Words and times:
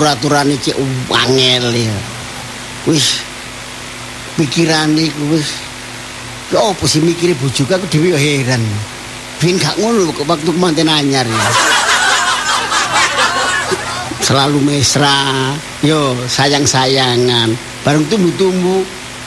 kudu 0.00 0.08
atur-aturane 0.08 0.56
cek 0.56 0.80
angel 1.12 1.76
ya. 1.76 1.98
Wis 2.88 3.20
pikirane 4.40 5.12
ku 5.12 5.36
wis 5.36 5.52
ya 6.48 6.64
apa 6.72 6.84
sih 6.88 7.04
mikire 7.04 7.36
bojoku 7.36 7.68
aku 7.68 7.84
dhewe 7.92 8.16
ya 8.16 8.18
heran. 8.18 8.64
Ben 9.36 9.60
gak 9.60 9.76
ngono 9.76 10.08
waktu 10.24 10.56
manten 10.56 10.88
anyar 10.88 11.28
ya. 11.28 11.48
Selalu 14.24 14.62
mesra, 14.62 15.52
yo 15.84 16.16
sayang-sayangan, 16.24 17.52
bareng 17.84 18.08
tumbuh-tumbuh 18.08 18.80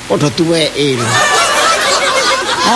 padha 0.09 0.29
tuweke. 0.33 0.97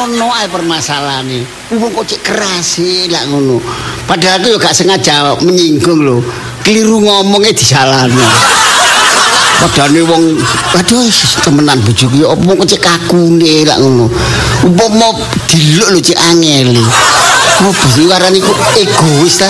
Ono 0.05 0.27
ae 0.37 0.45
permasalahane. 0.51 1.41
Wong 1.73 1.89
kok 1.97 2.05
cek 2.13 2.21
keras 2.21 2.77
lak 3.09 3.25
ngono. 3.25 3.57
Padahal 4.05 4.37
aku 4.37 4.53
yo 4.53 4.57
gak 4.61 4.77
sengaja 4.77 5.33
menyinggung 5.41 6.05
lho. 6.05 6.21
Keliru 6.67 6.99
ngomongnya 6.99 7.55
disalahno. 7.55 8.27
Padahal 9.63 10.03
wong 10.03 10.35
aduh 10.75 11.07
temenan 11.39 11.79
bojoku 11.79 12.19
yo 12.19 12.35
opo 12.35 12.59
kok 12.59 12.67
cek 12.67 12.83
kakune 12.83 13.63
lak 13.63 13.79
ngono. 13.79 14.11
Umpama 14.67 15.15
diluk 15.47 15.95
lho 15.95 15.99
cek 16.03 16.19
angel. 16.27 16.75
Sih 17.95 18.03
warane 18.11 18.43
ku 18.43 18.51
egois 18.75 19.39
ta? 19.39 19.47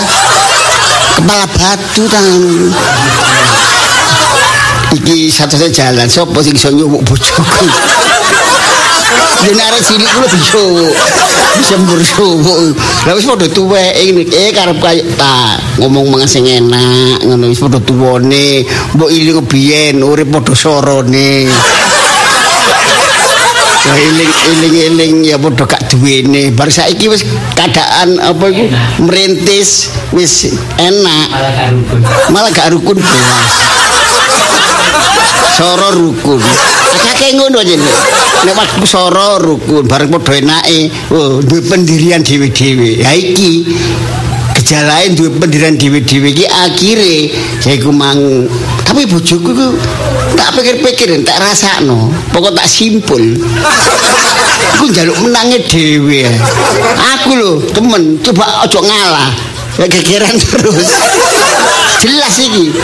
Kepala 1.18 1.50
batu 1.50 2.06
ta. 2.06 2.22
Iki 4.94 5.26
satu-satunya 5.26 5.74
jalan 5.74 6.06
sapa 6.06 6.38
sing 6.38 6.54
iso 6.54 6.70
nyumuk 6.70 7.02
bojoku. 7.02 7.66
Yen 9.38 9.54
arek 9.54 9.82
cilik 9.86 10.10
kuwi 10.18 10.28
bisa 10.34 10.62
bisa 11.62 11.74
mburu. 11.78 12.74
Lah 13.06 13.12
wis 13.14 13.22
padha 13.22 13.46
tuwek 13.46 13.94
ini 14.02 14.26
eh 14.34 14.50
karep 14.50 14.82
kaya 14.82 15.06
ta 15.14 15.54
ngomong 15.78 16.10
mangan 16.10 16.26
sing 16.26 16.42
enak 16.42 17.22
ngono 17.22 17.46
wis 17.46 17.62
padha 17.62 17.78
tuwane 17.78 18.66
mbok 18.98 19.10
iling 19.14 19.38
biyen 19.46 20.02
urip 20.02 20.26
padha 20.34 20.52
sorone. 20.58 21.46
Ya 23.86 23.94
iling 23.94 24.32
iling 24.52 24.74
iling 24.74 25.14
ya 25.22 25.36
padha 25.38 25.64
gak 25.70 25.86
duwene. 25.86 26.50
Bar 26.52 26.68
saiki 26.74 27.06
wis 27.06 27.22
keadaan 27.54 28.18
apa 28.18 28.44
iku 28.50 28.64
merintis 29.06 29.94
wis 30.10 30.50
enak. 30.82 31.26
Malah 32.34 32.50
gak 32.50 32.74
rukun 32.74 32.98
belas. 32.98 33.52
Soro 35.58 35.90
rukun. 35.90 36.38
Akeh 37.10 37.34
ngono 37.34 37.58
aja 37.58 37.74
nek. 37.74 38.54
Waktu 38.54 38.86
soro 38.86 39.42
rukun 39.42 39.82
bareng 39.90 40.14
padha 40.14 40.38
enake, 40.38 40.86
oh 41.10 41.42
duwe 41.42 41.66
pendirian 41.66 42.22
dhewe-dhewe. 42.22 43.02
Ya 43.02 43.10
iki 43.18 43.66
gejalain 44.54 45.18
duwe 45.18 45.34
pendirian 45.34 45.74
dhewe-dhewe 45.74 46.28
iki 46.30 46.46
akhire 46.46 47.32
jaiku 47.62 47.90
mang 47.94 48.46
tapi 48.84 49.06
bojoku 49.06 49.54
ku 49.54 49.68
tak 50.34 50.50
pikir-pikir 50.58 51.22
tak 51.22 51.38
rasakno 51.40 52.10
pokok 52.34 52.52
tak 52.52 52.66
simpul 52.68 53.22
aku 54.76 54.84
njaluk 54.90 55.16
menange 55.22 55.62
dhewe 55.70 56.26
aku 57.16 57.30
lho 57.38 57.52
temen 57.70 58.18
coba 58.20 58.66
ojo 58.66 58.80
ngalah 58.82 59.30
gegeran 59.88 60.36
terus 60.36 60.90
jelas 62.02 62.34
iki 62.36 62.74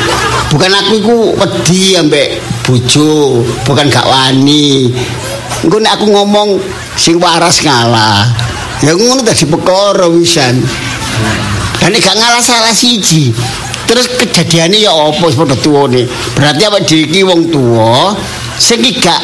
bukan 0.54 0.72
aku 0.78 0.92
iku 1.02 1.16
wedi 1.36 1.98
ambek 1.98 2.38
bojo 2.64 3.44
bukan 3.68 3.86
gak 3.92 4.08
wani. 4.08 4.88
Engko 5.62 5.76
nek 5.78 6.00
aku 6.00 6.08
ngomong 6.08 6.56
sing 6.96 7.20
waras 7.20 7.60
ngalah. 7.60 8.32
Ya 8.80 8.96
ngono 8.96 9.20
dadi 9.20 9.44
perkara 9.44 10.08
wisan. 10.08 10.64
Dan 11.78 11.92
gak 12.00 12.16
ngalah 12.16 12.40
salah 12.40 12.72
siji. 12.72 13.30
Terus 13.84 14.08
kejadiannya 14.16 14.80
ya 14.80 14.92
apa 14.96 15.28
padha 15.28 15.56
tuwane? 15.60 16.08
Berarti 16.32 16.62
apa 16.64 16.80
iki 16.80 17.20
wong 17.20 17.52
tuwa 17.52 18.16
sing 18.56 18.80
gak 18.80 19.20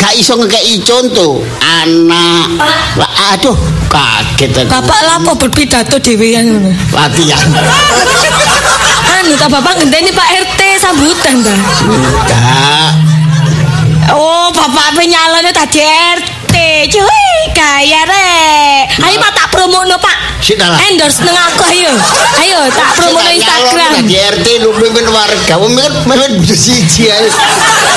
gak 0.00 0.16
iso 0.16 0.40
ngekeki 0.40 0.80
contoh 0.80 1.44
anak. 1.60 2.48
Lah, 2.96 3.36
aduh 3.36 3.56
kaget 3.92 4.64
aku. 4.64 4.72
Bapak 4.72 5.00
lapo 5.04 5.32
berpidato 5.36 6.00
dhewean? 6.00 6.48
Ngono. 6.48 6.72
latihan 6.96 7.48
Anu 9.20 9.36
ta 9.36 9.52
Bapak 9.52 9.76
ngenteni 9.76 10.10
Pak 10.16 10.28
RT 10.48 10.59
sambutan 10.80 11.44
ta. 11.44 11.52
enggak 11.84 12.92
Oh, 14.16 14.48
Bapak 14.50 14.96
penyalone 14.96 15.52
tadi 15.52 15.84
RT. 15.84 16.54
Cuy, 16.90 17.36
kaya 17.54 18.02
rek. 18.08 18.90
Ayo 18.98 19.16
Pak 19.22 19.32
tak 19.36 19.48
promono 19.54 20.00
Pak. 20.00 20.42
Endorse 20.90 21.22
nang 21.22 21.36
aku 21.36 21.62
ayo. 21.70 21.92
Ayo 22.42 22.58
tak 22.74 22.96
promono 22.98 23.28
Instagram. 23.30 24.02
Di 24.08 24.16
RT 24.18 24.46
lu 24.66 24.74
mimpin 24.82 25.06
warga, 25.14 25.54
mimpin 25.62 25.92
mimpin 26.10 26.30
bojo 26.42 26.56
siji 26.56 27.06
ae. 27.06 27.28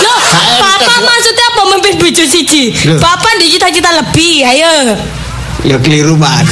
Loh, 0.05 0.19
Bapak 0.61 1.00
maksudnya 1.01 1.45
apa 1.50 1.61
memimpin 1.65 1.95
bojo 1.97 2.23
siji? 2.29 2.75
Bapak 3.00 3.41
di 3.41 3.47
cita-cita 3.50 3.89
lebih, 3.95 4.45
ayo. 4.53 4.94
Ya 5.65 5.79
keliru 5.81 6.13
ada. 6.19 6.45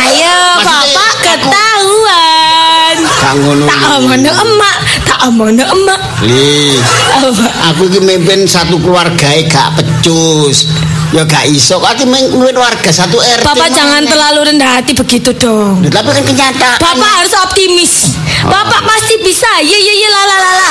Ayo, 0.00 0.38
Bapak 0.64 1.12
ketahuan. 1.20 2.96
Gak 3.04 3.34
ngono. 3.36 3.64
Tak 3.68 3.82
omono 4.00 4.30
emak, 4.32 4.76
tak 5.20 5.68
emak. 5.72 6.00
Li, 6.24 6.76
Apa? 7.16 7.72
aku 7.72 7.88
iki 7.88 8.00
mimpin 8.04 8.44
satu 8.44 8.76
keluarga 8.80 9.28
gak 9.48 9.80
pecus. 9.80 10.68
Ya 11.14 11.22
gak 11.22 11.46
iso, 11.48 11.78
aku 11.78 12.04
mimpin 12.04 12.56
warga 12.58 12.90
satu 12.90 13.16
RT. 13.16 13.46
Bapak 13.46 13.70
mana? 13.70 13.76
jangan 13.76 14.02
terlalu 14.04 14.40
rendah 14.52 14.70
hati 14.76 14.92
begitu 14.92 15.30
dong. 15.32 15.80
Lah, 15.86 16.02
Tapi 16.02 16.08
kan 16.12 16.24
kenyataan. 16.26 16.78
Bapak 16.82 17.10
harus 17.22 17.32
optimis. 17.46 18.18
Bapak 18.44 18.80
pasti 18.84 19.14
bisa. 19.22 19.48
Ye 19.62 19.78
ye 19.78 19.94
ye 20.02 20.08
la 20.10 20.22
la 20.26 20.36
la 20.36 20.52
la. 20.52 20.70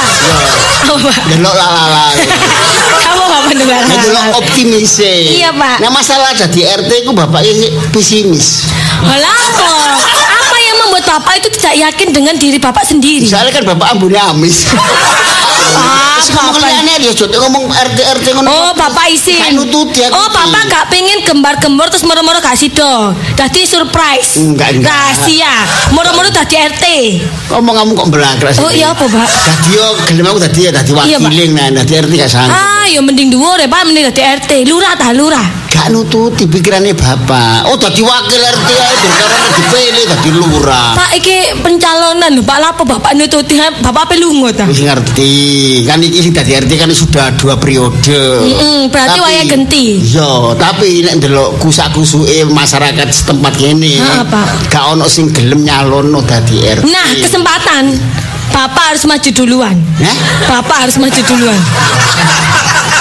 Delok 1.33 1.55
lah 1.55 1.69
lah. 1.71 2.09
Kamu 3.01 3.23
bapak 3.25 3.53
dengar. 3.57 3.81
Ya 3.89 3.97
delok 4.05 4.25
optimis 4.43 4.93
e. 5.01 5.41
Iya, 5.41 5.49
Pak. 5.55 5.81
Nah 5.81 5.89
masalah 5.89 6.35
jadi 6.35 6.83
RT 6.83 7.09
ku 7.09 7.11
bapaknya 7.15 7.71
pesimis. 7.89 8.69
Alah, 9.01 9.33
apa? 9.33 9.69
Bapak 11.05 11.33
itu 11.37 11.47
tidak 11.53 11.75
yakin 11.77 12.07
dengan 12.11 12.35
diri 12.35 12.57
bapak 12.57 12.81
sendiri? 12.81 13.29
Soalnya 13.29 13.61
kan 13.61 13.63
bapak 13.63 13.87
ambune 13.93 14.17
amis. 14.17 14.65
Ah, 15.75 16.15
Terus 16.17 16.31
ngomong 16.31 16.55
bapak. 16.55 16.71
liane 16.71 16.93
dia 17.03 17.11
jodoh 17.11 17.39
ngomong 17.47 17.63
RT 17.67 17.99
RT 17.99 18.25
ngono. 18.31 18.47
Oh, 18.47 18.71
bapak 18.73 19.11
isin. 19.11 19.35
Gak 19.35 19.51
aku 20.07 20.15
Oh, 20.15 20.27
bapak 20.31 20.63
gak 20.71 20.85
pengen 20.87 21.19
gembar-gembor 21.19 21.91
terus 21.91 22.07
moro-moro 22.07 22.39
kasih 22.39 22.71
dong. 22.71 23.11
Dadi 23.35 23.67
surprise. 23.67 24.39
Enggak, 24.39 24.79
enggak. 24.79 24.87
Rahasia. 24.87 25.53
Moro-moro 25.91 26.31
dadi 26.31 26.55
RT. 26.55 26.85
Ngomong 27.51 27.75
kamu 27.75 27.91
kok 27.91 28.07
belakras. 28.07 28.55
Oh, 28.63 28.71
iya 28.71 28.95
apa, 28.95 29.03
Pak? 29.03 29.27
Dadi 29.27 29.69
yo 29.75 29.87
gelem 30.07 30.25
aku 30.31 30.39
dadi 30.47 30.59
ya 30.63 30.71
dadi 30.71 30.91
Iya, 30.95 31.17
wakiling 31.19 31.51
nah 31.51 31.67
dadi 31.83 31.93
RT 31.99 32.11
gak 32.15 32.31
sanggup. 32.31 32.55
Ah, 32.55 32.85
ya 32.87 32.99
mending 33.03 33.29
dhuwur 33.35 33.59
ya, 33.59 33.67
Pak, 33.67 33.81
mending 33.83 34.05
dadi 34.11 34.21
RT. 34.23 34.51
Lurah 34.71 34.95
ta, 34.95 35.11
lurah. 35.11 35.64
Gak 35.75 35.91
nututi 35.91 36.47
pikirannya 36.47 36.95
bapak. 36.95 37.67
Oh 37.67 37.75
dadi 37.75 37.99
wakil 37.99 38.39
RT 38.39 38.69
ae 38.71 38.95
berkara 38.95 39.37
dipilih 39.59 40.03
dadi 40.07 40.29
lurah. 40.31 40.95
Pak, 40.95 41.11
iki 41.19 41.51
pencalonan 41.59 42.39
Pak. 42.47 42.57
Lapo 42.63 42.87
Bapak 42.87 43.11
nututi 43.11 43.59
Bapak 43.59 44.07
apa 44.07 44.15
lungo 44.15 44.47
ta? 44.55 44.63
Wis 44.71 44.79
ngerti. 44.79 45.35
Kan 45.83 45.99
iki 45.99 46.23
sing 46.23 46.31
dadi 46.31 46.55
RT 46.55 46.71
kan 46.79 46.87
sudah 46.95 47.35
dua 47.35 47.59
periode. 47.59 48.23
Mm-mm, 48.47 48.87
berarti 48.87 49.19
Tapi- 49.19 49.25
waya 49.27 49.43
genti. 49.43 49.85
Iya, 49.99 50.55
tapi 50.55 51.03
nek 51.03 51.19
ndelok 51.19 51.59
kusak-kusuke 51.59 52.47
masyarakat 52.47 53.07
setempat 53.11 53.53
kene. 53.59 53.99
Ha, 53.99 54.23
Pak. 54.23 54.71
Gak 54.71 54.95
ono 54.95 55.11
sing 55.11 55.27
gelem 55.35 55.59
nyalonno 55.59 56.23
dadi 56.23 56.63
RT. 56.63 56.87
Nah, 56.87 57.09
kesempatan. 57.19 57.83
Bapak 58.55 58.95
harus 58.95 59.03
maju 59.03 59.29
duluan. 59.35 59.75
Hah? 59.99 60.15
Bapak 60.47 60.87
harus 60.87 60.95
maju 60.95 61.19
duluan. 61.27 61.59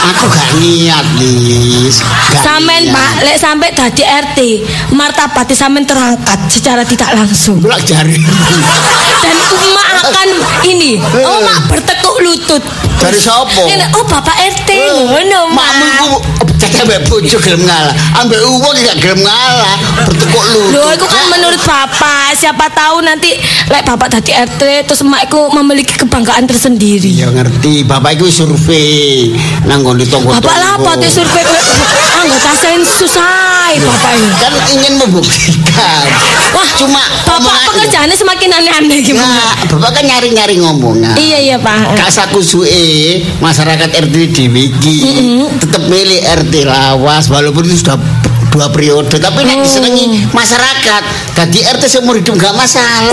Aku 0.04 0.26
gak 0.26 0.50
niat, 0.58 1.06
Lis. 1.16 2.02
Samen. 2.42 2.90
Pak, 2.90 3.24
lek 3.24 3.38
sampai 3.40 3.70
dadi 3.72 4.02
RT, 4.04 4.38
martabatnya 4.92 5.56
samen 5.56 5.86
terangkat 5.86 6.36
secara 6.50 6.82
tidak 6.84 7.14
langsung. 7.16 7.62
Bulak 7.62 7.80
jari. 7.86 8.18
Dan 9.24 9.36
emak 9.40 9.88
akan 10.04 10.28
ini, 10.68 11.00
oh 11.00 11.40
mak 11.40 11.70
bertekuk 11.72 12.20
lutut. 12.20 12.60
Dari 13.00 13.16
sapa? 13.16 13.64
Ini, 13.64 13.96
oh 13.96 14.04
Bapak 14.04 14.36
RT, 14.36 14.68
ngono 15.08 15.40
Makmu 15.48 15.56
mak. 15.56 15.94
iku 15.96 16.12
cek 16.70 16.82
ambek 16.84 17.00
bojo 17.06 17.36
gelem 17.40 17.62
ngalah. 17.64 17.94
Ambek 18.20 18.40
uang 18.40 18.76
gak 18.80 18.96
gelem 19.00 19.20
ngalah. 19.20 19.76
Bertekuk 20.04 20.44
lutut. 20.52 20.70
Loh, 20.72 20.88
itu 20.92 21.06
kan 21.06 21.24
menurut 21.28 21.60
Bapak. 21.62 22.32
Siapa 22.34 22.66
tahu 22.70 23.00
nanti 23.00 23.30
lek 23.68 23.82
Bapak 23.84 24.08
dadi 24.10 24.32
RT 24.32 24.62
terus 24.88 25.00
emak 25.00 25.28
iku 25.28 25.52
memiliki 25.52 25.94
kebanggaan 25.96 26.44
tersendiri. 26.44 27.12
Ya 27.14 27.28
ngerti, 27.30 27.84
bapak 27.84 28.16
iku 28.16 28.26
survei 28.28 29.32
nang 29.64 29.84
nggon 29.84 30.00
di 30.00 30.06
tonggo 30.08 30.32
Bapak 30.32 30.56
lah 30.56 30.70
apa 30.76 30.90
tuh 30.98 31.10
survei 31.10 31.44
anggota 32.24 32.52
sensus 32.56 33.14
ae 33.16 33.76
Bapak 33.78 34.10
ini. 34.16 34.28
Kan 34.40 34.52
ingin 34.72 34.92
membuktikan. 34.98 36.02
Wah, 36.54 36.68
cuma 36.78 37.02
Bapak 37.24 37.54
pekerjaannya 37.68 38.16
semakin 38.16 38.50
aneh-aneh 38.52 38.92
Ya, 38.94 39.02
gimana? 39.02 39.42
bapak 39.66 39.90
kan 39.90 40.04
nyari-nyari 40.06 40.54
ngomongan. 40.62 41.18
Iya 41.18 41.38
iya 41.42 41.56
Pak. 41.58 41.98
Kak 41.98 42.10
sakusuke 42.10 42.78
masyarakat 43.42 43.90
RT 43.90 44.14
dhewe 44.30 44.70
iki 44.70 44.96
tetep 45.58 45.82
milih 45.90 46.20
RT 46.22 46.53
lawas 46.62 47.26
walaupun 47.26 47.66
itu 47.66 47.82
sudah 47.82 47.98
dua 48.54 48.70
periode 48.70 49.18
tapi 49.18 49.42
nek 49.42 49.66
disenengi 49.66 50.30
masyarakat 50.30 51.02
dadi 51.34 51.58
RT 51.58 51.90
seumur 51.90 52.14
hidup 52.22 52.38
gak 52.38 52.54
masalah 52.54 53.10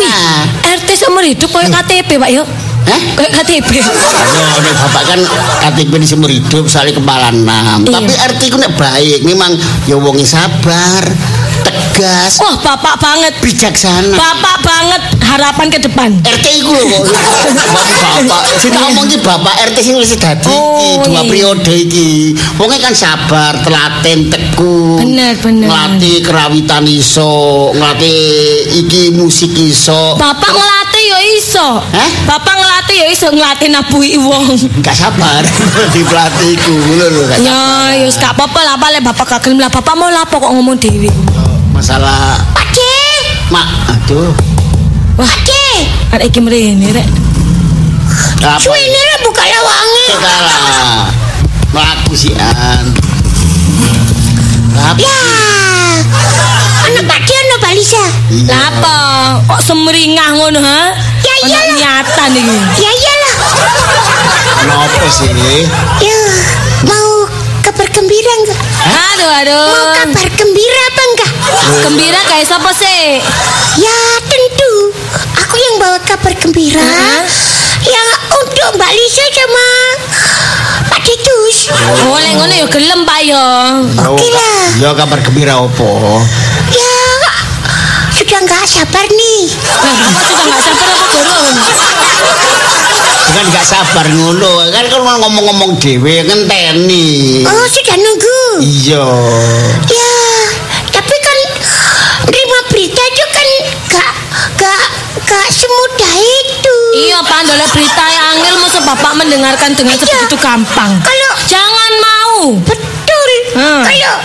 RT 0.61 0.89
seumur 1.01 1.25
hidup 1.25 1.49
koyo 1.49 1.69
KTP, 1.69 2.21
Pak 2.21 2.29
yo. 2.29 2.43
Hah? 2.81 3.01
KTP. 3.41 3.69
Ayo, 3.77 4.71
bapak 4.73 5.03
kan 5.05 5.19
KTP 5.61 5.91
di 6.01 6.07
seumur 6.09 6.29
hidup 6.33 6.65
soalnya 6.65 6.97
kepala 6.97 7.29
enam. 7.29 7.85
Iya. 7.85 7.93
Tapi 8.01 8.13
RT 8.17 8.41
ku 8.49 8.57
nek 8.57 8.73
baik, 8.73 9.21
memang 9.21 9.53
ya 9.85 9.95
wonge 10.01 10.25
sabar, 10.25 11.05
tegas, 11.91 12.39
Wah, 12.39 12.55
bapak 12.57 12.95
banget. 12.97 13.33
bijaksana. 13.43 14.15
Bapak 14.15 14.55
banget 14.63 15.01
harapan 15.21 15.67
ke 15.67 15.79
depan. 15.79 16.09
RT 16.23 16.45
iku 16.63 16.71
lho 16.71 16.85
kok. 16.88 17.03
Bapak. 17.11 18.41
Sing 18.57 18.71
tak 18.71 18.83
omong 18.88 19.05
iki 19.05 19.19
bapak 19.19 19.53
RT 19.67 19.77
sing 19.81 19.95
wis 19.99 20.15
dadi 20.15 20.47
iki 20.47 20.55
Oh, 20.55 21.03
dua 21.03 21.21
iya. 21.21 21.21
periode 21.27 21.73
iki. 21.73 22.09
Wonge 22.55 22.77
kan 22.77 22.93
sabar, 22.93 23.59
telaten, 23.59 24.29
tekun. 24.29 25.03
Bener, 25.03 25.35
bener. 25.38 25.67
Ngelatih 25.67 26.23
kerawitan 26.23 26.88
iso, 26.88 27.31
ngelatih 27.75 28.19
iki 28.77 29.11
musik 29.11 29.51
iso. 29.53 30.15
Bapak 30.15 30.51
ngelatih 30.51 31.03
yo 31.03 31.19
iso. 31.35 31.67
Hah? 31.81 32.09
Bapak 32.25 32.55
ngelatih 32.55 32.95
yo 32.95 33.07
iso 33.09 33.27
ngelatih 33.29 33.67
nabuhi 33.67 34.15
wong. 34.15 34.47
Gak 34.79 34.95
sabar 34.95 35.43
di 35.93 36.01
pelatih 36.03 36.55
iku 36.55 36.71
lho 36.71 37.07
lho. 37.09 37.21
gak 37.27 37.39
Ya, 37.41 37.61
yo 37.99 38.07
gak 38.11 38.31
apa-apa 38.38 38.59
lah, 38.63 38.75
bapak 39.01 39.25
gak 39.27 39.41
gelem 39.43 39.59
lah. 39.59 39.69
Bapak 39.71 39.93
mau 39.97 40.07
lapo 40.07 40.39
kok 40.39 40.51
ngomong 40.51 40.77
dewi. 40.77 41.09
Masalah 41.81 42.37
Pakde. 42.53 42.93
mak 43.49 43.65
aduh. 43.89 44.29
Wah, 45.17 45.25
Pakde. 45.25 45.89
Ada 46.13 46.29
iki 46.29 46.37
mrene 46.37 46.93
rek. 46.93 47.09
Apa? 48.45 48.61
Suwene 48.61 49.01
rek 49.01 49.25
buka 49.25 49.41
lawange. 49.41 50.07
Kalah. 50.21 51.09
Melaku 51.73 52.13
sih 52.13 52.37
an. 52.37 52.85
Apa? 54.77 55.01
Ya. 55.01 55.17
Anak 56.85 57.09
Pakde 57.09 57.33
ono 57.33 57.55
balisa. 57.57 58.05
Iya. 58.29 58.45
Lah 58.45 58.61
apa? 58.69 58.95
Kok 59.49 59.61
semringah 59.65 60.37
ngono, 60.37 60.61
ha? 60.61 60.93
Ya 61.25 61.35
iyalah. 61.49 61.77
Nyata 61.81 62.23
nih. 62.29 62.45
Ya 62.77 62.91
iyalah. 62.93 63.35
Kenapa 64.61 65.05
sih? 65.09 65.65
Ya, 65.97 66.21
mau 66.85 67.25
kabar 67.65 67.89
gembira 67.89 68.33
enggak? 68.45 68.61
Aduh, 68.85 69.31
aduh. 69.33 69.65
Mau 69.65 69.85
kabar 69.97 70.27
gembira 70.37 70.81
apa 70.93 71.03
enggak? 71.09 71.30
Gembira 71.85 72.21
kayak 72.25 72.45
siapa 72.47 72.71
sih? 72.73 73.21
Ya, 73.79 73.99
tentu. 74.25 74.73
Aku 75.45 75.55
yang 75.55 75.75
bawa 75.77 75.97
kabar 76.01 76.33
gembira. 76.35 76.81
Heeh. 76.81 77.21
Yang 77.81 78.09
untuk 78.41 78.69
Mbak 78.77 78.91
Lisa 78.93 79.25
sama 79.33 79.67
Pak 80.89 81.01
Titus. 81.01 81.57
Oh, 82.05 82.17
lek 82.17 82.33
ngono 82.37 82.53
ya 82.53 82.65
gelem, 82.69 83.01
Pak 83.05 83.19
yo. 83.25 83.47
Oke 84.13 84.27
lah. 84.29 84.61
Ya 84.77 84.89
kabar 84.93 85.19
gembira 85.25 85.57
opo? 85.61 86.21
Ya, 86.69 87.01
sudah 88.13 88.39
nggak 88.45 88.65
sabar 88.69 89.05
nih. 89.09 89.43
Lah, 89.65 89.93
Bapak 89.97 90.23
sudah 90.29 90.45
nggak 90.45 90.61
sabar 90.61 90.87
apa 90.93 91.05
dorong? 91.09 91.47
Bukan 93.31 93.47
gak 93.55 93.63
sabar 93.63 94.05
ngono, 94.11 94.69
kan 94.75 94.85
kalau 94.91 95.07
ngomong-ngomong 95.23 95.79
dhewe 95.79 96.19
ngenteni. 96.19 97.41
Oh, 97.47 97.65
sudah 97.65 97.95
nunggu. 97.95 98.43
Iya. 98.59 99.07
Ya, 99.87 100.10
Bapak 108.91 109.15
mendengarkan 109.15 109.71
dengan 109.71 109.95
Iya. 109.95 110.03
sebegitu 110.03 110.35
gampang. 110.38 110.91
Kalau 110.99 111.31
Jangan 111.47 111.91
mau. 111.97 112.38
Betul. 112.59 113.29
Hmm. 113.53 113.81
Kalau 113.81 114.15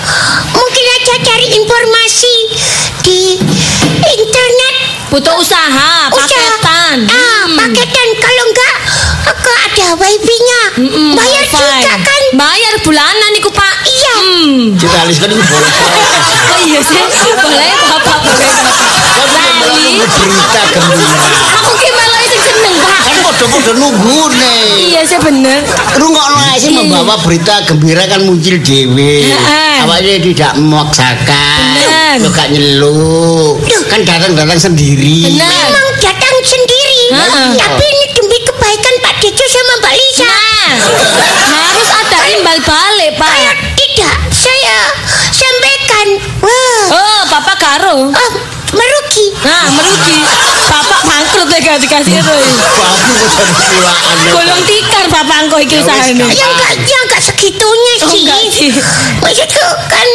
mungkin 0.53 0.85
aja 0.93 1.15
cari 1.23 1.47
informasi 1.55 2.35
di 3.01 3.39
internet. 4.13 4.75
Butuh 5.07 5.39
usaha, 5.39 6.11
Usaha. 6.11 6.19
paketan. 6.19 7.07
Ah, 7.07 7.47
Hmm. 7.47 7.55
paketan. 7.57 8.09
Kalau 8.17 8.43
enggak, 8.45 8.75
aku 9.29 9.51
ada 9.57 9.87
wifi-nya. 9.97 10.63
Mm-mm, 10.77 11.15
Bayar 11.15 11.47
wifi. 11.47 11.57
juga 11.57 11.95
kan? 12.03 12.23
Bayar 12.35 12.75
bulanan 12.83 13.33
iku, 13.33 13.49
Pak. 13.49 13.75
Iya. 13.87 14.15
Hmm. 14.19 14.75
Cita 14.75 14.99
Alis 15.01 15.17
kan 15.17 15.31
boleh. 15.31 15.47
Oh 16.47 16.61
iya 16.61 16.81
sih. 16.81 17.03
Boleh 17.37 17.71
Bapak, 17.87 18.19
boleh 18.21 18.49
Bapak. 18.49 18.77
Lali. 19.63 20.03
Berita 20.03 20.61
gembira. 20.69 21.27
Aku 21.57 21.71
seneng, 21.77 22.06
Kan 23.37 23.53
podo-podo 23.53 23.73
nunggu 23.77 24.33
nih. 24.33 24.97
Iya 24.97 25.03
sih 25.05 25.21
bener. 25.21 25.61
Rungokno 26.01 26.41
ae 26.41 26.57
sih 26.57 26.73
membawa 26.73 27.21
berita 27.21 27.61
gembira 27.69 28.09
kan 28.09 28.25
muncul 28.25 28.57
dhewe. 28.57 29.13
Heeh. 29.21 29.85
Awalnya 29.85 30.17
tidak 30.25 30.53
memaksakan. 30.57 31.61
Bener. 31.77 32.17
Lo 32.25 32.29
gak 32.33 32.49
nyeluk. 32.49 33.61
Kan 33.93 34.01
datang-datang 34.03 34.57
sendiri. 34.57 35.29
Bener. 35.29 35.53
Memang 35.69 35.87
datang 36.01 36.37
sendiri. 36.41 37.01
Tapi 37.61 37.85
ini 37.85 38.07
demi 38.11 38.39
kebaikan 38.41 38.95
Pak 39.05 39.15
Dejo 39.21 39.45
sama 39.45 39.73
Mbak 39.79 39.95
Lisa. 39.95 40.25
Nah, 40.27 41.61
harus 41.69 41.91
ada 41.93 42.19
imbal 42.33 42.59
balik, 42.65 43.13
Pak. 43.15 43.37
tidak, 43.77 44.17
saya 44.33 44.79
sampaikan. 45.29 46.07
Wah, 46.41 46.85
Oh, 46.89 47.21
Bapak 47.29 47.57
karo. 47.57 47.97
oh, 48.09 48.33
merugi. 48.73 49.27
Nah, 49.45 49.69
merugi. 49.71 50.19
Ya 51.67 51.75
gak 51.75 51.83
dikasih 51.83 52.23
Roy. 52.23 52.47
Bapak 52.47 52.95
kok 52.95 53.27
jadi 53.35 53.55
silaan. 53.67 54.17
Golong 54.31 54.63
tikar 54.63 55.05
Bapak 55.11 55.37
engko 55.43 55.59
iki 55.59 55.75
usahane. 55.77 56.15
wis, 56.23 56.39
Ya 56.39 56.47
enggak, 56.47 56.73
ya 56.81 56.99
enggak 57.03 57.21
segitunya 57.21 57.93
Oh, 57.97 58.07
sih. 58.07 58.23
sih. 58.49 58.71
Maksudku 59.19 59.59
kan 59.91 60.09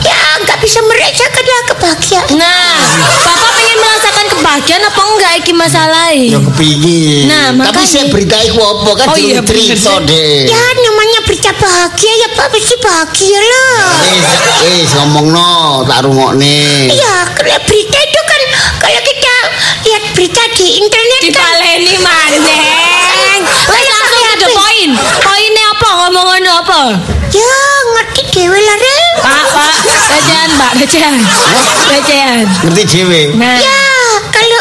ya 0.00 0.14
enggak 0.38 0.62
bisa 0.62 0.78
merasakan 0.80 1.44
lah 1.44 1.62
kebahagiaan. 1.66 2.28
Nah, 2.32 2.78
Bapak 3.26 3.50
pengen 3.52 3.76
merasakan 3.76 4.26
kebahagiaan 4.30 4.82
apa 4.84 5.02
enggak 5.04 5.32
iki 5.36 5.52
masalahnya? 5.52 6.30
Ya 6.30 6.40
kepingin. 6.46 7.26
Nah, 7.26 7.46
Tapi 7.50 7.58
makanya. 7.74 7.90
saya 7.90 8.04
berita 8.06 8.36
iku 8.40 8.60
apa 8.62 8.90
kan 8.94 9.06
Oh, 9.08 9.16
iya, 9.18 9.42
cerita 9.42 9.92
deh. 10.00 10.46
Ya 10.46 10.62
namanya 10.78 11.20
berita 11.26 11.50
bahagia 11.54 12.12
ya 12.16 12.28
Pak 12.30 12.46
pasti 12.48 12.76
bahagia 12.78 13.40
lah. 13.42 13.82
Eh, 13.98 14.20
eh, 14.62 14.82
ngomong 14.94 15.26
no, 15.26 15.50
tak 15.84 16.06
rungokne. 16.06 16.86
Ya 16.88 17.26
kalau 17.28 17.58
berita 17.66 17.98
berita 20.18 20.42
di 20.58 20.82
internet 20.82 21.30
kan 21.30 21.30
Dipaleni 21.30 21.94
maneng. 22.02 23.42
Wes 23.70 23.86
langsung 23.86 24.22
to 24.26 24.34
the 24.42 24.48
point. 24.50 24.92
Poinnya 25.22 25.64
apa 25.78 25.88
ngomongan 25.94 26.42
apa? 26.58 26.82
ya 27.30 27.62
ngerti 27.94 28.22
dewe 28.34 28.58
lah 28.58 28.76
Rel. 28.82 29.14
Pak, 29.22 29.44
Pak, 29.54 29.74
recehan, 29.86 30.48
Mbak, 30.58 30.72
recehan. 30.82 31.14
Recehan. 31.94 32.44
Ngerti 32.66 32.82
dhewe. 32.90 33.22
Nah, 33.38 33.62
Ya 33.62 33.82
kalau 34.34 34.60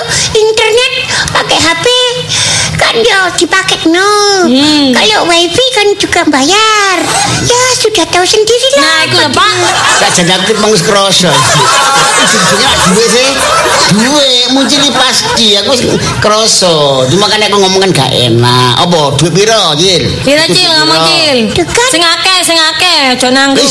kan 2.97 3.05
ya 3.05 3.29
dipakai 3.37 3.77
no. 3.93 4.49
Hmm. 4.49 4.89
Kalau 4.93 5.29
wifi 5.29 5.65
kan 5.77 5.87
juga 6.01 6.21
bayar. 6.25 6.97
Ya 7.45 7.61
sudah 7.77 8.05
tahu 8.09 8.25
sendiri 8.25 8.69
lah. 8.81 8.81
nah 8.81 9.01
lho, 9.13 9.27
Pak. 9.29 9.53
Tak 10.01 10.09
jadi 10.17 10.31
aku 10.41 10.57
pengus 10.57 10.81
kroso. 10.81 11.29
Ujung-ujungnya 12.17 12.71
duwe 12.89 13.05
sih. 13.05 13.29
Duwe 13.93 14.29
muncul 14.51 14.81
ini 14.81 14.91
pasti 14.91 15.53
aku 15.61 15.77
wis 15.77 15.81
kroso. 16.17 17.05
Cuma 17.13 17.29
kan 17.29 17.37
aku 17.45 17.57
ngomong 17.61 17.81
kan 17.85 17.91
gak 17.93 18.11
enak. 18.17 18.73
Apa 18.81 19.13
duwe 19.21 19.29
piro, 19.29 19.77
Cil? 19.77 20.03
Pira 20.25 20.45
cil 20.49 20.71
ngomong 20.81 20.99
cil. 21.05 21.37
Dekat. 21.53 21.89
Sing 21.93 22.01
akeh, 22.01 22.39
sing 22.41 22.57
akeh, 22.57 23.13
aja 23.13 23.29
nanggung. 23.29 23.61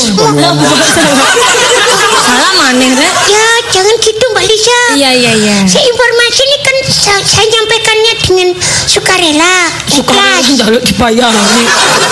Salah 2.27 2.51
maneh 2.55 2.91
rek. 2.95 3.15
Ya 3.27 3.47
jangan 3.75 3.95
gitu 3.99 4.16
Mbak 4.37 4.53
Lisa. 4.53 4.81
Iya 4.93 5.09
iya 5.17 5.31
iya. 5.33 5.55
Saya 5.65 5.81
informasi 5.81 6.41
ini 6.45 6.57
kan 6.61 6.75
saya, 6.85 7.17
saya 7.25 7.45
nyampaikannya 7.57 8.13
dengan 8.21 8.49
sukarela. 8.85 9.55
Suka 9.89 10.13
ikhlas. 10.13 10.45
njaluk 10.53 10.83
dibayari. 10.85 11.61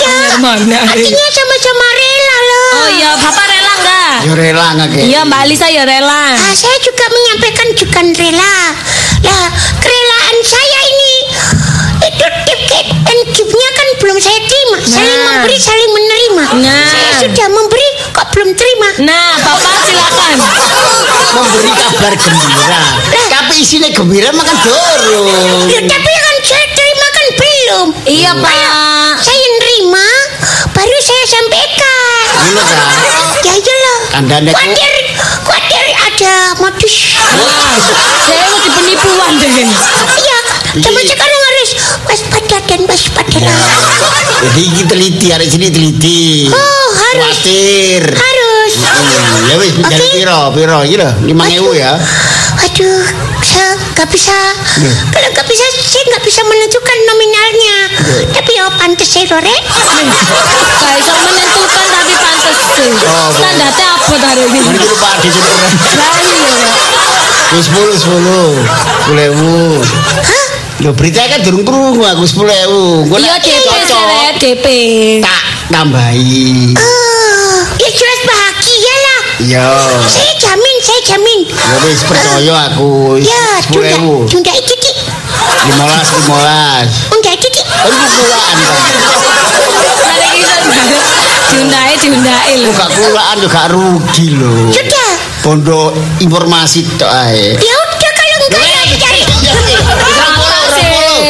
Ya, 0.01 0.41
mana? 0.41 0.77
artinya 0.89 1.27
sama-sama 1.29 1.85
rela 1.93 2.37
loh. 2.49 2.73
Oh 2.81 2.89
iya, 2.97 3.09
Bapak 3.21 3.45
rela 3.45 3.71
enggak? 3.77 4.13
Ya 4.25 4.33
rela 4.33 4.67
ngake. 4.73 4.99
Iya, 5.05 5.19
Mbak 5.21 5.43
Lisa 5.53 5.67
ya 5.69 5.85
rela. 5.85 6.33
Ah, 6.33 6.53
saya 6.57 6.77
juga 6.81 7.05
menyampaikan 7.13 7.67
juga 7.77 8.01
rela. 8.01 8.55
Lah, 9.21 9.45
kerelaan 9.77 10.37
saya 10.41 10.79
ini 10.81 11.15
itu 12.09 12.25
tiket 12.49 12.85
give-nya 13.35 13.69
kan 13.75 13.87
belum 13.99 14.17
saya 14.17 14.39
terima. 14.47 14.79
Saling 14.81 15.19
Nah. 15.19 15.27
memberi, 15.27 15.57
saling 15.59 15.91
menerima. 15.91 16.43
Nah. 16.63 16.87
Saya 16.87 17.11
sudah 17.27 17.47
memberi, 17.51 17.87
belum 18.45 18.53
terima? 18.53 18.89
Nah, 19.01 19.33
Bapak 19.41 19.73
silakan. 19.81 20.37
Memberi 21.33 21.71
kabar 21.73 22.13
gembira. 22.13 22.81
Tapi 23.25 23.53
isinya 23.57 23.89
gembira 23.89 24.29
makan 24.29 24.53
dorong. 24.61 25.65
Ya, 25.65 25.81
tapi 25.81 26.11
kan 26.13 26.35
saya 26.45 26.65
terima 26.69 27.07
kan 27.09 27.25
belum. 27.33 27.87
Iya, 28.05 28.31
Pak. 28.37 29.13
Saya 29.17 29.45
nerima, 29.57 30.05
baru 30.71 30.97
saya 31.01 31.23
sampaikan. 31.25 32.21
Ngono 32.37 32.61
ta? 32.61 32.77
Ya 33.41 33.53
iyalah. 33.57 33.97
Kandane 34.13 34.49
ku- 34.49 34.61
Khawatir, 34.61 34.93
khawatir 35.41 35.83
ada 35.97 36.33
modus. 36.61 36.95
Wah, 37.17 37.33
saya 38.21 38.41
mau 38.45 38.61
penipuan 38.61 39.33
deh. 39.35 39.49
Iya, 40.13 40.37
zaman 40.77 41.01
Iya. 41.01 41.11
sekarang 41.11 41.41
harus 41.41 41.69
waspada 42.05 42.57
dan 42.63 42.81
waspada 42.85 43.37
lah. 43.41 43.57
Jadi 44.53 44.81
teliti, 44.85 45.27
hari 45.33 45.49
sini 45.49 45.67
teliti. 45.67 46.45
Oh, 46.47 46.87
harus. 46.93 47.41
Khawatir. 47.41 48.03
Harus. 48.13 48.34
Ya 49.45 49.55
wis 49.61 49.71
jadi 49.77 50.07
piro? 50.11 50.39
Piro 50.55 50.77
iki 50.83 50.95
lho, 50.97 51.09
5000 51.21 51.81
ya. 51.81 51.91
Aduh, 52.65 53.03
saya 53.43 53.77
nggak 53.93 54.07
bisa. 54.09 54.37
Iya. 54.81 54.93
Kalau 55.11 55.27
nggak 55.31 55.47
bisa, 55.47 55.63
saya 55.79 56.03
nggak 56.11 56.23
bisa 56.23 56.41
menentukan 56.43 56.97
nominalnya. 57.07 57.77
Iya. 57.93 58.25
Tapi 58.35 58.51
oh 58.65 58.71
pantes 58.79 59.07
saya 59.11 59.25
Rore. 59.31 59.55
Gak 59.55 60.95
iso 60.99 61.13
menentukan 61.13 61.85
tapi 61.91 62.13
pantes. 62.19 62.57
Oh. 63.05 63.29
Standarnya 63.31 63.87
apa 63.95 64.15
tadi 64.17 64.41
ini? 64.49 64.59
Kita 64.59 64.95
Pak 64.99 65.13
di 65.23 65.29
sini. 65.29 65.53
Lah 65.95 66.15
iya. 66.19 66.39
Wis 67.55 67.67
10 67.71 67.95
10. 67.95 69.15
10.000. 69.15 69.79
Hah? 70.25 70.45
Lho 70.83 70.91
berita 70.91 71.23
kan 71.31 71.39
durung 71.39 71.63
krungu 71.63 72.03
aku 72.03 72.27
10.000. 72.27 73.07
Engko 73.07 73.15
Iya 73.15 73.35
DP 73.39 73.67
DP. 74.35 74.65
tak 75.23 75.41
tambahi. 75.71 76.75
Oh, 76.75 76.75
ya 76.75 76.83
jelas 76.83 77.14
Yo. 79.43 79.67
Saya 80.07 80.31
jamin, 80.39 80.75
saya 80.79 81.01
jamin. 81.11 81.39
Ya 81.43 81.75
wis 81.83 82.07
percaya 82.07 82.71
aku. 82.71 83.19
Ya, 83.19 83.59
tunda, 83.67 83.91
10.000. 83.91 84.31
tunda 84.31 84.51
itu 84.55 84.73
di, 84.79 84.91
15 85.75 86.23
15. 86.23 87.11
tunda 87.11 87.31
itu 87.35 87.47
di. 87.51 87.61
Kan 87.67 88.07
kulaan 88.15 88.55
kan. 88.63 88.93
Ada 90.07 90.27
iso 90.39 90.55
diundai 91.51 91.93
diundai 91.99 92.53
lho. 92.63 92.71
Gak 92.79 92.89
kulaan 92.95 93.35
juga 93.43 93.61
rugi 93.75 94.27
lho. 94.39 94.71
Sudah. 94.71 95.11
Pondok 95.43 95.91
informasi 96.23 96.87
tok 96.95 97.11
ae. 97.11 97.59
Ya 97.59 97.75
udah 97.75 98.11
kalau 98.15 98.37
enggak 98.39 98.63
ya 98.63 98.81
cari. 99.03 99.21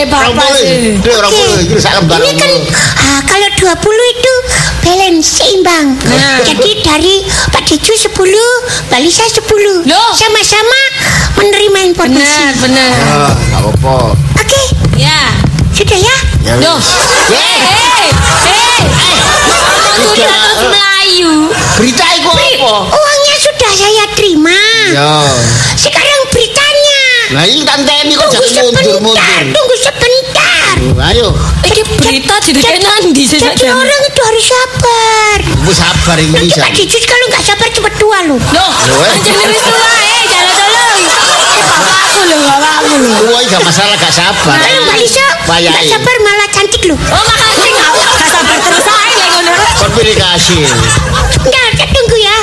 Bapak 0.06 0.50
sih. 0.62 0.94
Ini 1.02 2.32
kan 2.38 2.52
ah, 3.02 3.20
kalau 3.26 3.50
20 3.50 4.14
itu 4.14 4.35
balance 4.86 5.42
seimbang. 5.42 5.98
Nah. 6.06 6.46
Jadi 6.46 6.72
dari 6.86 7.16
Pak 7.50 7.66
Deju 7.66 7.94
10, 7.98 8.14
Mbak 8.88 9.00
Lisa 9.02 9.26
10. 9.26 9.42
Loh. 9.90 10.10
Sama-sama 10.14 10.80
menerima 11.36 11.80
informasi. 11.90 12.22
Benar, 12.22 12.54
benar. 12.62 12.90
Ah, 13.02 13.32
gak 13.34 13.60
apa-apa. 13.66 13.96
Oke, 14.38 14.62
Ya. 14.96 15.34
sudah 15.74 15.98
ya? 15.98 16.18
Ya 16.46 16.54
Loh. 16.62 16.78
Hei, 16.78 17.58
hei, 17.58 17.86
hei. 17.90 18.10
Sudah 20.06 20.30
terus 20.30 20.62
Melayu. 20.70 21.34
Berita 21.76 22.06
iku 22.16 22.30
apa? 22.30 22.74
Uangnya 22.88 23.36
sudah 23.42 23.72
saya 23.74 24.04
terima. 24.14 24.60
Ya. 24.94 25.12
Lah 27.34 27.42
ini 27.50 27.66
tante 27.66 27.90
ini 28.06 28.14
kok 28.14 28.30
jatuh 28.30 28.70
mundur-mundur. 28.70 29.46
Tunggu 29.50 29.76
sebentar. 29.82 30.78
Uh, 30.78 31.10
ayo. 31.10 31.34
Iki 31.66 31.82
berita 31.98 32.38
di 32.46 32.52
dekat 32.54 32.78
nanti. 32.86 33.26
Jadi 33.26 33.66
orang 33.66 34.02
itu 34.06 34.22
harus 34.22 34.46
sabar. 34.46 35.38
Ibu 35.42 35.72
sabar 35.74 36.18
ini 36.22 36.38
bisa. 36.38 36.62
Cepat 36.62 36.74
cicit 36.78 37.04
kalau 37.10 37.26
enggak 37.34 37.42
sabar 37.42 37.68
cepat 37.74 37.94
tua 37.98 38.18
lu. 38.30 38.38
Loh. 38.38 38.74
Jangan 39.26 39.50
eh. 39.50 39.58
tua 39.58 39.90
Eh 40.06 40.24
jangan 40.30 40.50
tolong. 40.54 41.02
Eh, 41.02 41.62
bapakku 41.66 42.20
lu 42.30 42.38
bapakku 42.46 42.94
lu. 42.94 43.10
Gue 43.26 43.40
nggak 43.50 43.62
masalah 43.66 43.96
nggak 43.98 44.14
sabar. 44.14 44.58
Ayo 44.62 44.80
Mbak 44.86 44.98
Lisa. 45.02 45.28
Nggak 45.50 45.86
sabar 45.90 46.16
malah 46.22 46.48
cantik 46.54 46.82
lu. 46.86 46.94
Oh 46.94 47.24
makasih 47.26 47.70
kau. 47.74 47.94
Nggak 47.98 48.30
sabar 48.30 48.58
terus 48.62 48.86
aja. 48.86 49.26
Konfirmasi. 49.82 50.58
Nggak, 51.46 51.68
kita 51.74 51.86
tunggu 51.90 52.18
ya. 52.22 52.38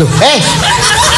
Loh, 0.00 0.10
eh. 0.24 0.38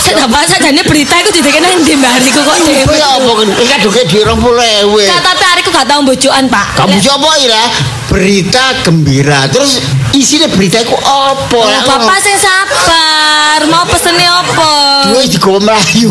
Kenapa 0.02 0.42
sajane 0.44 0.82
berita 0.82 1.14
iku 1.23 1.30
di 1.30 1.40
dekat 1.40 1.62
nanti 1.62 1.94
mbak 1.94 2.11
kok 2.35 2.56
dhewe. 2.59 2.97
apa 2.99 3.30
kan? 3.38 3.47
Iki 3.54 3.66
kan 3.71 3.78
duke 3.80 4.00
di 4.02 4.18
20.000. 4.18 5.06
Kata 5.06 5.21
tapi 5.23 5.44
hariku 5.47 5.71
gak 5.71 5.87
tau 5.87 6.00
bojokan, 6.02 6.44
Pak. 6.50 6.66
Kamu 6.75 6.97
coba 6.99 7.30
ya 7.38 7.62
berita 8.11 8.64
gembira. 8.82 9.47
Terus 9.49 9.78
isinya 10.12 10.50
berita 10.50 10.82
iku 10.82 10.99
apa? 10.99 11.54
Oh, 11.54 11.64
Lah, 11.64 11.82
Bapak 11.87 12.18
sing 12.21 12.37
sabar, 12.37 13.61
mau 13.71 13.87
pesene 13.87 14.26
apa? 14.26 14.73
Duwe 15.09 15.25
digawa 15.26 15.59
melayu. 15.62 16.11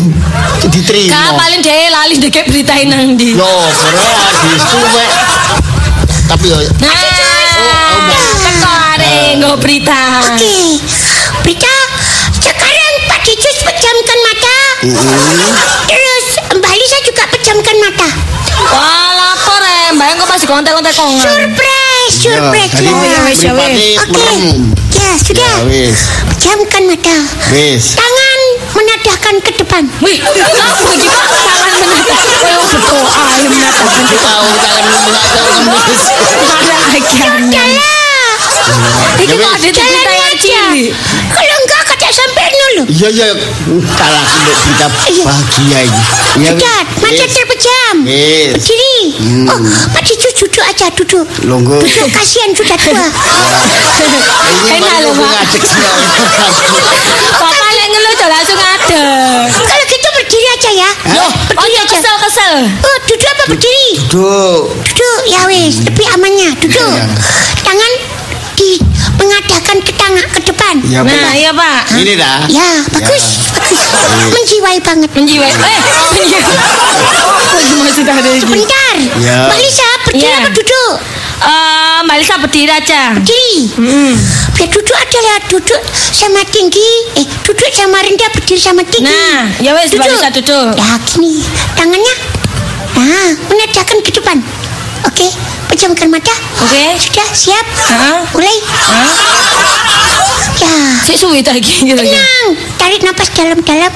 Diterima. 0.66 1.12
Kak 1.12 1.32
paling 1.36 1.60
dhewe 1.60 1.86
lali 1.90 2.14
ndek 2.16 2.42
berita 2.48 2.72
nang 2.88 3.14
ndi. 3.14 3.36
Yo, 3.36 3.44
karena 3.76 4.08
di 4.40 4.50
suwe. 4.56 5.04
Tapi 6.26 6.46
yo 6.48 6.58
Nah, 6.80 6.96
teko 8.40 8.72
arek 8.96 9.28
nggo 9.38 9.52
berita. 9.60 10.00
Oke, 10.32 10.80
berita 11.44 11.72
sekarang 12.32 12.92
Pak 13.06 13.20
Dicus 13.22 13.51
pejamkan 13.82 14.18
mata. 14.22 14.58
Terus 15.90 16.26
Mbak 16.54 16.72
Lisa 16.78 16.98
juga 17.02 17.26
pejamkan 17.34 17.76
mata. 17.82 18.08
Wah, 18.70 19.10
lapor 19.10 19.58
eh, 19.58 19.90
Mbak 19.98 20.22
kok 20.22 20.28
masih 20.30 20.46
kontek-kontek 20.46 20.94
kongan. 20.94 21.26
Surprise, 21.26 22.14
surprise 22.14 22.78
wis, 22.78 23.42
ya 23.42 23.52
wis. 23.58 23.98
Oke, 24.06 24.30
ya 24.94 25.10
sudah. 25.18 25.66
Ya 25.66 25.66
wis. 25.66 25.98
Pejamkan 26.30 26.82
mata. 26.86 27.16
Wis. 27.50 27.98
Tangan 27.98 28.38
menadahkan 28.70 29.34
ke 29.42 29.50
depan. 29.58 29.82
Wih, 29.98 30.22
iki 30.22 30.40
Pak? 30.46 30.70
Tangan 31.34 31.74
menatap. 31.82 32.22
Koyo 32.38 32.62
berdoa 32.70 33.22
ya. 33.34 33.66
Aku 33.98 34.14
tahu 34.22 34.46
tangan. 34.62 34.94
Ada 36.54 36.74
lagi 36.86 37.16
aneh. 37.18 37.50
Yalah. 37.50 38.01
Iki 39.18 39.34
kok 39.34 39.50
ada 39.50 39.68
berita 39.70 39.82
yang 40.12 40.32
aja. 40.32 40.36
cilik. 40.38 40.90
Kalau 41.28 41.56
enggak 41.58 41.82
kata 41.86 42.08
sampai 42.10 42.46
nol. 42.50 42.74
Iya 42.88 43.08
iya 43.10 43.26
kalah 43.92 44.24
untuk 44.24 44.54
berita 44.56 44.86
Iya. 45.06 45.22
bahagia 45.22 45.78
ini. 45.84 46.00
Ya 46.32 46.50
Sudah, 46.50 46.78
mata 46.98 47.12
wis. 47.14 47.30
terpejam. 47.30 47.94
Wis. 48.02 48.50
Berdiri. 48.56 49.00
Oh, 49.46 49.58
Pak 49.92 50.02
Dicus 50.02 50.34
duduk 50.34 50.64
aja, 50.64 50.86
duduk. 50.90 51.26
Longgo. 51.44 51.76
Duduk, 51.76 52.08
kasihan 52.10 52.50
sudah 52.52 52.76
tua. 52.76 53.04
Enak 54.72 54.96
loh, 55.04 55.14
sih. 55.52 55.60
Bapak 57.32 57.70
lek 57.72 57.86
ngelucu 57.88 58.26
langsung 58.26 58.58
ada. 58.58 59.04
Kalau 59.50 59.84
gitu 59.84 60.08
berdiri 60.14 60.48
aja 60.50 60.70
ya. 60.72 60.90
Loh, 61.12 61.30
berdiri 61.48 61.68
Ojo 61.68 61.80
aja. 61.84 61.96
kesel-kesel. 61.98 62.54
Oh, 62.80 62.96
duduk 63.04 63.28
apa 63.28 63.44
berdiri? 63.46 63.88
Duduk. 64.08 64.60
Duduk, 64.82 65.20
ya 65.28 65.40
wis, 65.46 65.84
lebih 65.84 66.06
amannya. 66.10 66.50
Duduk. 66.58 66.92
Iya. 66.92 67.04
Tangan 67.62 67.92
di 68.54 68.78
mengadahkan 69.16 69.76
ke 69.80 69.92
tangan 69.94 70.26
ke 70.28 70.40
depan. 70.42 70.74
Ya 70.86 71.00
Nah, 71.00 71.04
benar. 71.06 71.32
iya 71.32 71.50
Pak. 71.52 71.80
Ini 71.94 72.12
dah. 72.16 72.38
Ya, 72.48 72.70
bagus, 72.90 73.24
bagus. 73.52 73.80
Menjiwai 74.30 74.78
banget. 74.80 75.10
Menjiwai. 75.12 75.50
Eh, 75.52 75.80
maksud 77.78 78.04
ada 78.04 78.28
ini? 78.28 78.44
Bentar. 78.44 78.94
Ya. 79.20 79.36
Mbak 79.48 79.58
Lisa, 79.58 79.88
berdiri 80.04 80.24
Iya. 80.24 80.36
apa 80.38 80.48
duduk? 80.50 80.94
Eh, 81.42 81.98
Mbak 82.06 82.16
Lisa 82.18 82.34
berdiri 82.38 82.72
aja. 82.72 83.02
Berdiri. 83.14 83.58
Biar 84.52 84.68
duduk 84.68 84.96
aja 84.96 85.18
lah, 85.22 85.38
duduk 85.48 85.80
sama 86.12 86.40
tinggi. 86.48 86.90
Eh, 87.18 87.26
duduk 87.42 87.68
sama 87.72 87.98
rendah, 88.00 88.30
berdiri 88.30 88.60
sama 88.60 88.82
tinggi. 88.84 89.10
Nah, 89.10 89.48
ya 89.58 89.70
wes 89.74 89.90
Mbak 89.90 90.08
Lisa 90.08 90.28
duduk. 90.30 90.72
Ya, 90.76 90.88
gini. 91.04 91.42
Tangannya. 91.74 92.14
Nah, 92.92 93.28
menadahkan 93.48 93.98
ke 94.00 94.10
depan. 94.12 94.38
Oke, 95.02 95.26
pejamkan 95.72 96.12
mata. 96.12 96.34
Oke. 96.60 97.00
Sudah, 97.00 97.28
siap? 97.32 97.64
Hah? 97.88 98.20
Mulai. 98.36 98.56
Ya. 100.60 100.76
Si 101.08 101.16
suwi 101.16 101.40
tadi 101.40 101.64
gitu. 101.64 101.96
Tenang, 101.96 102.48
tarik 102.76 103.00
nafas 103.00 103.32
dalam-dalam. 103.32 103.92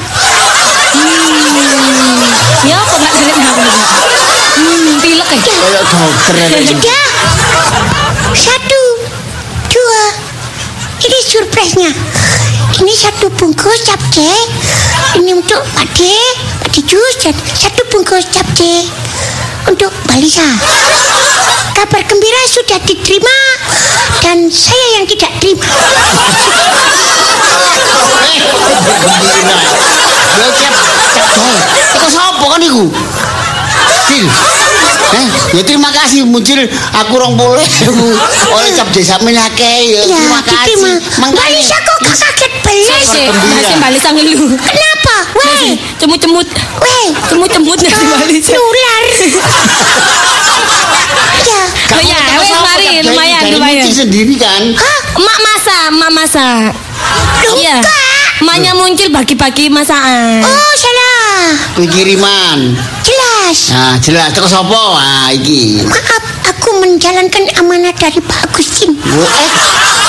Ya 2.65 2.77
kok 2.81 2.97
nggak 2.97 3.13
tarik 3.13 3.37
nafas? 3.37 3.77
Hmm, 4.57 4.97
pilek 5.05 5.29
ya. 5.37 5.39
Kayak 5.53 5.73
dokter. 5.85 6.35
Sudah. 6.65 7.05
Satu, 8.33 8.83
dua. 9.69 10.03
Ini 10.97 11.19
surprise-nya. 11.23 11.93
Ini 12.81 12.93
satu 12.97 13.29
bungkus 13.37 13.85
capce. 13.85 14.33
Ini 15.21 15.31
untuk 15.37 15.61
Pak 15.77 15.87
D, 15.93 16.01
Pak 16.61 16.73
Dijus, 16.73 17.15
dan 17.23 17.37
satu 17.53 17.85
bungkus 17.93 18.27
capce 18.33 18.89
untuk 19.71 19.93
Mbak 20.09 20.19
saya 24.51 24.87
yang 25.01 25.07
tidak 25.09 25.31
terima. 25.41 25.67
Eh, 25.67 25.77
gembira. 29.05 29.57
Yo, 30.37 30.47
siap. 30.55 30.73
Cak, 30.73 31.11
cak. 31.15 31.27
Itu 31.97 32.07
sopo 32.13 32.45
kan 32.53 32.61
iku? 32.63 32.85
Fil. 34.07 34.27
Eh, 35.09 35.27
ya 35.53 35.63
terima 35.63 35.89
kasih 35.89 36.23
muncul 36.23 36.59
aku 36.93 37.15
rong 37.15 37.35
boleh 37.35 37.63
oleh 38.57 38.71
cap 38.73 38.89
desa 38.91 39.17
menake 39.21 39.63
ya. 39.87 40.03
Ya, 40.03 40.03
Terima 40.05 40.39
diterima. 40.41 40.89
kasih. 41.31 41.63
Kok 41.77 41.99
gak 42.01 42.17
kaget 42.19 42.53
belas? 42.59 43.03
Si, 43.07 43.21
gembira. 43.23 43.55
masih 43.55 43.75
Mbak 43.77 43.91
Lisa 43.93 44.09
ngeluh. 44.11 44.51
Kenapa? 44.53 45.17
Weh, 45.37 45.69
Cemut-cemut. 45.97 46.47
weh. 46.81 47.07
Cemut-cemut 47.27 47.79
nggak 47.79 47.95
sih 47.95 48.05
Mbak 48.05 48.27
Lisa? 48.27 48.53
Nular. 48.53 49.03
ya. 51.47 51.63
Oh 51.89 52.03
ya, 52.03 52.19
wes 52.37 52.51
mari 52.53 52.87
lumayan 53.01 53.43
lumayan. 53.49 53.87
sendiri 53.87 54.35
kan. 54.37 54.63
Hah? 54.75 54.99
Mak 55.17 55.39
masak, 55.41 55.85
mak 55.93 56.11
masak. 56.13 56.71
Loh, 57.47 57.55
Iya. 57.57 57.79
Maknya 58.37 58.73
muncul 58.75 59.09
bagi-bagi 59.09 59.73
masakan. 59.73 60.45
Oh, 60.45 60.73
salah. 60.77 61.57
Kiriman. 61.89 62.77
Jelas. 63.47 63.71
Nah, 63.71 63.95
jelas 64.03 64.35
terus 64.35 64.51
apa? 64.51 64.75
Nah, 64.99 65.31
iki. 65.31 65.79
Maaf, 65.87 66.23
aku 66.51 66.83
menjalankan 66.83 67.47
amanah 67.63 67.95
dari 67.95 68.19
Pak 68.19 68.51
Agustin. 68.51 68.91
Wo, 68.99 69.23
eh, 69.23 69.49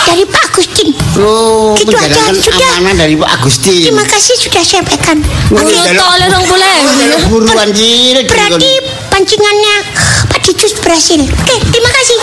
dari 0.10 0.26
Pak 0.26 0.42
Agustin. 0.50 0.90
Oh, 1.22 1.78
Gitu 1.78 1.94
aja, 1.94 2.02
menjalankan 2.02 2.34
sudah. 2.34 2.70
amanah 2.74 2.98
dari 2.98 3.14
Pak 3.14 3.30
Agustin. 3.38 3.86
Terima 3.86 4.02
kasih 4.02 4.34
sudah 4.42 4.64
sampaikan. 4.66 5.22
Oh, 5.54 5.62
jaluk- 5.62 6.02
tolong 6.02 6.46
jaluk 6.98 7.22
buruan 7.30 7.70
cilik. 7.70 8.26
Berarti 8.26 8.72
pancingannya 9.14 9.76
Dicus 10.58 10.74
berhasil. 10.82 11.22
Oke, 11.22 11.56
terima 11.70 11.86
kasih. 11.94 12.18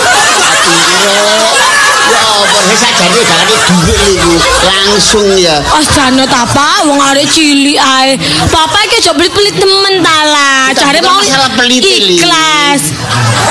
Ya 2.10 2.18
apa 2.18 2.58
sih 2.66 2.74
sajane 2.82 3.20
gak 3.22 3.38
ada 3.46 3.54
duit 3.86 3.98
niku. 4.10 4.34
Langsung 4.66 5.38
ya. 5.38 5.62
Oh, 5.70 5.78
jane 5.94 6.26
ta, 6.26 6.42
Pak, 6.42 6.82
wong 6.82 6.98
arek 6.98 7.30
cilik 7.30 7.78
ae. 7.78 8.18
Papa 8.50 8.90
iki 8.90 8.98
aja 8.98 9.14
pelit-pelit 9.14 9.54
temen 9.54 10.02
ta 10.02 10.18
lah. 10.26 10.74
Jare 10.74 10.98
mau 11.06 11.22
masalah 11.22 11.46
pelit, 11.54 11.78
Li. 11.78 12.18
ikhlas. 12.18 12.90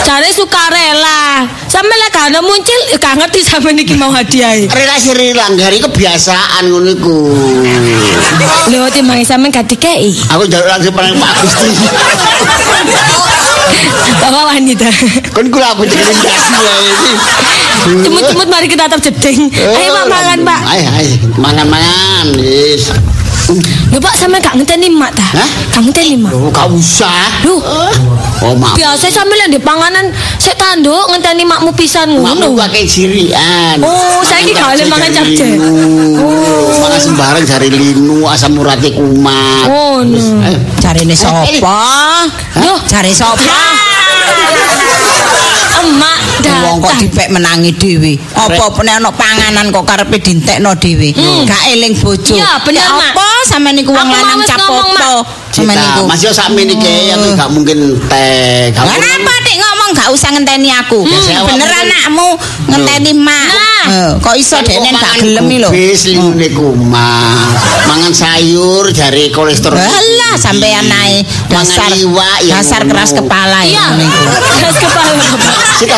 Jare 0.04 0.28
sukarela. 0.36 1.48
Sampe 1.72 1.96
lek 1.96 2.12
gak 2.12 2.44
muncul, 2.44 2.80
ya 2.92 3.00
gak 3.00 3.24
ngerti 3.24 3.40
sampe 3.40 3.72
niki 3.72 3.96
mau 3.96 4.12
hadiah. 4.12 4.68
Relasi 4.68 5.16
langgar 5.32 5.72
itu 5.72 5.88
kebiasaan 5.88 6.68
ngono 6.68 6.92
iku. 6.92 7.18
Lho 8.68 8.92
timbang 8.92 9.24
sampe 9.24 9.48
gak 9.48 9.64
dikei. 9.64 10.12
Aku 10.28 10.44
njaluk 10.44 10.68
langsung 10.68 10.92
parang 10.92 11.16
Pak 11.16 11.32
Agustin. 11.40 11.72
Bapak 14.20 14.44
wanita. 14.50 14.88
Kon 15.36 15.48
kula 15.52 15.76
aku 15.76 15.84
jeneng 15.84 16.16
dasi 16.16 16.28
wae 16.56 16.84
iki. 16.88 17.12
Cemut-cemut 17.84 18.48
mari 18.48 18.68
kita 18.68 18.88
terjeding. 18.88 19.52
Ayo 19.52 19.90
Pak 19.94 20.06
mangan, 20.08 20.40
Pak. 20.42 20.62
Ayo 20.72 20.88
ayo 20.96 21.14
mangan-mangan 21.36 22.26
wis. 22.40 22.88
Lho 23.92 24.00
Pak 24.00 24.16
sampe 24.16 24.40
gak 24.40 24.56
ngenteni 24.56 24.88
mak 24.88 25.12
ta? 25.12 25.28
Hah? 25.36 25.50
Gak 25.76 25.82
ngenteni 25.84 26.16
mak. 26.16 26.32
Loh, 26.32 26.48
gak 26.48 26.72
usah. 26.72 27.44
Lho, 27.44 27.60
Oh, 28.44 28.56
maaf. 28.56 28.76
biasa 28.76 29.08
sampe 29.08 29.36
lek 29.36 29.60
panganan 29.60 30.12
sik 30.36 30.56
tanduk 30.56 31.12
ngenteni 31.12 31.44
makmu 31.44 31.72
pisan 31.76 32.12
Makmu 32.24 32.56
ngono. 32.56 32.60
pakai 32.60 32.88
jirian. 32.88 33.84
Oh, 33.84 34.24
saiki 34.24 34.56
gak 34.56 34.80
oleh 34.80 34.88
mangan 34.88 35.12
capcay. 35.12 35.60
Oh, 35.60 36.72
mangan 36.80 37.02
sembarang 37.04 37.44
jari 37.44 37.68
linu, 37.68 38.24
asam 38.32 38.56
urate 38.56 38.96
kumat. 38.96 39.68
Oh, 39.68 40.00
no. 40.00 40.20
Ayo. 40.40 40.60
Jarine 40.94 41.16
sapa? 41.18 41.42
Loh, 42.62 42.78
Jare 42.86 43.10
sapa? 43.18 43.93
Emak 45.80 46.18
Wong 46.64 46.80
kok 46.80 46.90
datang. 46.90 47.00
dipek 47.02 47.28
menangi 47.30 47.72
dhewe. 47.72 48.14
Apa 48.34 48.72
pene 48.72 48.92
ana 48.94 49.12
panganan 49.12 49.68
kok 49.70 49.84
karepe 49.84 50.18
dintekno 50.18 50.76
dhewe. 50.76 51.12
Gak 51.44 51.64
eling 51.70 51.94
bojo. 51.96 52.36
Bener, 52.36 52.80
Ya 52.80 52.88
Mak. 52.90 53.12
Apa 53.14 53.26
sampean 53.46 53.76
niku 53.76 53.92
wong 53.92 54.08
lanang 54.08 54.40
wis 54.40 54.48
capoto. 54.48 54.72
ngomong, 54.72 55.20
Sampean 55.52 55.76
Cita, 55.76 55.84
niku. 55.94 56.04
masih 56.08 56.32
sakme 56.32 56.62
niki 56.64 56.90
aku 57.12 57.28
gak 57.36 57.50
mungkin 57.50 57.78
teh. 58.08 58.72
Gak 58.72 58.82
mungkin. 58.82 59.02
napa 59.04 59.34
dik 59.42 59.56
ngomong 59.56 59.90
gak 59.94 60.10
usah 60.10 60.30
ngenteni 60.32 60.70
aku. 60.74 61.00
Bener 61.06 61.70
anakmu 61.70 62.28
ngenteni 62.68 63.12
mak. 63.14 63.48
Eh, 63.84 64.12
Kok 64.18 64.36
iso 64.36 64.58
dene 64.60 64.90
kok 64.90 64.96
gak 64.96 65.04
mangan 65.04 65.20
gelem 65.20 65.44
iki 65.46 65.58
lho. 65.60 65.70
Bis 65.70 66.02
linune 66.08 66.48
kumat. 66.50 67.48
Mangan 67.86 68.12
sayur 68.12 68.88
jari 68.90 69.28
kolesterol. 69.30 69.76
Alah 69.76 70.36
sampean 70.36 70.88
nae 70.88 71.22
dasar 71.48 71.92
iwak 71.92 72.38
ya 72.42 72.58
dasar 72.58 72.82
keras 72.84 73.12
kepala 73.12 73.62
ya 73.64 73.92
niku. 73.94 74.24
Keras 74.58 74.78
kepala. 74.80 75.28
Sita. 75.80 75.98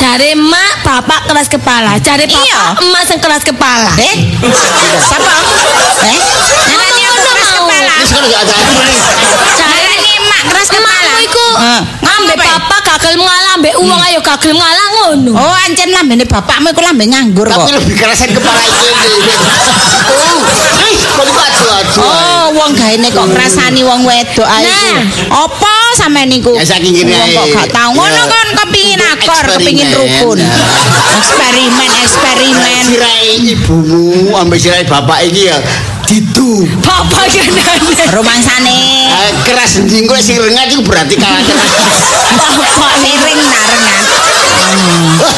Jare 0.00 0.30
mak, 0.38 0.72
bapak 0.84 1.20
keras 1.28 1.48
kepala. 1.50 1.98
Jare 2.00 2.24
Iya. 2.28 2.76
papa, 2.76 2.84
emak 2.84 3.02
sing 3.08 3.18
keras 3.18 3.42
kepala. 3.42 3.92
Eh? 3.98 4.14
Siapa? 5.00 5.32
Eh? 6.06 6.16
Ngarani 6.70 7.02
aku 7.04 7.20
keras 7.24 7.50
kepala. 7.56 7.94
Ngarani 9.58 10.12
mak 10.28 10.42
keras 10.48 10.68
kepala. 10.70 11.12
Iku 11.20 11.44
apa? 11.56 11.90
papa 12.50 12.76
gagal 12.82 13.14
ngalah 13.18 13.52
ambek 13.58 13.74
uang 13.78 14.00
ayo 14.10 14.18
gagal 14.22 14.52
ngalah 14.54 14.86
ngono. 14.94 15.32
Oh, 15.34 15.54
ancen 15.66 15.90
lambene 15.90 16.24
bapakmu 16.26 16.70
iku 16.74 16.80
lambe 16.82 17.04
nganggur 17.06 17.46
kok. 17.46 17.54
Tapi 17.54 17.72
lebih 17.78 17.94
kerasan 17.98 18.30
kepala 18.34 18.62
iki. 18.62 18.88
Oh, 20.10 20.42
eh, 20.82 20.96
kok. 21.22 22.02
Oh, 22.02 22.46
wong 22.56 22.72
gaene 22.74 23.08
kok 23.12 23.26
ngrasani 23.30 23.86
wong 23.86 24.02
wedok 24.02 24.48
ae. 24.48 24.64
Nah. 24.66 24.98
iku. 25.06 25.46
Apa 25.46 25.79
sampean 26.00 26.26
niku? 26.26 26.56
Ya, 26.56 26.64
saking 26.64 26.92
gini 26.94 27.12
Wong 27.12 27.28
kok 27.30 27.44
ae. 27.44 27.52
gak 27.54 27.68
tau 27.70 27.90
ngono 27.92 28.08
Ya. 28.16 28.24
kan 28.26 28.46
kepingin 28.56 29.00
akor, 29.06 29.44
kepingin 29.54 29.88
rukun. 29.92 30.40
Eksperimen, 31.10 31.90
eksperimen. 32.00 32.80
Sirai 32.82 33.28
ibumu 33.46 34.02
ambek 34.34 34.56
sirai 34.58 34.84
bapak 34.84 35.20
iki 35.22 35.46
ya 35.46 35.60
didu. 36.06 36.64
Bapak 36.80 37.28
genane. 37.28 37.76
Rumangsane 38.10 38.78
Eh, 39.10 39.30
keras 39.44 39.76
njingko 39.78 40.16
sing 40.16 40.38
rengat 40.38 40.70
iku 40.70 40.82
berarti 40.82 41.14
kalah 41.14 41.38
keras. 41.38 41.70
bapak 42.56 42.92
sering 42.96 43.38
narengan. 43.38 44.00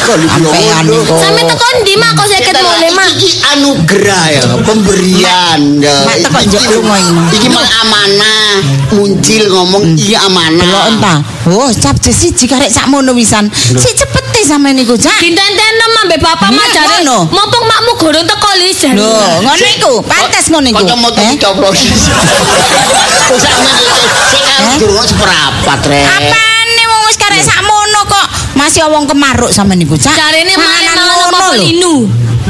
Sampean 0.02 0.82
niku. 0.90 1.14
Sampe 1.14 1.40
teko 1.46 1.66
ndi 1.80 1.92
mak 1.96 2.10
kok 2.18 2.26
seket 2.26 2.52
Kita 2.52 2.60
mulai 2.60 2.90
mak? 2.90 3.06
Iki 3.12 3.28
anugerah 3.54 4.24
ya, 4.34 4.42
pemberian 4.66 5.60
ya. 5.78 5.96
Mak, 6.04 6.16
teko 6.26 6.38
Iki- 6.42 6.48
njok 6.50 6.62
lunga 6.74 6.96
iki, 6.98 7.12
Mak. 7.12 7.30
Iki 7.38 7.48
mah 7.48 7.66
amanah, 7.82 8.52
muncil 8.98 9.42
ngomong 9.48 9.84
iya 9.94 10.18
amanah. 10.26 10.66
Delok 10.66 10.86
entah. 10.90 11.18
Oh, 11.54 11.70
cap 11.74 11.96
siji 12.02 12.44
karek 12.46 12.70
sakmono 12.70 13.14
wisan. 13.14 13.46
Sik 13.54 13.94
cepete 13.94 14.40
sampean 14.42 14.74
niku, 14.74 14.98
Jak. 14.98 15.18
Dinten-tenen 15.22 15.90
ambek 16.02 16.18
bapak 16.18 16.50
mak 16.50 16.66
Hmm, 16.66 16.74
jare 16.74 16.98
mumpung 17.30 17.64
makmu 17.66 17.92
gorong 17.98 18.26
teko 18.26 18.50
lisan. 18.58 18.94
Lho, 18.98 19.42
ngono 19.42 19.66
iku, 19.78 19.92
pantes 20.02 20.50
ngono 20.50 20.66
iku. 20.66 20.82
Kok 20.82 20.98
mau 20.98 21.10
Eh? 21.14 21.30
dicoplos. 21.30 21.78
Kok 23.30 23.38
iki 23.38 24.22
sing 24.30 24.42
Eh? 24.42 24.76
durung 24.78 25.06
seperapat, 25.06 25.78
Rek. 25.86 26.06
Apane 26.06 26.82
wong 26.90 27.02
wis 27.06 27.16
karek 27.18 27.42
sakmono 27.42 27.81
Masih 28.52 28.84
wong 28.88 29.08
kemaruk 29.08 29.50
sama 29.50 29.72
niku, 29.72 29.96
Cak. 29.96 30.12
Carine 30.12 30.54
mangan 30.56 30.94
malah 30.96 31.16
ngopo. 31.32 31.46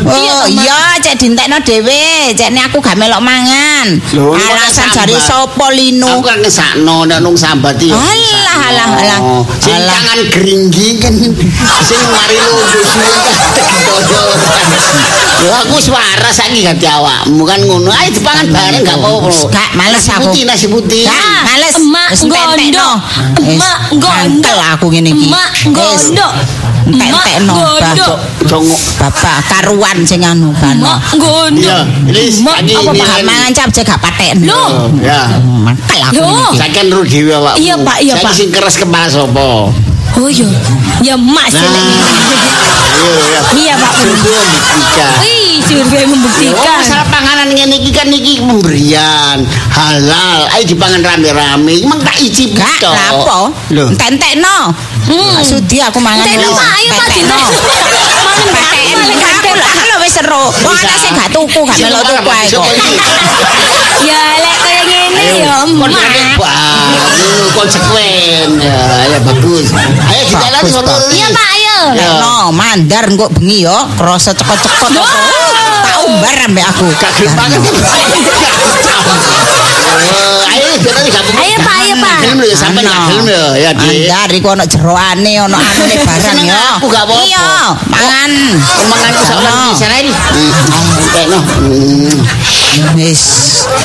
Oh 0.02 0.44
iya, 0.50 0.98
cek 0.98 1.14
dintekno 1.18 1.62
dhewe. 1.62 2.34
Cekne 2.34 2.60
aku 2.66 2.82
gak 2.82 2.98
melok 2.98 3.22
mangan. 3.22 3.86
Alasan 4.14 4.88
jari 4.90 5.14
sapa 5.18 5.66
linu? 5.70 6.06
Aku 6.06 6.22
kan 6.26 6.38
ngesakno 6.42 7.06
nek 7.06 7.22
nung 7.22 7.38
sambat 7.38 7.78
iki. 7.78 7.94
Alah, 7.94 8.58
alah, 8.70 8.88
alah. 8.98 9.20
Sing 9.62 9.78
Alah. 9.78 9.94
tangan 9.94 10.20
geringgi 10.32 10.88
kan 10.98 11.14
sing 11.86 12.00
mari 12.10 12.36
logo 12.38 12.62
suwe 12.82 13.12
Lho 15.42 15.50
aku 15.58 15.74
suara 15.82 16.30
saiki 16.30 16.62
ganti 16.62 16.86
awakmu 16.86 17.42
kan 17.42 17.58
ngono. 17.66 17.90
Ayo 17.90 18.14
dipangan 18.14 18.46
bareng 18.46 18.86
gak 18.86 18.94
apa-apa. 18.94 19.30
Gak, 19.50 19.70
males 19.74 20.06
aku. 20.06 20.30
Putih, 20.30 20.42
nasi 20.46 20.66
putih. 20.70 21.02
Gak, 21.02 21.42
males. 21.50 21.74
emak. 21.82 22.08
Wis 22.14 22.22
Emak 23.42 23.78
mantel 23.98 24.58
aku 24.70 24.86
ngene 24.94 25.10
iki. 25.10 25.26
Emak. 25.26 25.50
Emak 25.66 26.32
entek-entek 26.87 27.37
no 27.47 27.55
bapak 27.79 28.18
bapak 28.99 29.38
karuan 29.47 29.99
sing 30.03 30.23
anu 30.27 30.51
kana 30.59 30.99
iya 31.55 31.87
wis 32.09 32.42
iki 32.42 32.75
apa 32.75 33.23
mangancap 33.23 33.68
jek 33.71 33.87
gak 33.87 34.01
patek 34.03 34.35
lho 34.42 34.90
ya 34.99 35.38
mantel 35.42 36.01
aku 36.11 36.23
iki 36.23 36.59
saiki 36.59 36.83
rugi 36.90 37.21
awak 37.31 37.55
iya 37.59 37.75
pak 37.79 37.99
iya 38.03 38.14
pak. 38.18 38.33
sing 38.35 38.51
keras 38.51 38.77
kepala 38.79 39.07
sapa 39.07 39.71
Oh 40.12 40.29
iya. 40.29 40.44
Ya 41.03 41.14
sih. 41.48 41.57
Nah. 41.57 41.72
Ya. 43.03 43.40
Iya, 43.53 43.75
Pak. 43.75 43.92
Survei 43.96 44.44
membuktikan. 44.44 45.11
Wih, 45.18 45.53
survei 45.64 46.03
Oh, 46.05 46.09
membuktikan. 46.12 46.79
masalah 46.79 47.07
panganan 47.09 47.48
ngene 47.51 47.77
iki 47.81 47.90
kan 47.90 48.09
iki 48.09 48.38
pemberian 48.38 49.38
halal. 49.72 50.40
Ayo 50.53 50.64
dipangan 50.68 51.01
rame-rame. 51.01 51.83
Emang 51.83 52.01
tak 52.01 52.16
icip 52.18 52.55
Gak, 52.55 52.79
tok. 52.79 52.92
lapo? 52.94 53.40
Lho. 53.72 53.85
Entek-entekno. 53.90 54.59
Hmm. 55.03 55.33
Gak 55.35 55.46
sudi 55.48 55.81
aku 55.81 55.98
mangan. 55.98 56.22
Entekno, 56.22 56.48
wis. 56.48 56.59
Pak, 56.61 56.70
ayo, 56.70 56.90
Pak, 56.92 57.07
Entekno. 57.09 57.37
dinten. 57.40 58.53
Paten. 58.53 58.98
Aku 59.42 59.51
lah 59.57 59.72
kalau 59.75 59.96
wis 59.98 60.12
seru. 60.12 60.44
Wong 60.62 60.77
ana 60.77 60.94
sing 60.94 61.12
gak 61.16 61.31
tuku, 61.33 61.61
gak 61.64 61.79
melok 61.81 62.01
ora 62.01 62.11
tuku 62.20 62.31
ae 62.31 62.37
masuk 62.38 62.61
kok. 62.61 62.75
iki. 62.77 62.92
Ya 64.03 64.18
lek 64.35 64.57
kaya 64.59 64.83
ngene 64.83 65.22
emak. 65.46 65.62
Ayo, 65.62 66.41
konsekuen. 67.54 68.48
Ya, 68.60 68.80
ya 69.08 69.18
bagus. 69.22 69.70
Ayo 69.76 70.22
kita 70.26 70.46
sono. 70.68 70.88
bagus. 70.88 71.12
Iya, 71.12 71.26
Pak, 71.30 71.48
ayo. 71.54 71.76
Ya. 71.96 72.10
No, 72.20 72.34
mandar 72.52 73.04
engko 73.08 73.26
bengi 73.32 73.64
yo, 73.66 73.76
krasa 73.96 74.32
cekot-cekot 74.32 74.92
apa. 74.92 75.16
Tak 75.82 75.98
umbar 76.08 76.36
ambek 76.48 76.64
aku. 76.66 76.86
Gak 76.98 77.10
gelem 77.20 77.34
banget. 77.36 77.60
Eh, 79.92 80.52
Ayo, 80.52 80.66
kita 80.78 80.90
lagi 80.94 81.10
gak 81.10 81.24
Ayo, 81.32 81.56
Pak, 81.60 81.74
ayo, 81.84 81.94
Pak. 82.00 82.18
Lho 82.32 82.44
ya 82.44 82.56
sampean 82.56 82.84
gak 82.86 83.00
gelem 83.12 83.26
ya, 83.28 83.44
ya, 83.56 83.70
Dik. 83.76 84.08
Mandar 84.08 84.28
iku 84.32 84.48
ono 84.52 84.64
jeroane, 84.64 85.32
ono 85.40 85.56
anune 85.56 85.96
barang 86.04 86.38
yo. 86.44 86.62
aku, 86.76 86.86
gak 86.88 87.04
apa-apa. 87.04 87.24
Iya, 87.24 87.48
mangan. 87.88 88.32
Mangan 88.88 89.12
ku 89.12 89.22
sak 89.24 89.36
di 89.40 89.76
sana. 89.76 89.96
Hmm, 90.00 91.00
entekno. 91.02 91.38
Hmm. 91.40 92.12
Wis. 92.96 93.22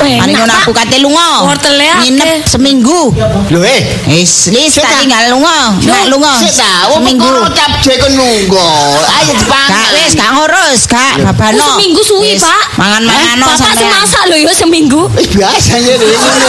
Mari 0.00 0.32
ngono 0.34 0.54
aku 0.64 0.70
kate 0.72 0.98
lunga. 1.00 1.44
Wortele. 1.44 1.88
Nginep 2.02 2.44
seminggu. 2.48 3.12
Lho 3.52 3.60
eh. 3.62 3.80
Wis, 4.08 4.48
wis 4.52 4.74
tak 4.76 4.88
tak. 4.88 5.00
tinggal 5.04 5.24
lunga. 5.36 5.76
Nek 5.80 6.04
lunga. 6.08 6.32
Sik 6.40 6.52
ta, 6.56 6.88
seminggu. 6.96 7.28
perkara 7.28 7.50
capje 7.52 7.92
kon 8.00 8.12
nunggu. 8.16 8.68
Ayo 9.04 9.32
dipangan. 9.36 9.68
Gak 9.68 9.88
wis, 9.94 10.12
gak 10.16 10.30
ngurus, 10.34 10.80
gak 10.88 11.14
Oh, 11.18 11.24
babano. 11.28 11.64
seminggu 11.76 12.00
suwi, 12.04 12.32
Pak. 12.40 12.62
Mangan-mangan 12.80 13.36
Bapak 13.40 13.56
sampean. 13.58 13.78
semasak 13.84 14.22
lho 14.32 14.36
ya 14.40 14.52
seminggu. 14.54 15.00
Eh 15.18 15.26
biasanya 15.28 15.92
deh 15.96 16.08
ngono. 16.08 16.48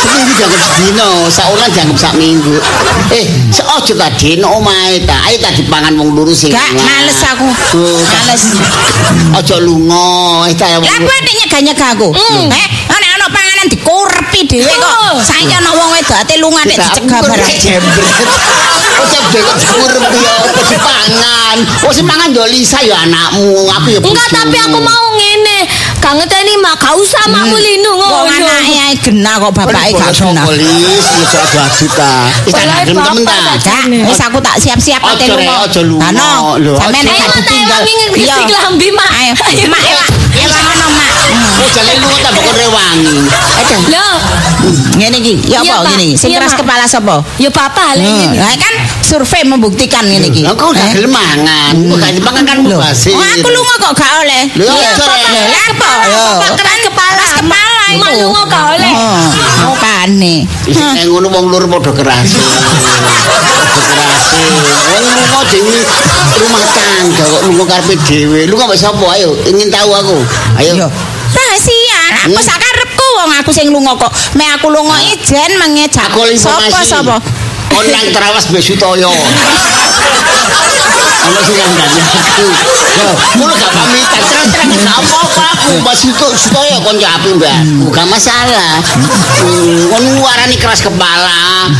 Seminggu 0.00 0.32
jangan 0.36 0.60
sedino, 0.60 1.08
saulan 1.28 1.68
jangan 1.72 1.96
sak 1.96 2.12
minggu. 2.16 2.56
Eh, 3.12 3.24
seojo 3.52 3.92
ta 3.96 4.08
dino 4.16 4.48
omahe 4.58 5.04
ta. 5.04 5.16
Ayo 5.28 5.36
ta 5.40 5.50
dipangan 5.52 5.92
wong 5.96 6.12
luru 6.16 6.32
sing. 6.32 6.52
Gak 6.52 6.70
males 6.76 7.20
aku. 7.24 7.48
Oh, 7.76 7.98
Males. 8.00 8.44
Ojo 9.36 9.56
lunga, 9.60 10.48
eh 10.48 10.54
ta 10.56 10.66
wong. 10.80 10.84
Lah 10.88 10.98
kowe 11.00 11.18
nek 11.20 11.34
nyegah-nyegah 11.70 11.90
aku. 11.94 12.08
Eh, 12.50 12.66
ana 12.90 13.06
ana 13.16 13.26
panganan 13.30 13.66
dikurepi 13.70 14.40
dhewe 14.46 14.66
kok. 14.74 14.94
Oh. 15.14 15.18
Saiki 15.22 15.54
ana 15.54 15.70
wong 15.74 15.88
wedok 15.94 16.18
ate 16.18 16.34
lunga 16.42 16.62
nek 16.66 16.76
dicegah 16.78 17.20
barang. 17.22 17.54
jembret. 17.58 18.28
Ojek 19.00 19.22
dhewe 19.32 19.52
kurep 19.54 20.04
ya 20.18 20.32
apa 20.42 20.60
dipangan. 20.66 21.56
Sing 21.90 22.06
mangan 22.06 22.28
yo 22.34 22.44
Lisa 22.46 22.78
ya 22.82 23.02
anakmu, 23.06 23.66
aku 23.70 23.86
ya 23.90 23.98
Enggak, 24.02 24.28
tapi 24.30 24.56
aku 24.58 24.78
mau 24.82 25.04
ngene. 25.14 25.58
Gak 26.00 26.16
ngeteni 26.16 26.56
mah 26.58 26.74
gak 26.80 26.96
usah 26.96 27.28
makmu 27.28 27.60
linu 27.60 27.92
Wong 27.92 28.08
ngono. 28.08 28.32
anake 28.32 28.72
ae 28.88 28.94
genah 28.96 29.36
kok 29.36 29.52
bapake 29.52 29.92
gak 29.92 30.16
genah. 30.16 30.44
Polis, 30.48 31.04
ya 31.04 31.24
sok 31.28 31.44
adu 31.60 31.86
ta. 31.92 32.12
Wis 32.48 32.54
tak 32.56 32.88
temen 32.88 33.24
ta. 33.28 33.76
wis 34.08 34.20
aku 34.24 34.38
tak 34.40 34.56
siap-siap 34.58 35.02
ate 35.04 35.28
lunga. 35.28 36.08
Nek 36.10 36.24
Ayo, 36.64 36.72
gak 36.80 36.88
Mak, 36.88 37.36
ditinggal. 37.36 37.82
Iya. 38.16 38.58
lambi, 38.64 38.88
Mak. 38.96 39.10
Ayo, 39.12 39.32
Mak. 40.42 40.56
Ewa 40.56 40.72
ngono, 40.74 40.86
Mak. 40.90 41.08
Oh 41.60 41.68
jale 41.70 41.92
lu 41.94 42.06
tak 42.16 42.32
bakal 42.32 42.52
rewangi. 42.54 43.16
Aduh. 43.30 43.80
Loh, 43.86 44.16
Ngene 44.92 45.16
iki, 45.18 45.34
ya 45.46 45.60
Iya, 45.60 45.80
apa 45.80 45.88
ngene? 45.90 46.08
Sing 46.14 46.28
Iya, 46.28 46.36
keras 46.38 46.52
Mak. 46.52 46.60
kepala 46.60 46.84
sapa? 46.84 47.16
ya 47.36 47.48
papa 47.48 47.96
lek 47.96 48.04
Hmm, 48.04 48.16
ngene. 48.18 48.36
Lah 48.38 48.52
kan 48.54 48.74
survei 49.00 49.42
membuktikan 49.42 50.04
ngene 50.04 50.26
iki. 50.28 50.42
Lah 50.42 50.52
kok 50.52 50.70
gak 50.70 50.84
Eh? 50.86 50.92
gelem 50.94 51.10
mangan. 51.10 51.74
Kok 51.74 51.96
gak 51.98 52.12
dipangan 52.14 52.44
kan 52.44 52.56
mubasir. 52.60 53.12
oh, 53.12 53.20
aku 53.22 53.48
lunga 53.48 53.74
kok 53.78 53.92
gak 53.94 54.12
oleh. 54.20 54.42
Lho, 54.54 54.64
Iya. 54.66 54.90
Lho, 54.92 55.06
apa? 55.70 55.90
Bapak 56.36 56.52
keras 56.58 56.78
kepala. 56.82 57.24
Kepala 57.34 57.84
Mak 57.90 58.10
itu. 58.10 58.20
lunga 58.22 58.42
gak 58.46 58.64
oleh. 58.74 58.92
Oh, 58.92 59.28
makane. 59.66 60.34
Isi 60.66 60.80
kayak 60.80 61.08
ngono 61.08 61.26
wong 61.30 61.44
lur 61.48 61.64
padha 61.66 61.92
keras. 61.94 62.28
Padha 62.30 63.80
keras. 63.88 64.24
Wong 64.90 65.04
lunga 65.08 65.40
dhewe 65.46 65.76
rumah 66.40 66.62
tangga 66.66 67.24
kok 67.26 67.42
lunga 67.44 67.64
karepe 67.66 67.94
dhewe. 68.02 68.40
Lu 68.44 68.54
kok 68.54 68.72
sapa 68.74 69.04
ayo 69.14 69.32
ingin 69.46 69.68
tahu 69.68 69.90
aku. 69.90 70.18
Ayo. 70.58 70.72
Yo. 70.76 70.88
Rahasia, 71.30 72.00
aku 72.26 72.36
Hmm. 72.36 72.46
sakarepku 72.46 73.06
wong 73.16 73.30
aku 73.38 73.50
sing 73.50 73.70
lunga 73.70 73.94
kok. 73.94 74.10
Me 74.34 74.44
aku 74.50 74.66
lunga 74.68 74.98
ijen 75.08 75.50
mengejak. 75.56 76.10
Aku 76.10 76.26
Sapa 76.34 76.66
informasi. 76.66 76.90
sapa? 76.90 77.16
Onang 77.70 78.06
terawas 78.10 78.50
Besutoyo. 78.50 79.10
Ono 81.20 81.38
sing 81.46 81.56
aku. 81.56 81.74
Yo, 82.90 83.08
ngono 83.38 83.52
gak 83.54 83.72
pamitan 83.72 84.20
terus-terus 84.20 84.80
gak 84.82 84.96
apa-apa 84.98 85.44
aku 85.54 85.70
Mas 85.80 86.02
itu 86.02 86.26
Sutoyo 86.34 86.76
kon 86.82 86.96
api 86.98 87.30
Mbak. 87.36 87.56
Bukan 87.86 88.06
masalah. 88.08 88.82
Hmm, 88.82 89.88
Kon 89.88 90.04
warani 90.20 90.56
keras 90.56 90.82
kepala. 90.82 91.70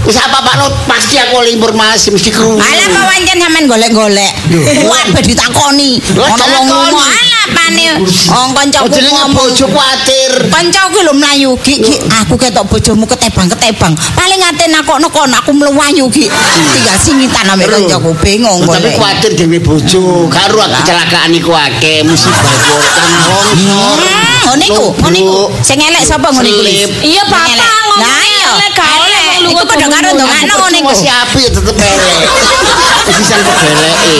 Wis 0.00 0.16
apa-apa 0.16 0.52
lo 0.58 0.66
pasti 0.84 1.16
aku 1.16 1.38
oleh 1.38 1.52
informasi 1.52 2.10
mesti 2.10 2.30
krungu. 2.30 2.56
Alah 2.56 2.86
kok 2.88 3.04
wancen 3.04 3.36
sampean 3.36 3.64
golek-golek. 3.66 4.32
Kuat 4.80 5.06
be 5.12 5.20
ditakoni. 5.22 6.00
Ana 6.16 6.44
wong 6.48 6.64
lunga 6.66 7.04
alah 7.04 7.44
pane. 7.52 7.84
Wong 8.26 8.50
kancaku 8.50 8.84
Oh, 8.84 8.90
jenenge 8.90 9.12
ngomong. 9.14 9.36
bojo 9.36 9.66
kuatir. 9.68 10.32
Kancaku 10.48 10.98
lho 11.04 11.12
mlayu 11.12 11.52
Ki, 11.60 11.78
Ki, 11.78 11.94
aku 12.10 12.34
ketok 12.34 12.64
bojomu 12.66 13.04
ketebang-ketebang. 13.04 13.92
Paling 14.16 14.40
ate 14.42 14.64
nakokno 14.66 15.12
kon 15.12 15.30
aku 15.30 15.52
mluwayu 15.52 16.08
Ki. 16.08 16.26
Tinggal 16.26 16.96
singitan 16.98 17.44
ambek 17.46 17.68
Lho. 17.68 17.76
kancaku 17.84 18.10
bingung 18.18 18.60
Oh, 18.60 18.72
Tapi 18.72 18.96
kuatir 18.96 19.36
dhewe 19.36 19.60
bojo, 19.60 20.26
karo 20.26 20.64
kecelakaan 20.80 21.30
iku 21.30 21.52
akeh 21.52 22.02
musibah 22.02 22.40
kok 22.40 22.56
tanah 22.58 23.20
longsor. 23.20 23.96
Hmm, 24.00 24.48
ngono 24.48 24.64
iku, 24.64 24.86
ngono 24.96 25.16
iku. 25.16 25.40
Sing 25.60 25.78
elek 25.78 26.02
sapa 26.02 26.32
ngono 26.32 26.48
iku? 26.48 26.60
Iya, 27.04 27.22
Bapak 27.28 27.46
ngomong 27.52 27.89
Lah 28.00 28.20
iya, 28.24 28.50
lek 28.56 28.72
gaole 28.74 29.22
iku 29.44 29.62
padha 29.68 29.86
karo 29.92 30.08
ndongakno 30.16 30.56
ning 30.72 30.84
siapi 30.96 31.42
tetep 31.52 31.76
elek. 31.76 32.20
Wis 33.10 33.26
sampe 33.28 33.52
eleke. 33.60 34.10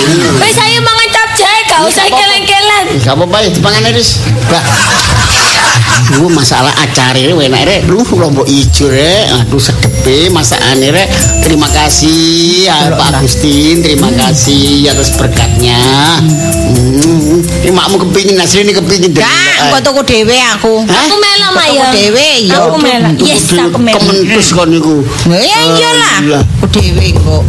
Wis 0.41 0.57
ayo 0.61 0.79
mangan 0.85 1.09
gak 1.81 1.89
usah 1.89 2.05
keleng-keleng. 2.13 2.87
Gak 3.01 3.15
apa-apa 3.17 3.37
ya 3.41 3.49
dipangan 3.57 3.83
Riz. 3.97 4.21
Mbak. 4.49 4.65
Aduh 5.91 6.31
masalah 6.33 6.75
acara 6.77 7.17
ini 7.17 7.33
enak 7.33 7.63
rek. 7.67 7.81
Lu 7.89 8.03
lombok 8.03 8.45
ijo 8.45 8.91
rek. 8.91 9.31
Aduh 9.33 9.63
sedepe 9.63 10.29
masakane 10.29 10.93
rek. 10.93 11.09
Terima 11.41 11.71
kasih 11.71 12.67
ya 12.69 12.93
Pak 12.93 13.21
Agustin. 13.21 13.81
Terima 13.81 14.11
kasih 14.13 14.91
atas 14.93 15.15
berkatnya. 15.17 15.79
Hmm. 16.21 17.41
Ini 17.65 17.73
makmu 17.73 17.97
kepingin 18.09 18.37
asli 18.43 18.67
ini 18.67 18.73
kepingin 18.75 19.15
deh. 19.17 19.23
Gak, 19.23 19.71
engko 19.71 19.79
tuku 19.91 20.01
dhewe 20.07 20.37
aku. 20.57 20.83
Aku 20.85 21.15
mela 21.17 21.49
Kok 21.51 21.57
Mak 21.57 21.69
ya. 21.73 21.89
dhewe 21.95 22.29
ya. 22.47 22.55
Aku 22.69 22.77
mela. 22.79 23.09
Yes, 23.19 23.45
aku 23.55 23.79
mela. 23.79 23.99
Kementus 23.99 24.49
kon 24.53 24.69
niku. 24.71 25.03
Lah 25.31 25.41
iya 25.41 25.59
iyalah. 25.63 26.17
Aku 26.61 26.67
dhewe 26.75 27.07
kok. 27.17 27.43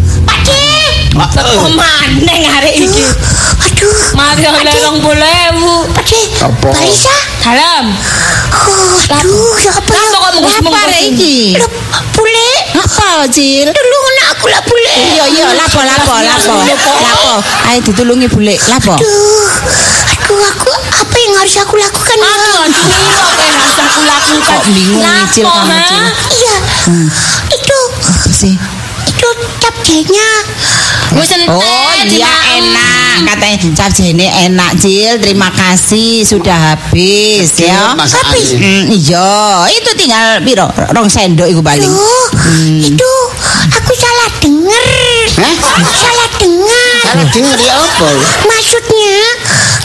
Eh. 1.11 1.59
Pemaneng 1.59 2.43
hari 2.47 2.71
iki. 2.87 3.03
Aduh. 3.67 4.15
Mari 4.15 4.47
oleh 4.47 4.75
rong 4.87 5.03
puluh 5.03 5.31
ewu. 5.51 5.83
Pakde. 5.91 6.21
Apa? 6.39 6.71
Balisa. 6.71 7.15
Dalam. 7.43 7.91
Aduh, 9.11 9.53
ya 9.59 9.71
apa? 9.75 9.91
Apa 9.91 10.17
kok 10.17 10.31
menggus-menggus? 10.39 10.71
Lapar 10.71 10.89
iki. 11.03 11.37
Bule. 12.15 12.51
Apa, 12.79 13.27
Cil? 13.27 13.67
Tolong 13.75 14.17
aku 14.31 14.45
lah 14.47 14.61
bule. 14.63 14.95
Iya 14.95 15.25
iya 15.27 15.47
lapo 15.51 15.83
lapo 15.83 16.15
lapo. 16.15 16.55
Lapo. 16.63 17.33
Ayo 17.67 17.79
ditulungi 17.83 18.27
bule. 18.31 18.55
Lapo. 18.71 18.95
Aduh, 18.95 19.47
aduh 20.07 20.39
aku 20.47 20.71
apa 20.95 21.15
yang 21.19 21.33
harus 21.35 21.55
aku 21.59 21.75
lakukan? 21.75 22.17
Aduh, 22.23 22.59
aduh, 22.71 22.87
apa 23.19 23.41
yang 23.43 23.57
harus 23.59 23.79
aku 23.83 23.99
lakukan? 24.07 24.47
Kok 24.47 24.63
bingung, 24.71 25.01
Lapo, 25.03 25.33
Cil, 25.35 25.45
kamu? 25.45 25.75
Cil? 25.75 26.05
Iya, 26.31 26.55
itu 27.51 27.79
Apa 27.99 28.31
sih? 28.31 28.55
Itu. 29.93 30.15
Wis 31.11 31.27
entek, 31.27 31.51
Oh 31.51 31.91
iya 32.07 32.31
enak 32.55 33.27
katanya 33.27 33.57
capcene 33.75 34.27
enak 34.47 34.79
Cil 34.79 35.19
terima 35.19 35.51
kasih 35.51 36.23
sudah 36.23 36.55
habis 36.71 37.51
ya 37.59 37.91
Masakan 37.99 38.31
Habis? 38.31 38.55
ini. 38.55 38.63
Hmm, 38.63 38.83
iya 38.89 39.31
itu 39.69 39.91
tinggal 39.93 40.39
piro 40.39 40.67
rong 40.95 41.11
sendok 41.11 41.51
iku 41.51 41.59
paling 41.59 41.83
Loh, 41.83 42.27
itu 42.79 43.11
aku 43.67 43.91
salah 43.91 44.29
dengar. 44.39 44.85
Hah? 45.35 45.55
Salah 45.91 46.29
dengar. 46.39 46.95
Salah 47.03 47.27
denger 47.27 47.57
ya 47.59 47.73
apa? 47.75 48.09
Maksudnya 48.47 49.15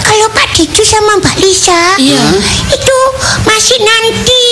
kalau 0.01 0.27
Pak 0.31 0.47
Deju 0.55 0.83
sama 0.87 1.19
Mbak 1.19 1.37
Lisa 1.43 1.83
Iya. 1.99 2.23
itu 2.71 2.99
masih 3.43 3.79
nanti. 3.83 4.46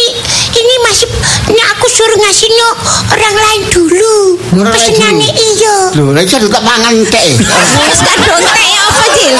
Masih 0.94 1.10
ini 1.50 1.58
aku 1.74 1.90
suruh 1.90 2.18
ngasih 2.22 2.54
no 2.54 2.70
orang 3.10 3.34
lain 3.34 3.62
dulu. 3.66 4.38
Pesenannya 4.62 5.26
iya. 5.26 5.90
Lho, 5.98 6.14
lagi 6.14 6.30
saya 6.30 6.46
tak 6.46 6.62
pangan 6.62 6.94
teh. 7.10 7.34
wis 7.34 7.98
kadung 8.06 8.38
teh 8.38 8.70
apa 8.78 9.02
Cil 9.10 9.34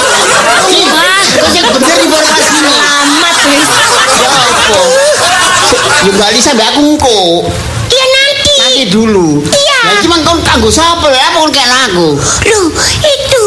sing 1.55 1.63
bener 1.63 1.95
informasinya? 2.03 2.75
amat 3.07 3.35
wis. 3.47 3.71
Ya 4.19 4.27
apa? 4.35 4.67
Ya 6.03 6.11
Mbak 6.11 6.29
Lisa 6.35 6.51
mbak 6.59 6.67
aku 6.75 6.81
engko. 6.91 7.47
Iya 7.87 8.03
nanti. 8.03 8.53
Nanti 8.59 8.83
dulu. 8.91 9.39
Iya. 9.47 9.79
Lah 9.87 9.97
cuma 10.03 10.19
kon 10.27 10.43
kanggo 10.43 10.67
sapa 10.67 11.07
ya? 11.07 11.23
Apa 11.31 11.39
kon 11.39 11.55
kayak 11.55 11.71
aku? 11.87 12.19
Loh, 12.19 12.67
itu 12.99 13.45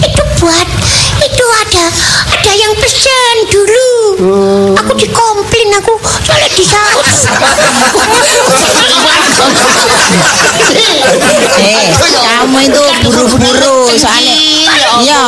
itu 0.00 0.22
buat 0.40 0.68
itu 1.22 1.46
ada 1.66 1.84
ada 2.34 2.52
yang 2.54 2.72
pesen 2.78 3.36
dulu. 3.50 3.88
Aku 4.78 4.92
dikomplain 4.94 5.70
aku 5.78 5.94
soalnya 6.22 6.50
disaut. 6.54 7.06
eh 11.58 11.90
kamu 12.28 12.58
itu 12.70 12.82
buru-buru 13.08 13.90
soalnya 13.98 14.34
iya 15.02 15.24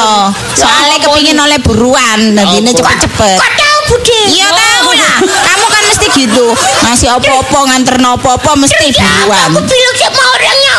soalnya 0.55 0.99
kepingin 1.03 1.39
oleh 1.39 1.59
buruan 1.59 2.37
dan 2.37 2.47
ini 2.55 2.71
cepet-cepet 2.71 3.39
Kok 3.41 3.53
tahu 3.59 3.79
Bude? 3.91 4.21
Iya 4.31 4.55
tahu 4.55 4.95
lah. 4.95 5.19
Kamu 5.19 5.67
kan 5.67 5.83
mesti 5.83 6.07
gitu. 6.15 6.47
Ngasih 6.87 7.11
apa-apa 7.11 7.59
nganter 7.75 7.99
apa-apa 7.99 8.55
mesti 8.55 8.95
buruan. 8.95 9.51
Aku 9.51 9.67
bilang 9.67 9.97
sama 9.99 10.23
orangnya. 10.31 10.77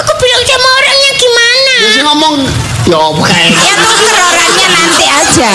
Aku 0.00 0.12
bilang 0.16 0.42
sama 0.48 0.68
orangnya 0.80 1.10
gimana? 1.20 1.74
Ya 1.84 1.88
sing 1.92 2.04
ngomong 2.08 2.34
Apa 2.90 3.22
kae. 3.22 3.48
Ya 3.54 3.74
tuker 3.76 4.18
orangnya 4.18 4.66
nanti 4.68 5.04
aja. 5.06 5.50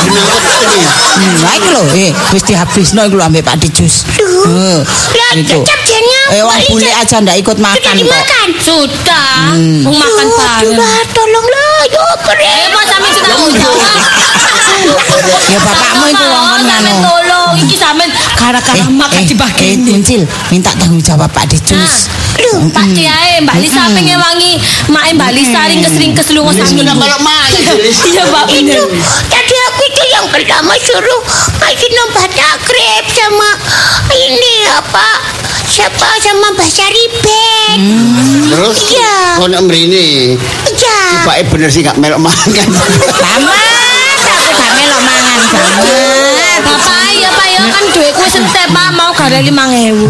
Hmm, 0.00 1.36
Nah, 1.40 1.52
iku 1.52 1.68
lho, 1.70 1.82
eh 1.92 2.10
wis 2.32 2.42
dihabisno 2.42 3.04
iku 3.04 3.16
lho 3.16 3.24
ambek 3.24 3.44
Pak 3.44 3.60
Dijus. 3.60 4.08
Heeh. 4.16 4.80
Lah, 4.86 5.30
Itu. 5.36 5.60
capcenya 5.60 6.22
Eh 6.32 6.40
wong 6.40 6.60
bule 6.70 6.90
aja 6.90 7.16
ndak 7.20 7.36
ikut 7.36 7.58
makan 7.58 7.76
sudah 7.76 7.92
kok. 7.92 8.00
dimakan. 8.00 8.48
Sudah. 8.56 9.30
Hmm. 9.52 9.80
Mau 9.84 9.92
makan 9.92 10.26
bareng. 10.30 10.78
tolonglah, 11.12 11.80
yo 11.90 12.04
keren. 12.24 12.48
Eh, 12.48 12.68
Pak 12.72 12.84
tanggung 12.88 13.52
jawab. 13.52 13.96
Ya 15.50 15.58
bapakmu 15.60 16.04
itu 16.06 16.24
wong 16.24 16.44
ngono. 16.46 16.64
sampean 16.64 16.96
tolong. 17.02 17.50
Iki 17.58 17.76
sampean 17.76 18.10
gara-gara 18.38 18.84
makan 18.88 19.20
eh, 19.20 19.26
dibageni. 19.28 19.90
Kuncil, 19.92 20.22
minta 20.48 20.70
tanggung 20.78 21.02
jawab 21.02 21.28
Pak 21.30 21.44
Dijus. 21.50 22.08
Loh, 22.42 22.64
Pak 22.68 22.86
Kiai, 22.90 23.40
Mbak 23.40 23.56
Lisa 23.58 23.82
pengen 23.90 24.16
wangi. 24.16 24.56
Mak 24.88 25.04
Mbak 25.12 25.30
Lisa 25.32 25.60
ringkes-ringkes 25.66 26.28
lu 26.30 26.42
Wis 26.42 26.56
ngosami. 26.56 26.80
kenapa 26.80 27.04
lo 27.06 27.18
mangan 27.20 27.50
Lis? 27.78 27.98
Iya, 28.10 28.24
Pak 28.26 28.46
itu 28.50 28.80
tadi 29.26 29.54
aku 29.66 29.82
itu 29.84 30.02
yang 30.10 30.26
pertama 30.28 30.72
suruh 30.76 31.22
ngasih 31.60 31.90
nomor 31.92 32.26
akrab 32.26 33.04
sama 33.08 33.50
ini 34.12 34.54
apa 34.68 35.08
siapa 35.64 36.08
sama 36.18 36.50
Mbak 36.52 36.68
Saribet 36.68 37.78
Terus 38.50 38.76
Iya. 38.90 39.14
kok 39.38 39.46
nek 39.46 39.62
mrene 39.62 40.36
ya 40.74 40.98
Tibake 41.20 41.42
bener 41.48 41.68
sih 41.68 41.80
gak 41.80 41.96
melok 41.96 42.18
mangan. 42.18 42.68
Sama, 43.14 43.54
tapi 44.18 44.50
gak 44.50 44.72
melok 44.72 45.00
mangan 45.00 45.38
sama. 45.46 46.29
Bapak 46.60 46.96
ya 47.12 47.28
Pak 47.30 47.46
ya 47.48 47.60
kan 47.66 47.84
duitku 47.88 48.20
wis 48.20 48.36
entek 48.36 48.66
Pak 48.68 48.88
mau 48.92 49.10
gara 49.12 49.38
5000. 49.38 49.50
Aduh, 49.50 50.06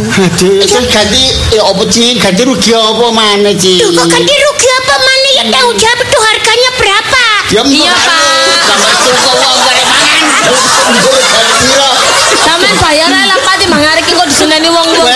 terus 0.61 0.87
ganti 0.87 1.23
ya 1.51 1.63
apa 1.65 1.83
Cin? 1.87 2.15
Ganti 2.17 2.43
rugi 2.43 2.71
apa 2.73 3.07
mana 3.11 3.51
Cin? 3.53 3.79
Duh, 3.79 3.91
kok 3.93 4.07
ganti 4.07 4.35
rugi 4.35 4.69
apa 4.77 4.95
mana 4.99 5.29
ya 5.33 5.43
tanggung 5.49 5.77
jawab 5.77 5.99
itu 6.01 6.19
harganya 6.19 6.71
berapa 6.77 7.23
Ya 7.51 7.63
Iya, 7.67 7.93
Pak. 7.93 8.21
Sampai 8.63 8.95
tuku 8.95 9.31
uang 9.35 9.55
piro? 11.59 11.89
Sampeyan 12.41 12.77
bayar 12.79 13.09
ae 13.11 13.25
lah 13.27 13.39
Pak 13.43 13.55
timbang 13.59 13.83
arek 13.83 14.03
iki 14.03 14.13
kok 14.13 14.27
diseneni 14.27 14.69
wong-wong. 14.69 15.07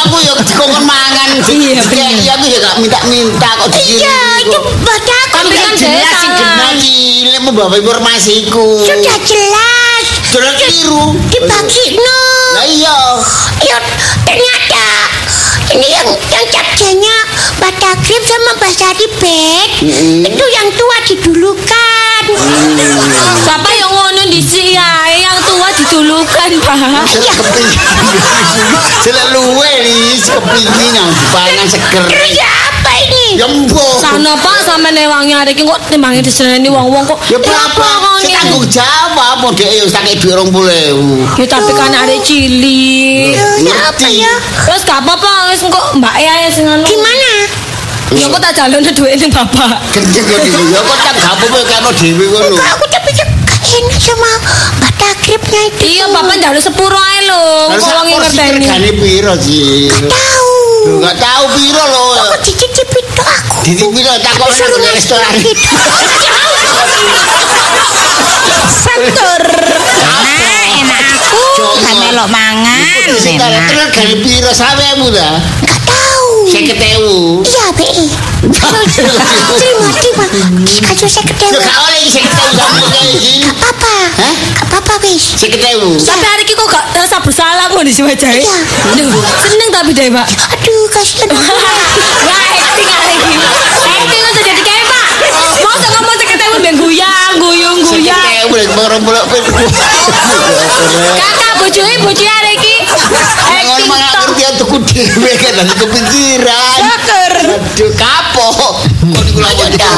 Aku 0.00 0.16
ya 0.18 0.32
dikongkon 0.38 0.84
mangan. 0.84 1.28
Iya. 1.44 1.80
Iya 1.84 2.32
aku 2.34 2.44
ya 2.46 2.58
gak 2.58 2.76
minta-minta 2.80 3.48
kok 3.56 3.68
dikirim. 3.68 4.00
iya 4.00 4.18
itu 4.40 4.58
buat 4.80 5.02
aku 5.04 5.36
Tapi 5.38 5.54
kan 5.54 5.72
jelas 5.76 6.14
sing 6.16 6.32
genah 6.32 6.70
Cin, 6.74 7.24
mau 7.44 7.52
bawa 7.52 7.76
informasiku. 7.76 8.66
sudah 8.80 9.18
jelas 9.22 9.77
Terus 10.28 10.54
biru. 10.60 11.16
Dibagi. 11.32 11.96
Lah 12.52 12.64
iya. 12.68 12.98
Iya, 13.64 13.78
ternyata 14.28 14.86
ini 15.72 15.88
yang 15.88 16.08
yang 16.32 16.46
capcenya 16.52 17.16
baca 17.56 17.90
krim 18.04 18.22
sama 18.24 18.52
baca 18.60 18.88
di. 18.96 19.68
Mm 19.80 19.88
-hmm. 19.88 20.28
Itu 20.28 20.44
yang 20.52 20.68
tua 20.76 20.96
didulukan. 21.08 22.22
Siapa 22.28 23.56
mm 23.56 23.72
-hmm. 23.72 23.80
yang 23.80 23.90
ngono 23.92 24.22
di 24.28 24.40
sini 24.44 24.76
ya? 24.76 25.07
Didulukan 26.28 26.60
Pak. 26.60 26.76
Kepingin. 27.08 27.80
Selalu 29.00 29.44
Lis 29.78 30.24
kepingin 30.28 30.92
yang 30.92 31.08
pangan 31.32 31.66
seger. 31.68 32.02
terus 32.04 32.32
ya 32.36 32.48
apa 32.68 32.90
ini 33.08 33.40
Ya 33.40 33.46
mbok. 33.48 33.96
Sana 34.00 34.34
Pak 34.36 34.64
sampe 34.66 34.90
newangi 34.92 35.32
arek 35.32 35.56
iki 35.56 35.64
kok 35.64 35.80
timbangi 35.88 36.20
diseneni 36.20 36.68
wong-wong 36.68 37.06
kok. 37.08 37.18
Ya 37.32 37.38
berapa? 37.40 37.72
kok 37.78 38.16
Saya 38.20 38.42
tanggung 38.42 38.66
jawab 38.68 39.36
mau 39.40 39.50
dia 39.54 39.70
ya 39.70 39.84
sakit 39.86 40.16
duit 40.18 40.34
rong 40.36 40.50
Ya 41.38 41.46
tapi 41.46 41.70
kan 41.72 41.92
arek 41.94 42.20
cilik. 42.26 43.32
Eh, 43.38 43.56
ya 43.64 43.74
apa 43.88 44.06
ya 44.10 44.32
Terus 44.66 44.82
gak 44.84 45.00
apa-apa 45.06 45.54
wis 45.54 45.62
kok 45.62 45.86
Mbak 45.96 46.14
ya 46.18 46.32
sing 46.50 46.66
anu. 46.66 46.84
gimana 46.84 47.30
Ya 48.16 48.24
kok 48.24 48.40
tak 48.40 48.52
jalone 48.56 48.90
duit 48.92 49.14
ning 49.20 49.30
Bapak. 49.30 49.78
Kenceng 49.92 50.24
ya 50.26 50.38
dulu. 50.42 50.64
Ya 50.72 50.80
kok 50.82 50.96
tak 50.96 51.14
gak 51.16 51.32
apa-apa 51.38 51.58
karo 51.68 51.90
dhewe 51.94 52.24
ngono. 52.26 52.56
Enggak, 52.56 52.68
aku 52.76 52.84
tapi 52.90 53.08
gak 53.14 53.28
enak 53.68 54.00
sama 54.00 54.30
Mbak 54.80 54.92
karepnya 55.28 55.60
itu. 55.68 55.84
Iya 55.98 56.04
papa 56.08 56.32
gak 56.40 56.50
harus 56.56 56.64
sepuro 56.64 56.96
ae 56.96 57.20
lho. 57.28 57.68
Kalau 57.76 58.02
ngerti 58.08 58.40
ini 58.64 58.90
piro 58.96 59.34
sih 59.36 59.92
tahu. 59.92 60.08
Tau 60.08 61.04
gak 61.04 61.16
tau 61.20 61.44
piro 61.52 61.84
lho. 61.84 62.04
kok 62.32 62.40
dicicip 62.40 62.88
itu 62.88 63.22
aku? 63.22 63.56
Dicicip 63.68 63.92
itu 63.92 64.10
tak 64.24 64.32
kok 64.40 64.48
enak 64.48 64.78
di 64.80 64.90
restoran. 64.96 65.32
sakur 68.78 69.44
nah 70.00 70.64
enak 70.80 71.02
aku. 71.20 71.44
Gak 71.84 71.94
melok 72.00 72.28
mangan 72.32 73.08
enak. 73.28 73.68
terus 73.68 73.92
gak 73.92 74.12
piro 74.24 74.50
sampe 74.56 74.84
ta? 74.88 75.12
dah 75.12 75.34
gak 75.68 75.80
tau 75.84 76.24
saya 76.48 76.64
iya 77.44 77.66
be. 77.76 78.27
Terima 78.38 79.90
terima 79.98 80.24
kasih 80.30 81.10
saya 81.10 81.22
Ya 81.26 81.26
ketemu 81.26 81.58
gak 81.58 81.78
oleh 81.82 82.00
iki 82.06 82.18
50.000 82.22 82.54
sama 82.54 82.78
kayak 82.86 83.10
iki. 83.18 83.34
Gak 83.42 83.54
apa-apa 83.58 83.94
Hah? 84.18 84.34
Gak 84.54 84.66
apa-apa 84.70 84.94
wis 85.02 85.24
50.000. 85.34 85.58
Tapi 86.06 86.24
hari 86.26 86.42
ini 86.46 86.52
kok 86.54 86.68
gak 86.70 86.84
rasa 86.94 87.18
bersalah 87.18 87.66
kok 87.66 87.82
di 87.82 87.92
aja. 87.92 88.30
Iya. 88.30 88.56
Seneng 89.42 89.70
tapi 89.74 89.90
deh 89.90 90.06
Pak. 90.10 90.26
Aduh 90.54 90.86
kasihan 90.94 91.28
aku. 91.34 91.54
Wah, 92.30 92.46
acting 92.62 92.86
ini. 92.86 93.14
Acting 94.06 94.22
aja 94.22 94.40
jadi 94.46 94.62
kayak 94.62 94.84
Pak. 94.86 95.04
Mau 95.66 95.74
saya 95.74 95.90
ngomong 95.98 96.14
cek 96.14 96.28
ketemu 96.30 96.56
ben 96.62 96.74
guyang, 96.78 97.32
guyung, 97.42 97.78
guyang. 97.82 98.46
50.000 98.46 98.52
boleh 98.54 98.66
borong-borong 98.70 99.26
Kakak 101.18 101.52
bojone 101.58 101.94
bojone 102.06 102.30
hari 102.30 102.54
ini. 102.54 102.74
Acting 102.86 103.90
tok. 103.90 104.18
ngerti 104.38 104.54
tuku 104.62 104.76
dhewe 104.86 105.32
kan 105.40 105.52
lagi 105.58 105.74
kepikiran. 105.74 106.78
Aduh 107.48 107.90
kapok. 107.96 108.84
Kok 108.84 109.22
niku 109.24 109.40
lagi 109.40 109.62
bojo. 109.72 109.90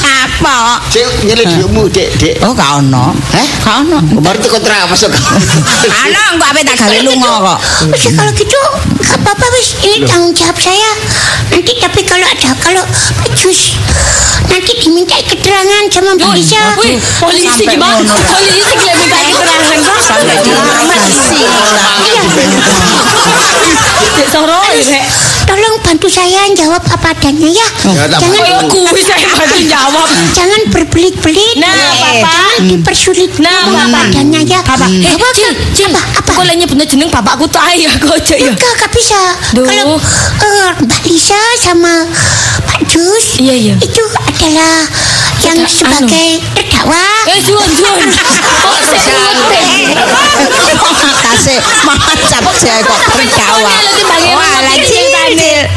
Kapok. 0.00 0.76
Cek 0.88 1.28
nyele 1.28 1.44
dhewe 1.44 1.84
Dek, 1.92 2.08
Dek. 2.16 2.34
Oh, 2.46 2.56
gak 2.56 2.80
ono. 2.80 3.12
Hah? 3.12 3.46
Gak 3.60 3.76
ono. 3.84 3.98
Baru 4.24 4.38
teko 4.40 4.58
trapas 4.62 5.04
kok. 5.04 5.12
Ano 5.12 6.20
engko 6.32 6.44
ape 6.48 6.60
tak 6.64 6.76
gawe 6.80 6.98
lunga 7.04 7.32
kok. 7.52 7.58
Wis 7.92 8.08
kalau 8.16 8.32
gitu 8.32 8.60
gak 9.04 9.18
apa-apa 9.20 9.46
wis 9.52 9.68
ini 9.84 10.08
tanggung 10.08 10.32
jawab 10.32 10.56
saya. 10.56 10.90
Nanti 11.52 11.72
tapi 11.76 12.00
kalau 12.08 12.24
ada 12.24 12.50
kalau 12.64 12.84
jus 13.36 13.76
nanti 14.48 14.72
diminta 14.80 15.16
keterangan 15.22 15.84
sama 15.92 16.12
polisi 16.18 16.56
Sampai 16.56 17.76
gimana? 17.76 18.00
Polisi 18.00 18.60
gila 18.64 18.92
minta 18.96 19.18
keterangan. 19.20 19.78
Sampai 20.00 20.36
diinterogasi. 20.40 21.40
Dek 22.02 22.21
Soro 24.32 24.60
ya, 24.64 24.80
Dek. 24.80 25.04
Tolong 25.44 25.76
bantu 25.84 26.08
saya 26.08 26.48
jawab 26.56 26.80
apa 26.88 27.12
adanya 27.12 27.48
ya. 27.52 27.66
Jangan 27.84 28.64
kuwi 28.72 29.02
saya 29.04 29.28
bantu 29.28 29.58
jawab. 29.68 30.08
jangan 30.32 30.60
berbelit-belit. 30.72 31.60
Nah, 31.60 31.68
Eh, 31.68 32.24
Bapak. 32.24 32.32
Jangan 32.56 32.68
dipersulit. 32.72 33.32
Nah, 33.36 33.68
Bapak. 33.68 34.08
adanya 34.08 34.40
ya. 34.40 34.60
Bapak, 34.64 34.88
eh, 34.88 35.12
Apa, 35.12 35.26
Cil, 35.36 35.52
Cil, 35.76 35.92
apa, 35.92 36.00
apa? 36.16 36.30
Kok 36.32 36.44
lainnya 36.48 36.64
bener 36.64 36.86
jeneng 36.88 37.12
bapakku 37.12 37.44
tuh 37.46 37.60
ayo 37.60 37.92
kok 38.00 38.16
aja 38.16 38.36
ya. 38.40 38.48
Enggak, 38.48 38.72
enggak 38.72 38.90
bisa. 38.96 39.20
Kalau 39.52 40.00
eh, 40.40 40.70
Mbak 40.80 41.02
Lisa 41.04 41.40
sama 41.60 42.08
Pak 42.64 42.80
Jus 42.88 43.36
Iya, 43.36 43.52
iya. 43.54 43.74
itu 43.76 44.00
adalah 44.16 44.88
yang 45.42 45.58
sebagai 45.68 46.40
terdakwa. 46.82 47.02
Eh, 47.30 47.38
Juan, 47.46 47.70
Juan. 47.78 48.08
Kok 48.72 48.80
saya 48.82 49.22
Makasih 51.22 51.58
macap 51.86 52.44
saya 52.58 52.82
kok 52.82 52.98
tertawa. 53.14 53.72
Wah, 54.34 54.58
lagi 54.62 54.86
cil. 54.90 55.06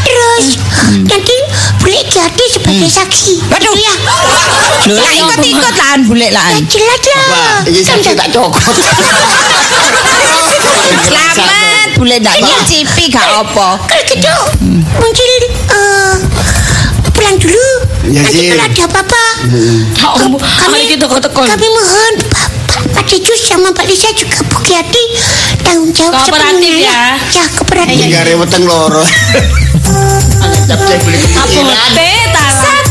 Terus 0.06 0.46
nanti 1.06 1.36
boleh 1.82 2.04
jadi 2.10 2.46
sebagai 2.50 2.90
saksi. 2.90 3.46
Waduh. 3.50 3.76
Ya. 3.78 3.94
Lho, 4.86 5.02
lah 5.02 5.14
ikut-ikut 5.18 5.74
lan 5.74 6.00
Ya 6.06 6.30
lan. 6.34 6.54
jelas 6.70 7.02
lah. 7.02 7.66
Iki 7.66 7.82
Kan 7.82 7.98
saksi 8.02 8.12
tak 8.18 8.30
cokot. 8.34 8.62
Selamat 11.06 11.90
bulik 11.98 12.20
ndak 12.22 12.38
nyicipi 12.42 13.10
gak 13.14 13.26
apa. 13.46 13.78
Kalau 13.86 14.04
gitu 14.06 14.36
mungkin 14.98 15.30
eh, 15.70 16.14
pulang 17.16 17.38
dulu. 17.40 17.68
Ya, 18.12 18.22
Nanti 18.22 18.52
kalau 18.52 18.66
ada 18.68 18.84
apa-apa. 18.92 19.24
Kami, 20.36 20.80
kami 21.48 21.68
mohon 21.72 22.14
Pak, 22.28 22.48
Pak 22.92 23.04
Cucu 23.08 23.34
sama 23.38 23.72
Pak 23.72 23.86
Lisa 23.88 24.10
juga 24.14 24.42
Bukti 24.52 24.74
hati 24.76 25.04
tanggung 25.64 25.90
jawab 25.96 26.22
Kooperatif 26.22 26.74
ya. 26.84 27.18
Ya, 27.34 27.46
kooperatif. 27.56 28.04
Enggak 28.06 28.24
rewet 28.30 28.50
loro. 28.62 29.02
Apa? 29.02 30.84
Tetap. 32.30 32.85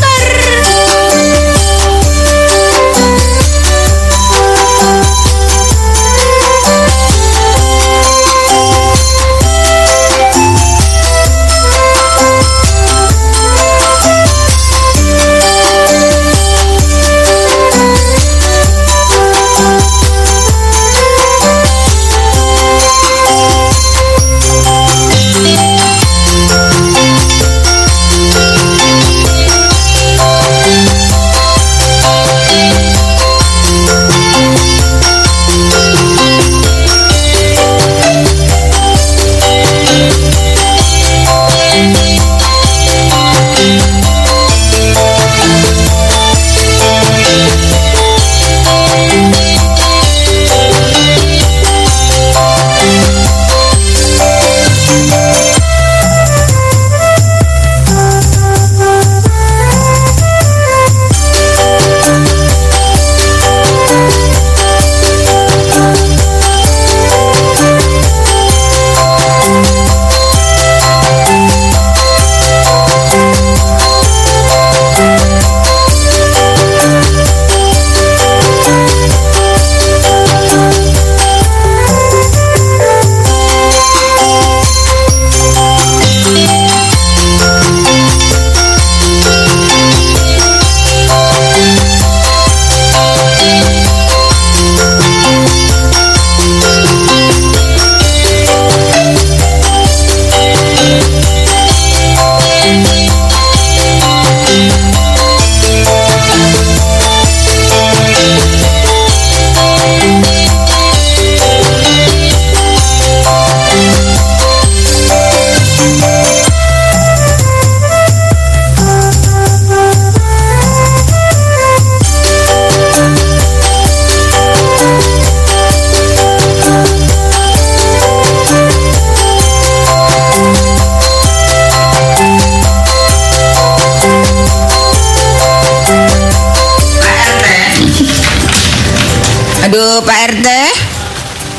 Pak 139.84 140.20
RT. 140.32 140.48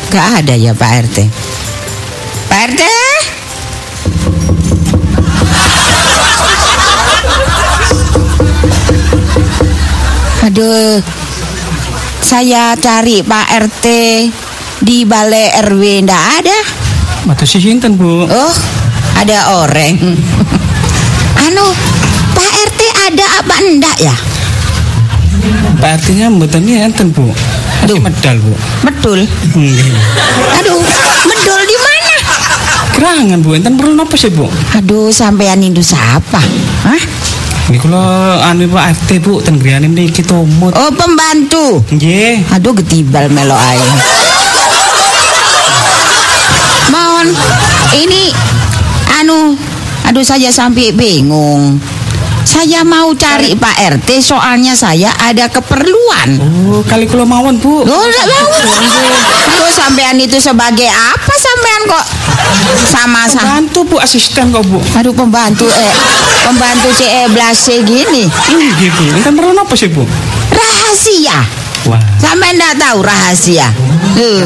Gak 0.09 0.27
ada 0.41 0.57
ya 0.57 0.73
Pak 0.73 0.91
RT. 1.05 1.17
Pak 2.49 2.61
RT? 2.73 2.81
Aduh, 10.49 11.05
saya 12.25 12.73
cari 12.81 13.21
Pak 13.21 13.47
RT 13.69 13.85
di 14.81 15.05
balai 15.05 15.53
RW 15.61 16.01
ndak 16.01 16.23
ada. 16.41 16.57
Mata 17.29 17.45
si 17.45 17.61
sinten, 17.61 17.93
Bu? 17.93 18.25
Oh, 18.25 18.53
ada 19.21 19.61
orang. 19.61 20.01
anu, 21.45 21.67
Pak 22.33 22.51
RT 22.73 22.81
ada 23.05 23.25
apa 23.45 23.55
enggak 23.61 23.97
ya? 24.01 24.15
Pak 25.77 26.01
RT-nya 26.01 26.33
mboten 26.33 26.65
enten, 26.65 27.13
Bu. 27.13 27.29
Masih 27.85 28.01
Duh. 28.01 28.05
medal, 28.09 28.35
Bu. 28.41 28.53
Betul. 28.81 29.19
Nggih. 29.53 29.93
Aduh, 30.57 30.81
medol 31.29 31.61
di 31.69 31.77
mana? 31.77 32.13
Kerangan, 32.97 33.39
Bu. 33.45 33.49
Enten 33.53 33.77
perlu 33.77 33.93
napa 33.93 34.17
sih, 34.17 34.33
Bu? 34.33 34.49
Aduh, 34.73 35.13
sampean 35.13 35.61
itu 35.61 35.85
siapa? 35.85 36.41
Hah? 36.81 37.03
Nggih 37.69 37.81
kula 37.81 38.01
anu 38.49 38.65
Pak 38.73 39.05
RT, 39.05 39.21
Bu, 39.21 39.37
ten 39.45 39.61
griyane 39.61 39.85
mriki 39.85 40.25
tomut. 40.25 40.73
Oh, 40.73 40.89
pembantu. 40.97 41.85
Nggih. 41.93 42.41
Aduh, 42.57 42.73
getibal 42.73 43.29
melo 43.29 43.53
ae. 43.53 43.77
Mohon, 46.89 47.27
ini 47.93 48.33
anu, 49.21 49.53
aduh 50.09 50.25
saya 50.25 50.49
sampai 50.49 50.89
bingung. 50.89 51.77
Saya 52.45 52.85
mau 52.85 53.09
cari 53.11 53.57
Pak 53.57 53.75
RT 53.99 54.09
soalnya 54.21 54.77
saya 54.77 55.09
ada 55.17 55.49
keperluan. 55.49 56.29
Oh, 56.39 56.81
kali 56.85 57.09
kula 57.09 57.25
mawon, 57.25 57.57
Bu. 57.57 57.81
Loh, 57.83 57.99
enggak 57.99 58.25
mau. 58.29 58.49
Loh, 59.59 59.71
sampean 59.73 60.15
itu 60.21 60.37
sebagai 60.37 60.85
apa 60.87 61.33
sampean 61.35 61.81
kok 61.89 62.05
sama-sama? 62.85 63.59
Bantu, 63.59 63.79
Bu, 63.83 63.95
asisten 63.97 64.53
kok, 64.53 64.61
Bu. 64.63 64.77
Aduh 64.95 65.11
pembantu 65.11 65.65
eh 65.67 65.91
pembantu 66.45 66.93
CE 66.93 67.25
blase 67.33 67.81
gini 67.81 68.29
Nggih, 68.29 68.89
Bu. 68.93 69.03
Enten 69.17 69.33
perlu 69.33 69.51
napa 69.51 69.73
sih, 69.73 69.89
Bu? 69.89 70.05
rahasia. 70.53 71.64
Wah. 71.85 72.01
Sampai 72.17 72.57
ndak 72.57 72.81
tahu 72.81 73.05
rahasia. 73.05 73.69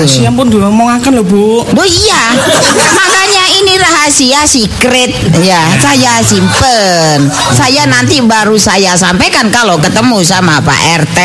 Si 0.09 0.27
ampun 0.27 0.51
diomongaken 0.51 1.15
lho, 1.15 1.23
Bu. 1.23 1.63
Loh 1.63 1.87
iya, 1.87 2.23
makanya 2.99 3.43
ini 3.61 3.79
rahasia 3.79 4.43
secret 4.43 5.13
ya. 5.39 5.71
Saya 5.79 6.19
simpen. 6.19 7.31
Saya 7.55 7.87
nanti 7.87 8.19
baru 8.19 8.59
saya 8.59 8.97
sampaikan 8.99 9.47
kalau 9.53 9.79
ketemu 9.79 10.19
sama 10.25 10.59
Pak 10.59 11.07
RT. 11.07 11.19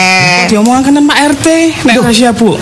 Diomongaken 0.55 1.03
Pak 1.03 1.19
RT. 1.35 1.47
Nek 1.89 1.97
rahasia, 1.99 2.31
Bu. 2.31 2.55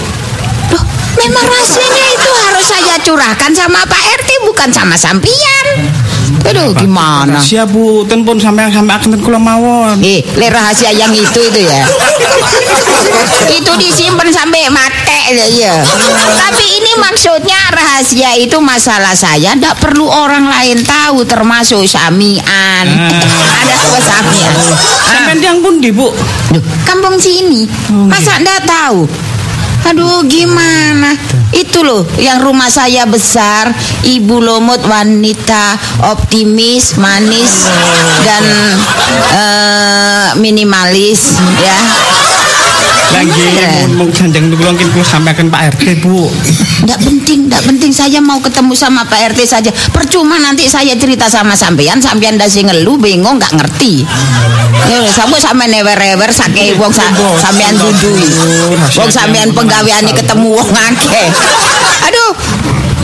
Loh, 0.72 0.84
memang 1.20 1.44
rahasianya 1.44 2.04
itu 2.14 2.30
harus 2.32 2.64
saya 2.64 2.96
curahkan 3.04 3.52
sama 3.52 3.84
Pak 3.84 4.02
RT 4.22 4.30
bukan 4.48 4.72
sama 4.72 4.96
sampian. 4.96 5.66
Aduh, 6.42 6.74
gimana? 6.74 7.38
Rahasia, 7.38 7.62
Bu. 7.64 8.02
Ten 8.06 8.26
pun 8.26 8.36
sampai 8.38 8.68
sampai 8.72 8.94
akan 8.98 9.18
kula 9.22 9.38
mawon. 9.38 10.02
Eh, 10.02 10.22
le 10.36 10.46
rahasia 10.50 10.90
yang 10.90 11.14
itu 11.14 11.38
itu 11.38 11.60
ya. 11.62 11.82
itu 13.58 13.72
disimpan 13.78 14.28
sampai 14.32 14.66
mate 14.72 15.20
ya. 15.32 15.82
Tapi 16.36 16.64
ini 16.82 16.92
maksudnya 16.98 17.60
rahasia 17.70 18.34
itu 18.36 18.58
masalah 18.58 19.14
saya 19.14 19.54
ndak 19.54 19.78
perlu 19.78 20.06
orang 20.08 20.50
lain 20.50 20.82
tahu 20.82 21.22
termasuk 21.24 21.86
samian. 21.86 22.86
Ada 22.86 23.74
apa 23.86 23.98
samian? 24.02 24.54
Sampai 25.06 25.34
tiang 25.38 25.58
pundi, 25.62 25.94
Bu? 25.94 26.10
Duh, 26.52 26.62
kampung 26.82 27.16
sini. 27.16 27.64
Masa 28.10 28.42
ndak 28.42 28.66
tahu? 28.66 29.06
Aduh 29.82 30.22
gimana? 30.30 31.10
Itu 31.52 31.82
loh 31.82 32.06
yang 32.16 32.40
rumah 32.40 32.70
saya 32.72 33.04
besar 33.04 33.74
Ibu 34.06 34.40
Lomot 34.40 34.80
wanita 34.86 35.76
optimis, 36.14 36.96
manis 36.96 37.66
Dan 38.22 38.44
eh, 39.36 40.28
minimalis 40.38 41.36
ya 41.60 41.78
Lah 43.12 43.22
nggih, 43.28 43.48
Gimana? 43.52 43.96
mun 44.00 44.08
janjang 44.08 44.48
niku 44.48 44.64
mungkin 44.64 44.88
kula 44.96 45.04
sampaikan 45.04 45.52
Pak 45.52 45.76
RT, 45.76 46.00
Bu. 46.00 46.32
Nggak 46.82 46.98
penting, 47.04 47.38
nggak 47.52 47.62
penting 47.68 47.92
saya 47.92 48.18
mau 48.24 48.40
ketemu 48.40 48.72
sama 48.74 49.06
Pak 49.06 49.36
RT 49.36 49.40
saja 49.46 49.70
Percuma 49.94 50.34
nanti 50.42 50.66
saya 50.66 50.98
cerita 50.98 51.30
sama 51.30 51.54
sampean 51.54 52.02
Sampean 52.02 52.34
dasi 52.34 52.66
ngeluh, 52.66 52.98
bingung, 52.98 53.38
nggak 53.38 53.54
ngerti 53.54 54.02
Ya, 54.82 54.98
sampe 55.38 55.38
newer-newer 55.68 56.30
sake 56.32 56.74
wong 56.74 56.90
sa, 56.90 57.06
sampean 57.38 57.76
dudui. 57.78 58.26
Wong 58.98 59.10
sampean 59.12 59.54
penggaweane 59.54 60.10
ketemu 60.10 60.58
wong 60.58 60.68
akeh. 60.68 61.28
Aduh, 62.08 62.32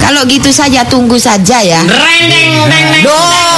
kalau 0.03 0.27
gitu 0.27 0.51
saja 0.51 0.83
tunggu 0.83 1.15
saja 1.21 1.63
ya. 1.63 1.81
Duh. 3.05 3.49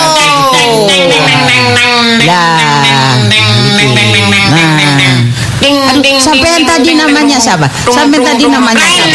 Lah. 5.61 5.93
Aduh, 5.93 6.17
sampean 6.17 6.65
tadi 6.65 6.97
namanya 6.97 7.37
siapa? 7.37 7.69
Sampean 7.85 8.25
tadi 8.25 8.49
namanya 8.49 8.81
siapa? 8.81 9.13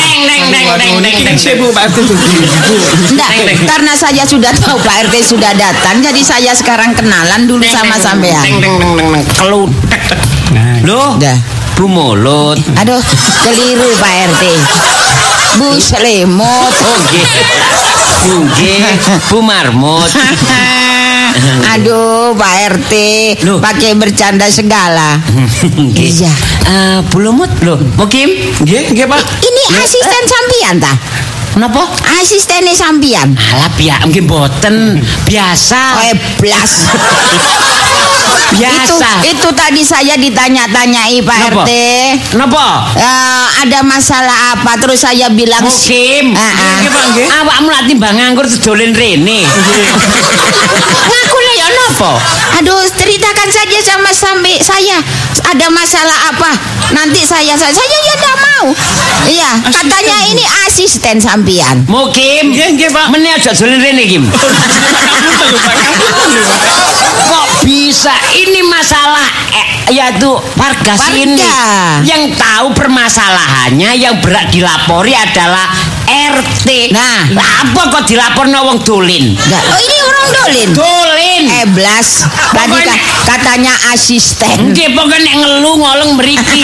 Enggak, 3.09 3.29
karena 3.65 3.93
saya 3.97 4.23
sudah 4.29 4.53
tahu 4.53 4.77
Pak 4.77 5.09
RT 5.09 5.15
sudah 5.25 5.51
datang, 5.57 6.05
jadi 6.05 6.21
saya 6.21 6.53
sekarang 6.53 6.93
kenalan 6.93 7.49
dulu 7.49 7.65
sama 7.65 7.97
sampean. 7.97 8.61
Kelutek. 9.33 10.01
Nah, 10.53 10.85
Loh, 10.85 11.17
Dah. 11.17 11.37
Bu 11.75 11.91
Mulut. 11.91 12.55
Aduh, 12.79 13.01
keliru 13.43 13.89
Pak 13.99 14.13
RT. 14.31 14.43
Bu 15.59 15.75
Selemut. 15.81 16.71
Oh, 16.71 16.97
nggih. 17.09 17.25
Bu 18.23 18.35
nggih, 18.47 18.79
Bu 19.27 19.37
Marmut. 19.43 20.07
Aduh, 21.75 22.33
Pak 22.33 22.53
RT, 22.71 22.93
Loh. 23.43 23.59
pakai 23.59 23.93
bercanda 23.93 24.47
segala. 24.47 25.19
Iya. 25.95 26.31
Eh, 26.65 26.97
Bu 27.09 27.21
Lumut 27.21 27.51
lho, 27.61 27.77
Mukim. 27.95 28.29
nggih, 28.61 28.91
nggih, 28.91 29.05
Pak. 29.05 29.21
Ini 29.39 29.63
asisten 29.77 30.23
sampian 30.25 30.75
ta? 30.79 30.93
Napa? 31.55 31.87
Asistennya 32.19 32.75
sampian. 32.75 33.31
Alah 33.31 33.71
biak 33.79 34.11
nggih 34.11 34.27
mboten. 34.27 34.99
Biasa. 35.23 35.81
Oh, 36.03 36.15
blas. 36.43 36.71
itu, 38.55 38.59
Biasa. 38.59 39.09
itu 39.23 39.49
tadi 39.55 39.81
saya 39.83 40.15
ditanya-tanyai 40.19 41.23
Pak 41.23 41.37
Napa? 41.39 41.63
RT. 41.63 41.71
Napa? 42.35 42.67
Eh, 42.99 43.45
ada 43.63 43.79
masalah 43.87 44.59
apa? 44.59 44.75
Terus 44.83 44.99
saya 44.99 45.31
bilang 45.31 45.63
Mukim. 45.63 46.35
Awakmu 46.35 47.67
lak 47.71 47.87
timbang 47.87 48.15
nganggur 48.19 48.47
sedolen 48.51 48.91
rene. 48.91 49.47
Ngaku 51.09 51.37
ya 51.55 51.67
napa? 51.71 52.11
Aduh, 52.59 52.83
ceritakan 52.91 53.49
saja 53.49 53.79
sama 53.79 54.11
sampai 54.11 54.59
saya. 54.59 54.99
Ada 55.45 55.67
masalah 55.71 56.35
apa? 56.35 56.51
Nanti 56.91 57.23
saya 57.23 57.55
saya, 57.55 57.71
saya 57.71 57.85
ya 57.85 58.15
tidak 58.19 58.44
mau. 58.55 58.67
Iya, 59.25 59.51
katanya 59.67 60.17
ini 60.31 60.45
asisten 60.67 61.19
sampian. 61.19 61.83
Mukim. 61.89 62.53
Nggih, 62.55 62.79
nggih, 62.79 62.89
Pak. 62.93 63.05
Meneh 63.11 63.35
aja 63.35 63.51
rene, 63.51 64.03
Kim. 64.07 64.23
Kok 67.25 67.45
bisa 67.65 68.13
ini 68.37 68.61
masalah 68.69 69.25
eh, 69.49 69.67
yaitu 69.97 70.29
warga, 70.53 70.93
Warga. 70.93 71.09
sini 71.09 71.41
yang 72.05 72.29
tahu 72.37 72.69
permasalahannya 72.77 73.97
yang 73.97 74.21
berat 74.21 74.53
dilapori 74.53 75.13
adalah 75.17 75.73
RT. 76.05 76.93
Nah. 76.93 77.33
Apa 77.33 77.81
kok 77.89 78.05
dilaporno 78.05 78.61
wong 78.69 78.77
dolin? 78.85 79.33
Enggak. 79.33 79.63
Oh, 79.73 79.79
ini 79.81 79.94
dolin. 80.27 80.69
Dolin. 80.73 81.43
Eh, 81.51 81.67
blas. 81.69 82.25
Tadi 82.51 82.71
Pokoknya- 82.71 82.97
ka- 82.97 83.35
katanya 83.35 83.73
asisten. 83.91 84.71
Nggih 84.71 84.93
pokoknya 84.93 85.21
nek 85.21 85.35
ngelu 85.41 85.71
ngolong 85.75 86.11
mriki. 86.17 86.61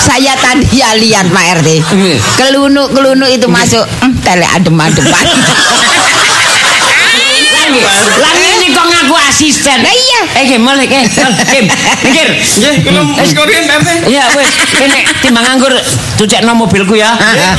Saya 0.00 0.32
tadi 0.38 0.66
ya 0.72 0.94
lihat 0.94 1.26
Pak 1.28 1.44
RT. 1.60 1.68
Kelunu-kelunu 2.38 3.26
itu 3.26 3.46
masuk 3.46 3.82
hmm, 4.00 4.22
tele 4.22 4.46
adem-ademan. 4.46 5.26
Lah 8.16 8.32
ngaku 9.06 9.14
asisten. 9.30 9.78
Lah 9.86 9.94
iya. 9.94 10.20
Eh, 10.42 10.44
Kim, 10.50 10.66
mulai, 10.66 10.90
Kim. 10.90 11.06
Kim, 11.46 11.70
mikir. 12.02 12.26
Nggih, 12.34 12.82
kula 12.82 13.00
wis 13.22 13.30
korin, 13.38 13.62
Pak 13.62 13.86
RT. 13.86 14.10
Ya 14.10 14.26
wes, 14.34 14.50
kene 14.74 15.06
timbang 15.22 15.46
nganggur 15.46 15.70
cucekno 16.18 16.58
mobilku 16.58 16.98
ya. 16.98 17.14
Ya. 17.14 17.54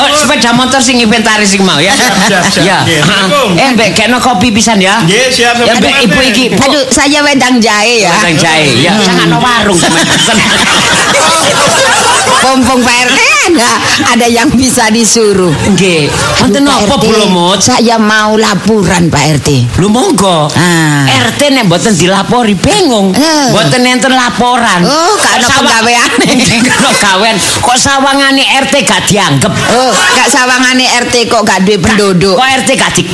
Oh, 0.00 0.08
sepeda 0.16 0.56
motor 0.56 0.80
sing 0.80 0.96
inventaris 0.96 1.52
sing 1.52 1.60
mau 1.60 1.76
ya. 1.76 1.92
siap, 1.92 2.40
siap. 2.48 2.64
Ya. 2.64 2.80
Nggih. 2.88 3.04
Assalamualaikum. 3.04 3.60
Eh, 3.60 3.68
mbek 3.76 3.92
kena 3.92 4.16
kopi 4.16 4.48
pisan 4.48 4.80
ya. 4.80 4.96
Nggih, 5.04 5.28
siap, 5.28 5.60
Ya 5.60 5.76
siap. 5.76 5.84
mbek 5.84 5.94
ibu 6.08 6.20
iki. 6.24 6.44
Aduh, 6.56 6.88
saya 6.88 7.20
wedang 7.20 7.60
jahe 7.60 8.00
ya. 8.00 8.16
Wedang 8.16 8.40
jahe. 8.40 8.64
Ya, 8.80 8.96
sangat 8.96 9.28
no 9.28 9.44
warung. 9.44 9.76
Pompong 12.42 12.82
Pak 12.82 12.96
RT 13.06 13.18
ada 13.54 13.70
ada 14.10 14.26
yang 14.26 14.50
bisa 14.50 14.90
disuruh. 14.90 15.54
Nggih. 15.70 16.10
Wonten 16.42 16.66
apa 16.66 16.98
RT, 16.98 17.06
Blomot? 17.06 17.62
Saya 17.62 18.02
mau 18.02 18.34
laporan 18.34 19.06
Pak 19.06 19.24
RT. 19.38 19.78
Lu 19.78 19.86
monggo. 19.86 20.50
Ah. 20.50 21.06
RT 21.06 21.54
nek 21.54 21.70
mboten 21.70 21.94
dilapori 21.94 22.58
bingung. 22.58 23.14
Eh. 23.14 23.46
Mboten 23.54 23.86
enten 23.86 24.10
laporan. 24.10 24.82
Oh, 24.82 25.14
gak 25.22 25.38
Kok 25.38 25.62
penggaweane. 25.62 26.28
Gak 26.66 26.76
ada 26.82 26.90
gawean. 26.98 27.36
Kok 27.38 27.78
sawangane 27.78 28.42
RT 28.42 28.74
gak 28.90 29.06
dianggep? 29.06 29.52
Oh, 29.54 29.90
gak 29.94 30.26
sawangane 30.26 30.90
RT 31.06 31.30
kok 31.30 31.46
gak 31.46 31.62
duwe 31.62 31.78
penduduk. 31.78 32.34
Kok 32.34 32.48
RT 32.66 32.68
gak 32.74 32.92
di 32.98 33.06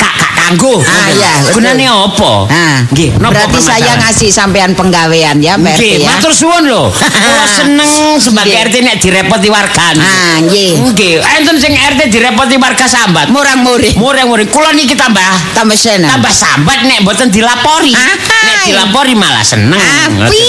kanggo? 0.49 0.81
Ah, 0.81 1.09
iya. 1.13 1.33
Gunane 1.53 1.85
apa? 1.85 2.33
Nah, 2.49 2.79
Nggih, 2.89 3.21
berarti 3.21 3.61
saya 3.61 4.01
ngasih 4.01 4.33
sampean 4.33 4.73
penggawean 4.73 5.37
ya, 5.39 5.55
Pak 5.55 5.77
RT 5.77 5.79
Nggih, 5.79 5.95
ya. 6.01 6.09
matur 6.09 6.33
suwun 6.33 6.65
lho. 6.65 6.89
Kula 7.25 7.45
seneng 7.47 7.93
sebagai. 8.17 8.57
RT 8.59 8.75
nek 8.81 8.97
direpoti 8.97 9.49
wargane. 9.49 10.01
Ah, 10.01 10.41
nggih. 10.41 10.71
Nggih, 10.89 11.15
enten 11.21 11.57
sing 11.59 11.77
RT 11.77 12.09
direpoti 12.09 12.57
warga 12.57 12.87
sambat. 12.87 13.29
Murang-muring. 13.29 13.97
Mureng-mureng 13.97 14.49
kula 14.49 14.73
niki 14.73 14.97
tambah 14.97 15.21
Tambah 15.53 15.77
seneng. 15.77 16.09
tambah 16.09 16.33
sambat 16.33 16.85
nek 16.85 17.03
mboten 17.03 17.29
dilapori. 17.29 17.93
Ah, 17.93 18.17
Nek 18.39 18.57
dilapori 18.65 19.13
malah 19.13 19.45
seneng. 19.45 19.77
Api. 20.19 20.49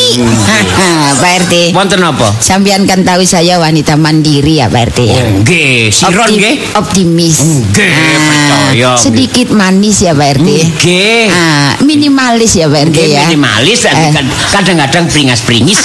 Pak 1.19 1.31
RT. 1.43 1.53
Wonten 1.73 1.99
apa? 1.99 2.31
Sampean 2.39 2.85
kan 2.85 3.01
tahu 3.01 3.25
saya 3.25 3.57
wanita 3.57 3.95
mandiri 3.95 4.61
ya, 4.61 4.69
Pak 4.69 4.93
RT 4.93 4.99
ya. 5.01 5.23
Nggih, 5.41 5.89
siron 5.89 6.29
nggih. 6.29 6.55
Optimis. 6.77 7.37
Nggih, 7.41 7.91
percaya, 7.91 8.91
Sedikit 8.95 9.49
manis 9.51 9.88
ya, 9.97 10.13
Pak 10.13 10.37
RT. 10.37 10.49
Nggih. 10.77 11.25
Ah, 11.29 11.73
minimalis 11.81 12.53
ya, 12.53 12.69
Pak 12.69 12.93
RT 12.93 12.97
ya. 13.01 13.25
minimalis 13.25 13.79
Eh. 13.85 13.93
kan 14.13 14.25
kadang-kadang 14.53 15.09
pringas-pringis. 15.09 15.81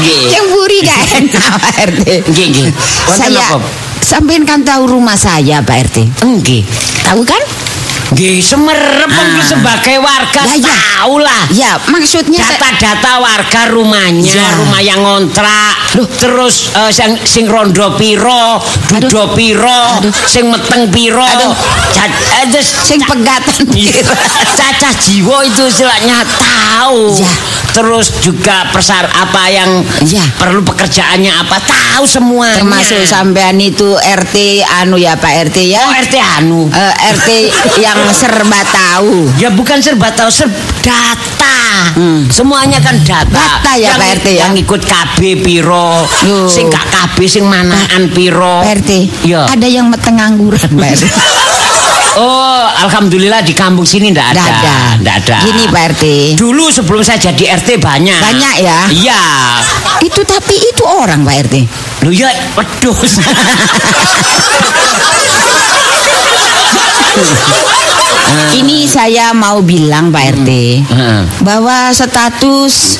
Nggih. 0.00 0.20
Yang 0.32 0.46
buri 0.48 0.78
gak 0.80 1.00
enak, 1.18 1.54
Pak 1.56 1.74
RT. 1.92 2.04
Nggih, 2.28 2.46
nggih. 2.52 2.68
Wonten 3.06 3.32
Saya 3.32 3.40
apa? 3.52 3.68
sampean 4.00 4.42
kan 4.44 4.60
tahu 4.62 4.88
rumah 4.90 5.16
saya, 5.16 5.60
Pak 5.60 5.76
RT. 5.88 5.96
Nggih. 6.20 6.62
Tahu 7.04 7.20
kan? 7.24 7.42
Nggih, 8.10 8.42
semerep 8.42 9.06
Ah. 9.06 9.38
sebagai 9.40 9.96
warga 9.98 10.42
Ya, 10.44 10.56
ya. 10.58 10.74
tahu 10.98 11.14
lah. 11.18 11.42
Ya, 11.48 11.72
maksudnya 11.86 12.42
Data-data 12.42 13.22
warga 13.22 13.70
rumahnya, 13.70 14.34
Ya. 14.34 14.58
rumah 14.58 14.82
yang 14.82 14.98
ngontrak, 14.98 15.94
terus 16.18 16.74
eh, 16.74 16.90
sing, 16.90 17.14
sing 17.22 17.46
rondo 17.46 17.94
piro, 17.94 18.58
dudo 18.90 19.30
piro, 19.32 20.02
Aduh. 20.02 20.10
sing 20.26 20.50
meteng 20.50 20.90
piro, 20.90 21.22
Aduh. 21.22 21.54
Eh, 22.00 22.50
terus 22.50 22.66
sing 22.82 22.98
pegatan 23.00 23.62
Iya. 23.70 24.02
Cacah 24.58 24.92
jiwa 24.96 25.44
itu 25.44 25.62
istilahnya 25.64 26.24
tahu. 26.34 27.14
Ya. 27.14 27.30
Terus 27.70 28.10
juga 28.18 28.66
persar 28.68 29.06
apa 29.06 29.46
yang 29.46 29.86
Ya. 30.02 30.24
perlu 30.34 30.60
pekerjaannya 30.60 31.30
apa 31.30 31.56
tahu 31.60 32.02
semuanya. 32.04 32.58
termasuk 32.58 33.04
sampean 33.04 33.54
itu 33.56 33.94
RT 33.94 34.34
anu 34.80 34.96
ya 34.96 35.14
Pak 35.14 35.46
RT 35.46 35.58
ya. 35.68 35.78
Oh, 35.80 35.94
RT 35.94 36.14
anu. 36.18 36.66
Eh, 36.66 36.94
RT 37.12 37.28
yang 37.78 37.99
serba 38.10 38.60
tahu. 38.64 39.28
Ya 39.36 39.52
bukan 39.52 39.78
serba 39.84 40.08
tahu, 40.16 40.30
serba 40.32 40.56
data. 40.80 41.58
Hmm. 41.96 42.24
Semuanya 42.32 42.80
kan 42.80 42.96
data. 43.04 43.28
Data 43.60 43.72
ya, 43.76 43.92
yang, 43.92 43.98
Pak 44.00 44.08
RT 44.20 44.26
ya? 44.32 44.40
Yang 44.48 44.54
ikut 44.64 44.80
KB 44.88 45.18
piro, 45.44 46.08
Loh. 46.08 46.48
sing 46.48 46.72
gak 46.72 46.86
KB 46.88 47.16
sing 47.28 47.44
manaan 47.44 48.08
piro. 48.10 48.64
Pak 48.64 48.80
RT, 48.80 48.90
Ya. 49.28 49.44
ada 49.44 49.66
yang 49.68 49.92
meteng 49.92 50.16
angguran 50.16 50.70
Pak 50.72 50.88
RT. 50.96 51.04
Oh, 52.10 52.66
alhamdulillah 52.66 53.38
di 53.46 53.54
kampung 53.54 53.86
sini 53.86 54.10
ndak 54.10 54.34
ada. 54.34 54.42
Ada. 54.42 54.76
Ndak 54.98 55.14
ada. 55.22 55.36
Gini 55.46 55.70
Pak 55.70 55.82
RT. 55.94 56.04
Dulu 56.34 56.66
sebelum 56.66 57.06
saya 57.06 57.22
jadi 57.30 57.54
RT 57.54 57.78
banyak. 57.78 58.18
Banyak 58.18 58.54
ya? 58.58 58.78
Iya. 58.90 59.22
Itu 60.02 60.26
tapi 60.26 60.58
itu 60.58 60.82
orang 60.82 61.22
Pak 61.22 61.34
RT. 61.46 61.54
Lu 62.02 62.10
ya, 62.10 62.26
waduh. 62.58 62.98
Ini 68.60 68.86
saya 68.86 69.34
mau 69.34 69.62
bilang 69.62 70.10
Pak 70.10 70.24
RT 70.42 70.50
Heeh. 70.86 71.20
bahwa 71.42 71.90
status 71.90 72.98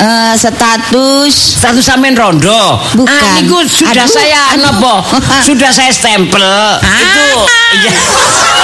eh, 0.00 0.34
status 0.36 1.32
Status 1.32 1.84
sampean 1.84 2.16
rondo. 2.16 2.80
Bukan. 2.96 3.12
Ah, 3.12 3.38
niku 3.40 3.62
sudah 3.64 4.04
Aduh, 4.04 4.10
saya 4.10 4.40
aduh. 4.56 4.62
nopo? 4.68 4.94
Sudah 5.48 5.70
saya 5.70 5.92
stempel. 5.94 6.42
Itu 6.82 7.26
iya. 7.78 7.92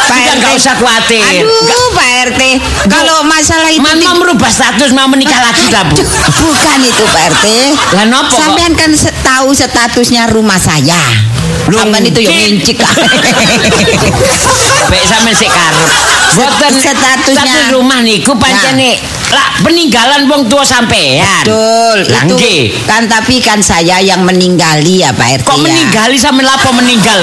Pak 0.09 0.19
RT. 0.19 0.37
nggak 0.41 0.53
usah 0.57 0.75
khawatir. 0.77 1.45
Aduh 1.45 1.87
Pak 1.95 2.09
RT, 2.33 2.43
kalau 2.91 3.23
masalah 3.25 3.71
itu 3.71 3.85
Mama 3.85 4.19
merubah 4.19 4.51
status 4.51 4.91
mau 4.93 5.07
menikah 5.07 5.39
lagi 5.39 5.65
tak, 5.71 5.87
Bu? 5.93 5.97
Bukan 6.43 6.79
itu 6.83 7.03
Pak 7.07 7.25
RT. 7.37 7.47
Lah 7.95 8.05
nopo? 8.09 8.35
Sampean 8.35 8.73
kan 8.75 8.91
tahu 9.23 9.55
statusnya 9.55 10.29
rumah 10.33 10.59
saya. 10.59 11.38
Loh, 11.69 11.85
Sampean 11.85 12.05
itu 12.09 12.21
yang 12.25 12.33
ngincik. 12.33 12.77
Baik 14.89 15.05
sampean 15.05 15.37
sik 15.37 15.51
karep. 15.53 15.89
Boten 16.39 16.73
statusnya. 16.81 17.35
status 17.45 17.69
rumah 17.77 18.01
niku 18.01 18.33
pancene 18.41 18.97
lah 19.29 19.61
peninggalan 19.61 20.25
wong 20.25 20.49
tua 20.49 20.65
sampean. 20.65 21.45
Betul, 21.45 22.09
Lah, 22.09 22.25
kan 22.89 23.05
tapi 23.05 23.45
kan 23.45 23.61
saya 23.61 24.01
yang 24.01 24.25
meninggali 24.25 25.05
ya 25.05 25.13
Pak 25.13 25.45
RT. 25.45 25.45
Kok 25.45 25.59
ya. 25.61 25.65
meninggali 25.69 26.17
sampean 26.17 26.49
lapo 26.49 26.73
meninggal? 26.73 27.21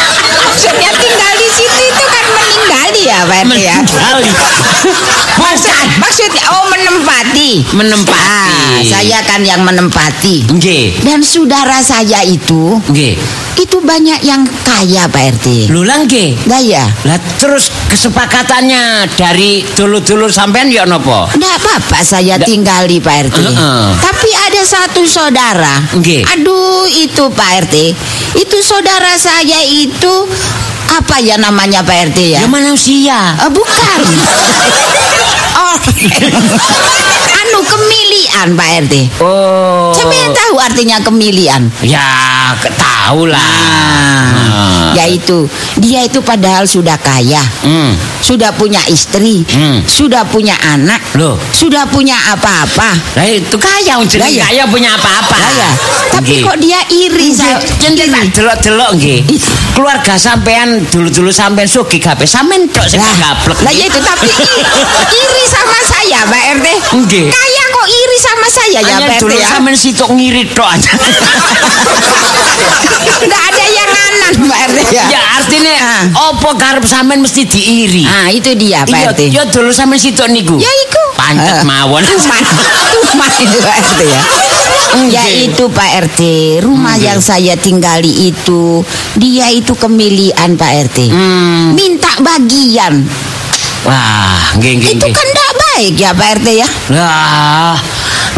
Maksudnya 0.50 0.90
tinggal 0.98 1.32
di 1.38 1.48
situ 1.54 1.78
itu 1.86 2.04
kan 2.10 2.24
meninggali 2.34 3.00
ya 3.06 3.18
Pak 3.22 3.38
RT 3.46 3.54
ya. 3.62 3.74
Meninggali. 3.78 4.30
Maksud, 5.44 5.86
maksudnya 5.98 6.42
oh 6.50 6.66
menempati. 6.70 7.50
Menempati. 7.74 8.22
Ah, 8.22 8.78
saya 8.84 9.18
kan 9.26 9.42
yang 9.42 9.62
menempati. 9.66 10.46
Nggih. 10.46 11.02
Dan 11.02 11.22
saudara 11.24 11.82
saya 11.82 12.22
itu 12.22 12.78
Nggih. 12.90 13.18
Itu 13.54 13.78
banyak 13.78 14.20
yang 14.20 14.42
kaya 14.62 15.06
Pak 15.06 15.22
RT. 15.38 15.46
Lho 15.70 15.82
lah 15.82 16.02
nggih. 16.02 16.46
Nah 16.46 16.58
ya, 16.58 16.84
Lah 17.04 17.18
terus 17.36 17.70
kesepakatannya 17.86 19.06
dari 19.14 19.62
dulur-dulur 19.72 20.28
sampean 20.28 20.68
ya 20.68 20.82
napa? 20.82 21.30
Nggak 21.30 21.54
apa-apa 21.60 21.98
saya 22.00 22.34
Nggak- 22.36 22.48
tinggali 22.48 22.98
Pak 22.98 23.14
RT. 23.30 23.36
Heeh. 23.40 23.84
Tapi 23.96 24.30
ada 24.34 24.60
satu 24.60 25.02
saudara. 25.04 25.74
Nggih. 25.92 26.26
Aduh 26.26 26.84
itu 26.88 27.30
Pak 27.30 27.50
RT. 27.64 27.74
Itu 28.34 28.58
saudara 28.60 29.14
saya 29.14 29.62
itu 29.62 30.26
apa 30.90 31.16
ya 31.18 31.36
namanya 31.36 31.80
Pak 31.80 32.10
RT 32.10 32.18
ya? 32.34 32.40
Ya 32.42 32.48
manusia. 32.48 33.38
Eh, 33.38 33.50
bukan. 33.50 33.98
oh. 35.60 35.76
anu 37.40 37.60
kemilian 37.62 38.48
Pak 38.52 38.68
RT. 38.82 38.94
Oh. 39.20 39.94
Sampean 39.94 40.32
tahu 40.32 40.56
artinya 40.58 40.98
kemilian? 40.98 41.70
Ya, 41.80 42.02
ke- 42.58 42.72
tahu 42.74 43.28
lah. 43.28 43.43
Ah, 43.44 44.92
yaitu 44.96 45.44
dia 45.76 46.02
itu 46.02 46.20
padahal 46.20 46.64
sudah 46.64 46.96
kaya, 46.96 47.40
Hmm. 47.62 47.92
sudah 48.20 48.50
punya 48.52 48.80
istri, 48.88 49.44
Hmm. 49.44 49.82
sudah 49.84 50.24
punya 50.24 50.54
anak, 50.64 51.00
Loh. 51.14 51.36
sudah 51.52 51.84
punya 51.86 52.16
apa-apa. 52.30 52.90
Lah 53.14 53.26
itu 53.26 53.56
kaya 53.56 54.00
Lah, 54.00 54.30
ya. 54.30 54.44
kaya 54.48 54.64
punya 54.66 54.90
apa-apa. 54.96 55.36
Tapi 56.14 56.40
Nggih. 56.40 56.44
kok 56.46 56.56
dia 56.58 56.80
iri 56.90 57.28
saya. 57.34 57.58
Delok-delok 58.30 58.90
nggih. 58.96 59.20
Keluarga 59.74 60.14
sampean 60.14 60.86
dulu-dulu 60.86 61.34
sampean 61.34 61.66
sugih 61.66 61.98
kabeh. 61.98 62.22
Sampean 62.24 62.70
tok 62.70 62.86
sing 62.86 63.02
gablek. 63.02 63.58
Lah 63.58 63.74
ya 63.74 63.90
itu 63.90 63.98
tapi 63.98 64.30
iri 65.20 65.44
sama 65.50 65.78
saya, 65.82 66.22
Pak 66.30 66.42
RT. 66.62 66.66
Nggih. 66.94 67.26
Kaya 67.26 67.64
kok 67.68 67.86
iri 67.90 68.18
sama 68.22 68.46
saya 68.46 68.78
ya, 68.78 68.94
Pak 69.02 69.18
RT 69.18 69.20
dulu 69.26 69.34
ya. 69.34 69.48
sampean 69.50 69.74
sitok 69.74 70.10
ngirit 70.14 70.48
tok 70.54 70.68
aja. 70.70 70.92
Enggak 73.24 73.42
ada 73.50 73.64
yang 73.66 73.90
anan, 73.90 74.32
Pak 74.46 74.58
RT 74.70 74.78
ya. 74.92 75.04
ya 75.10 75.20
artinya 75.38 75.74
opo 76.30 76.54
karep 76.54 76.84
sampean 76.86 77.18
mesti 77.18 77.42
diiri. 77.42 78.04
Ah, 78.06 78.28
itu 78.30 78.54
dia, 78.54 78.84
Iya, 78.84 78.90
Pak 78.90 79.00
RT. 79.16 79.20
ya 79.32 79.42
dulu 79.50 79.70
sampean 79.74 79.98
sitok 79.98 80.30
niku. 80.30 80.54
Ya 80.54 80.70
iku. 80.86 81.02
Pancet 81.14 81.62
mawon. 81.62 82.02
Tuman, 82.10 82.42
tuman 83.10 83.30
itu 83.38 83.58
Pak 83.58 83.74
RT 83.80 84.00
ya. 84.06 84.22
Ya 85.10 85.26
itu 85.26 85.66
Pak 85.68 85.90
RT, 86.06 86.20
rumah 86.62 86.94
yang 86.94 87.18
saya 87.18 87.58
tinggali 87.58 88.30
itu, 88.30 88.80
dia 89.18 89.50
itu 89.50 89.74
kemilian 89.74 90.54
Pak 90.54 90.72
RT. 90.90 90.98
Hmm. 91.10 91.74
Minta 91.74 92.14
bagian. 92.22 93.02
Wah, 93.84 94.56
nggih 94.56 94.80
nggih 94.80 94.92
Itu 94.96 95.06
kan 95.12 95.26
enggak 95.28 95.52
baik 95.60 95.94
ya 96.00 96.10
Pak 96.16 96.28
RT 96.40 96.46
ya. 96.56 96.68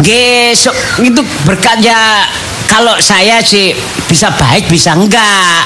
Nggih 0.03 0.53
so, 0.53 0.69
itu 0.99 1.21
berkatnya 1.47 2.27
kalau 2.67 2.99
saya 2.99 3.39
sih 3.39 3.71
bisa 4.11 4.29
baik 4.35 4.67
bisa 4.67 4.93
enggak. 4.93 5.63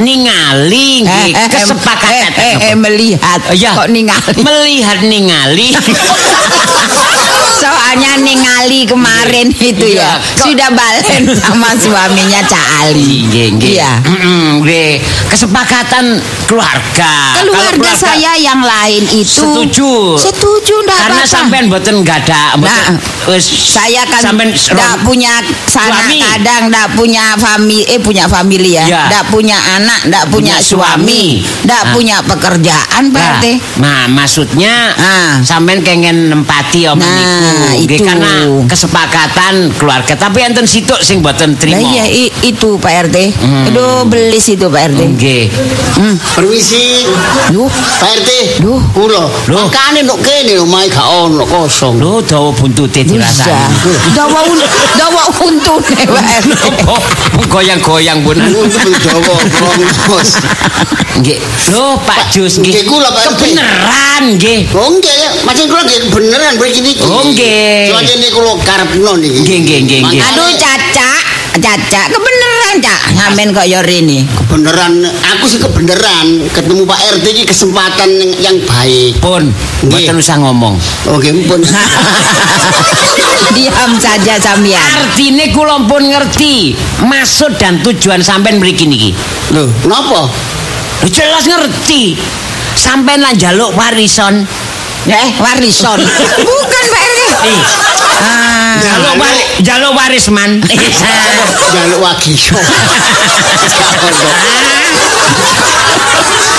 Ningali 0.00 1.04
nggih 1.04 1.36
kesepakatan. 1.52 2.32
eh, 2.32 2.56
eh, 2.56 2.72
eh, 2.72 2.76
melihat 2.78 3.40
Ya, 3.52 3.76
kok 3.76 3.92
ningali. 3.92 4.40
Melihat 4.40 4.98
ningali. 5.04 5.68
Soalnya 7.60 8.16
ningali 8.16 8.55
kemarin 8.84 9.46
itu 9.52 9.86
ya 9.88 9.94
Iya, 9.96 10.10
sudah 10.36 10.68
balen 10.70 11.24
sama 11.40 11.70
suaminya 11.74 12.40
Cak 12.42 12.66
Ali. 12.84 13.26
Iya. 13.56 14.02
Mm-mm, 14.02 14.60
nggih. 14.60 15.00
Kesepakatan 15.26 16.18
keluarga. 16.46 17.12
Keluarga 17.36 17.80
Kalau 17.86 17.98
saya 17.98 18.32
yang 18.34 18.60
lain 18.60 19.02
itu 19.10 19.40
Setuju. 19.42 20.16
Setuju 20.16 20.74
ndak 20.82 20.98
karena 20.98 21.22
sampean 21.24 21.64
mboten 21.66 22.00
enggak 22.00 22.24
ada 22.24 22.54
mboten 22.54 22.94
Nah, 22.96 23.38
saya 23.40 24.02
kan 24.04 24.22
tidak 24.48 24.96
punya 25.02 25.32
sanak 25.64 26.06
Suami. 26.06 26.18
kadang 26.20 26.62
tidak 26.66 26.88
punya 26.94 27.24
famili 27.36 27.82
eh 27.84 27.98
punya 27.98 28.24
famili 28.26 28.74
ya 28.74 28.84
tidak 28.86 29.24
punya 29.28 29.56
anak 29.72 30.00
tidak 30.02 30.24
punya, 30.26 30.54
Punya 30.54 30.56
suami. 30.62 31.24
tidak 31.62 31.82
Nah. 31.82 31.92
punya 31.92 32.16
pekerjaan 32.22 33.02
Pak 33.08 33.22
Nah, 33.36 33.56
nah, 33.78 34.02
maksudnya 34.08 34.72
sampean 35.42 35.80
kengen 35.80 36.28
nempati 36.28 36.86
om 36.86 36.96
Nah, 36.96 37.74
itu. 37.76 38.00
karena 38.00 38.46
kesepakatan 38.64 39.68
keluarga. 39.74 40.16
Tapi 40.16 40.40
enten 40.40 40.64
situk 40.64 40.96
sing 40.98 41.20
mboten 41.20 41.52
Lah 41.52 41.58
trimo. 41.58 41.84
iya 41.84 42.04
i- 42.06 42.32
itu 42.42 42.78
Pak 42.78 42.92
RT 43.04 43.16
Hmm. 43.36 43.68
aduh 43.68 44.04
belis 44.04 44.46
itu 44.46 44.64
Pak 44.64 44.82
RT 44.88 45.00
Nggih. 45.12 45.44
Permisi. 46.32 47.04
Duh, 47.48 47.68
Pak 47.68 48.10
RT. 48.16 48.30
Duh. 48.60 48.80
Kula. 48.92 49.28
Makane 49.48 50.00
nok 50.02 50.20
kene 50.20 50.56
omahe 50.58 50.86
gak 50.86 51.04
ono 51.04 51.44
kosong. 51.44 51.98
Lho 51.98 52.20
dawa 52.20 52.50
buntute 52.50 53.02
bisa 53.02 53.16
dirasani. 53.44 53.92
dawa 54.12 54.40
un 54.46 54.60
dawa 54.94 55.22
untune 55.42 55.96
Pak 56.14 56.26
RT 56.40 56.52
Oh, 56.86 57.00
goyang-goyang 57.46 58.22
pun. 58.22 58.36
Untuk 58.36 58.94
dawa 59.02 59.34
krongos. 59.50 60.30
Nggih. 61.18 61.38
Lho 61.72 61.98
Pak 62.00 62.30
Jus 62.30 62.60
nggih. 62.60 62.84
Kula, 62.84 63.10
Pak 63.10 63.34
RT. 63.34 63.40
Kebeneran 63.46 64.22
nggih. 64.36 64.60
Oh 64.72 64.88
nggih, 64.92 65.42
macam 65.42 65.64
kula 65.66 65.82
nggih 65.82 66.00
beneran 66.10 66.52
mriki 66.56 66.80
niki. 66.80 67.02
Oh, 67.02 67.24
nggih. 67.24 67.90
Soalnya 67.90 68.14
niku 68.18 68.38
kula 68.46 68.62
karepno 68.62 69.12
niki. 69.18 69.42
Nggih, 69.42 69.58
nggih, 69.66 69.78
nggih, 69.82 69.98
nggih. 70.06 70.20
Aduh 70.22 70.50
Caca 70.54 71.10
Caca 71.58 72.02
kebeneran 72.06 72.74
Cak 72.78 73.00
ngamen 73.16 73.48
kok 73.50 73.66
yo 73.66 73.80
rene 73.82 74.22
kebeneran 74.22 75.02
aku 75.02 75.44
sih 75.50 75.58
kebeneran 75.58 76.46
ketemu 76.54 76.84
Pak 76.86 77.00
RT 77.18 77.24
ini 77.26 77.42
kesempatan 77.42 78.08
yang, 78.14 78.32
yang 78.38 78.56
baik. 78.62 79.18
Pun 79.18 79.50
mboten 79.90 80.14
usah 80.22 80.38
ngomong. 80.38 80.78
Oke, 81.10 81.34
pun. 81.50 81.58
diam 83.56 83.90
saja 83.96 84.36
sampean 84.36 84.78
Artine 84.78 85.50
kula 85.50 85.82
pun 85.88 86.06
ngerti 86.06 86.76
maksud 87.02 87.56
dan 87.58 87.82
tujuan 87.82 88.22
sampean 88.22 88.62
mriki 88.62 88.86
niki. 88.86 89.10
Kenapa? 89.50 90.30
Lho, 91.02 91.08
Jelas 91.10 91.50
ngerti. 91.50 92.14
Sampean 92.76 93.24
lan 93.24 93.34
njaluk 93.34 93.72
warisan. 93.74 94.44
Eh 95.06 95.28
warison 95.38 96.02
bukan 96.42 96.84
Pak 96.90 97.02
RT 97.06 97.46
ah 98.26 98.74
Jaluk 98.76 99.16
wari, 99.16 99.40
jaluk 99.64 99.92
warisman. 99.96 100.60
Jaluk 101.72 101.96
wagi. 102.00 102.36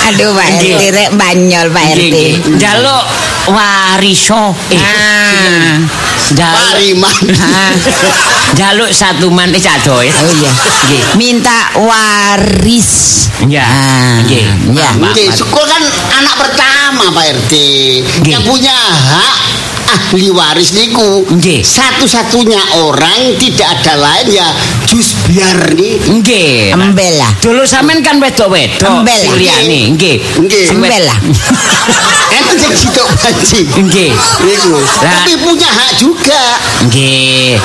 Aduh 0.08 0.32
Pak 0.34 0.48
RT 0.58 0.64
rek 0.90 1.10
banyol 1.14 1.68
Pak 1.70 1.86
RT. 1.94 2.16
Jaluk 2.58 3.04
wariso. 3.52 4.56
Eh, 4.72 4.80
Ah. 4.80 5.78
Pariman. 6.36 7.16
Ah. 7.40 7.72
jaluk 8.56 8.92
satu 8.92 9.32
man 9.32 9.52
eh. 10.04 10.12
Oh 10.12 10.32
iya. 10.34 10.52
Nggih. 10.88 11.02
Minta 11.16 11.58
waris. 11.80 12.92
Ya. 13.48 13.64
Ah, 13.64 14.16
Nggih. 14.24 14.44
ya. 14.74 14.90
Maaf, 14.98 15.14
Oke, 15.14 15.24
maaf. 15.24 15.36
syukur 15.36 15.64
kan 15.64 15.84
anak 16.16 16.36
pertama 16.36 17.06
Pak 17.12 17.26
RT. 17.44 17.54
Nggih. 18.24 18.32
Yang 18.34 18.44
punya 18.44 18.76
hak 18.76 19.36
ahli 19.88 20.28
waris 20.32 20.76
niku. 20.76 21.24
Nggih. 21.32 21.64
Satu-satunya 21.64 22.60
orang 22.84 23.40
tidak 23.40 23.68
ada 23.80 23.94
lain 23.96 24.28
ya 24.32 24.48
Jus 24.88 25.16
biar 25.28 25.76
nih. 25.76 25.96
Nggih. 26.20 26.76
Embel 26.76 27.14
lah. 27.20 27.32
Dulu 27.40 27.64
sampean 27.64 28.04
kan 28.04 28.20
wedok-wedok 28.20 29.04
Embel. 29.04 29.22
liyane, 29.40 29.96
nggih. 29.96 30.18
Nggih. 30.44 30.66
Embel 30.76 31.04
lah. 31.08 31.18
Enten 32.38 32.56
sing 32.60 32.74
sitok 32.76 33.08
banci. 33.24 33.62
Nggih. 33.68 34.12
Niku. 34.44 34.78
Tapi 35.00 35.32
punya 35.40 35.70
hak 35.72 35.92
juga. 36.00 36.44
Nggih. 36.88 37.60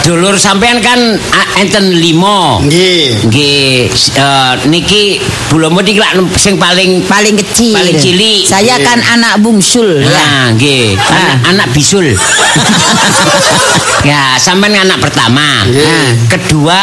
Dulur 0.00 0.36
sampean 0.40 0.80
kan 0.80 0.96
ah, 1.32 1.46
enten 1.60 1.92
limo. 1.92 2.64
Nggih. 2.64 3.28
Nggih, 3.28 3.92
eh, 4.16 4.52
niki 4.68 5.20
bulomo 5.52 5.84
niki 5.84 6.00
lak 6.00 6.16
sing 6.40 6.56
paling 6.56 7.04
Paling 7.10 7.36
kecil. 7.36 7.74
Paling 7.74 7.96
cilik. 7.98 8.46
Saya 8.46 8.78
kan 8.80 9.02
anak 9.02 9.42
bungsul 9.42 10.00
ya. 10.00 10.08
Nah, 10.08 10.44
nggih. 10.54 10.94
Anak, 11.50 11.74
bisul. 11.74 12.06
ya, 14.10 14.38
sampean 14.38 14.86
anak 14.86 15.02
pertama. 15.02 15.66
Nggih. 15.66 15.82
Nah, 15.82 16.10
kedua 16.30 16.80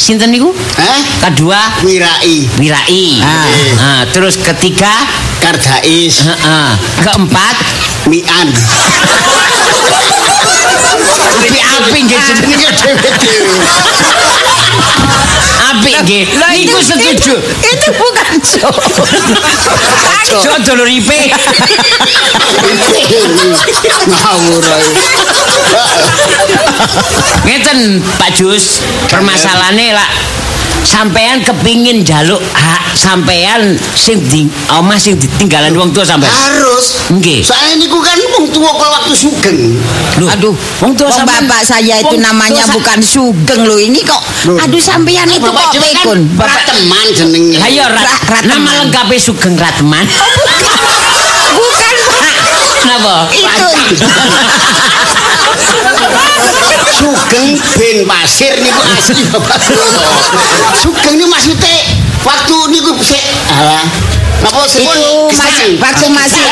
sinten 0.00 0.32
niku? 0.32 0.48
Eh? 0.80 1.00
Kedua 1.28 1.60
Mirai. 1.84 2.48
Wirai. 2.56 3.20
Ah. 3.20 3.44
Nah, 3.76 4.02
terus 4.08 4.40
ketiga 4.40 4.88
Kardais. 5.44 6.24
heeh. 6.24 6.68
keempat 7.04 7.56
Mian. 8.08 8.48
api-api 10.72 11.98
nggih 12.02 12.20
jenenge 12.28 12.70
dewe-dewe. 12.80 13.56
api 15.72 15.90
nggih. 16.04 16.22
Loh, 16.36 16.48
Niku 16.52 16.76
itu- 16.76 16.88
setuju. 16.88 17.34
Itu, 17.62 17.88
bukan 17.92 18.28
so. 18.44 18.68
Jo 20.32 20.52
dulur 20.64 20.88
ipe. 20.88 21.20
Ngawur 24.08 24.64
ae. 24.64 24.88
Ngeten 27.44 27.78
Pak 28.16 28.30
Jus, 28.32 28.80
permasalahane 29.08 29.92
lah 29.92 30.08
sampean 30.82 31.40
kepingin 31.40 32.02
jaluk 32.02 32.42
hak 32.52 32.82
sampean 32.92 33.62
sing 33.92 34.18
di 34.24 34.44
omah 34.68 34.96
sing 34.96 35.16
ditinggalan 35.16 35.72
wong 35.72 35.90
tua 35.90 36.02
sampean. 36.02 36.28
Harus. 36.28 37.08
Nggih. 37.08 37.40
Soalnya 37.40 37.78
niku 37.78 37.98
kan 37.98 38.18
wong 38.32 38.46
tua 38.48 38.70
kalau 38.70 38.92
waktu 38.92 39.12
sugeng. 39.12 39.78
Loh, 40.18 40.28
Aduh, 40.28 40.54
wong 40.80 40.92
tua 40.92 41.08
Wong 41.08 41.16
sampean 41.16 41.44
bapak 41.44 41.62
saya 41.64 41.96
itu 41.98 42.16
namanya 42.16 42.64
bukan 42.68 42.98
Sugeng 43.00 43.62
loh. 43.62 43.76
Ini 43.76 44.00
kok 44.02 44.22
Loh. 44.46 44.58
aduh 44.58 44.78
sampean 44.78 45.26
itu 45.26 45.42
Bapak 45.42 45.58
kok 45.62 45.72
dhewe 45.72 45.88
kan 45.88 45.96
pekun. 45.98 46.20
Prateman 46.34 47.06
jenenge. 47.10 47.56
Ayo 47.58 47.84
Ra- 47.84 48.20
Rateman. 48.28 48.48
nama 48.48 48.70
lengkapnya 48.82 49.18
Sugeng 49.18 49.54
Ratman. 49.54 50.04
Bukan 50.04 50.60
Pak. 50.66 51.11
Napa? 52.86 53.16
Itu. 53.30 53.68
Sugeng 56.92 57.58
ben 57.78 57.98
pasir 58.06 58.54
niku 58.62 58.82
asli 58.98 59.22
Bapak. 59.30 59.58
Sugeng 60.78 61.14
niku 61.18 61.28
maksudnya 61.30 61.76
waktu 62.22 62.56
niku 62.70 62.92
sik 63.02 63.22
alah. 63.54 63.84
Napa? 64.42 64.66
Itu 64.66 65.30
masih 65.30 65.78
waktu 65.78 66.06
masih 66.10 66.46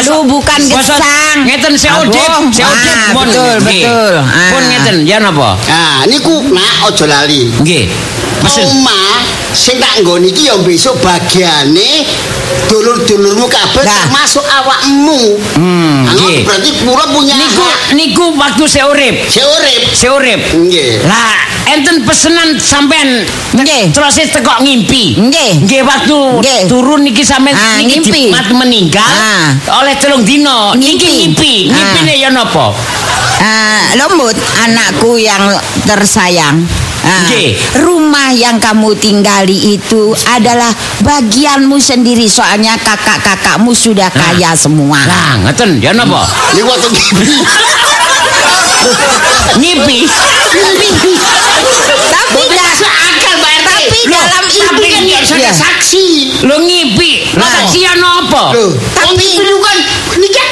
aduh 0.00 0.22
bukan 0.28 0.60
gesang. 0.68 1.48
Ngeten 1.48 1.72
si. 1.76 1.88
Odip, 1.88 2.32
si 2.52 2.62
Ah, 2.62 3.16
betul, 3.16 3.56
betul. 3.64 4.12
Ah. 4.20 4.50
Pun 4.52 4.62
ngeten, 4.68 4.96
ya 5.08 5.16
napa? 5.20 5.56
Nah, 5.68 6.04
niku 6.04 6.44
nak 6.52 6.92
ojo 6.92 7.04
lali. 7.08 7.48
Nggih. 7.64 7.88
Pesen. 8.40 8.64
Omah 8.68 9.09
sing 9.52 9.76
tak 9.76 10.00
nggon 10.00 10.22
iki 10.22 10.46
ya 10.46 10.56
besok 10.58 10.98
bagiane 11.00 12.06
dulur-dulurmu 12.66 13.46
kabeh 13.46 13.82
Nah. 13.82 14.06
termasuk 14.06 14.42
awakmu. 14.42 15.38
Hmm, 15.54 16.06
nggih. 16.06 16.42
berarti 16.44 16.70
kula 16.80 17.04
punya 17.08 17.34
Niku 17.34 17.62
hak. 17.62 17.76
niku 17.92 18.24
waktu 18.34 18.64
saya 18.64 18.86
urip. 18.86 19.16
Si 19.26 19.40
urip. 19.40 19.82
Saya 19.90 20.10
urip. 20.14 20.40
Nggih. 20.52 21.02
Lah, 21.02 21.34
enten 21.68 22.02
pesenan 22.02 22.54
sampean 22.56 23.26
Nggih. 23.52 23.90
terus 23.90 24.18
tekok 24.24 24.60
ngimpi. 24.60 25.18
Nggih. 25.18 25.52
Nggih 25.64 25.82
waktu 25.82 26.18
Nggih. 26.38 26.60
turun 26.66 27.02
niki 27.02 27.22
sampean 27.22 27.54
Ah, 27.54 27.78
niki 27.78 27.98
ngimpi. 28.00 28.30
dimat 28.30 28.46
meninggal 28.52 29.10
Ah. 29.10 29.50
oleh 29.76 29.94
telung 29.96 30.22
dino. 30.22 30.74
Niki 30.74 30.94
Ngimpi. 30.94 31.10
ngimpi. 31.16 31.54
Ah. 31.66 31.74
Ngimpine 31.74 32.14
ya 32.16 32.28
napa? 32.30 32.66
Ah, 33.40 33.82
Lembut, 33.96 34.36
anakku 34.60 35.16
yang 35.16 35.56
tersayang. 35.82 36.62
Ah, 37.00 37.24
Nggih. 37.24 37.56
rumah 37.80 38.28
yang 38.30 38.60
kamu 38.60 38.92
tinggali 38.94 39.74
itu 39.74 40.12
adalah 40.28 40.68
bagianmu 41.00 41.80
sendiri 41.80 42.28
soalnya 42.28 42.76
kakak-kakakmu 42.76 43.72
sudah 43.72 44.12
kaya 44.12 44.52
semua. 44.52 45.00
Lah, 45.08 45.40
ngeten 45.48 45.80
ya 45.80 45.96
napa? 45.96 46.28
Niku 46.52 46.68
waktu 46.68 46.88
ngimpi. 46.92 47.36
Ngimpi. 49.60 49.98
Tapi 52.10 52.42
dah, 52.52 52.70
akal 52.70 53.34
Pak 53.40 53.50
RT. 53.50 53.70
tapi 53.70 53.98
Loh, 54.06 54.22
dalam 54.22 54.44
tapi 54.46 54.86
kan 54.88 55.02
ya 55.04 55.18
Iya. 55.20 55.52
saksi. 55.52 56.06
Lo 56.46 56.56
ngimpi. 56.62 57.34
Lah 57.34 57.48
Nah. 57.48 57.50
saksi 57.64 57.78
ya 57.80 57.92
tapi 58.94 59.24
itu 59.40 59.56
kan 59.60 59.76
nikah 60.20 60.48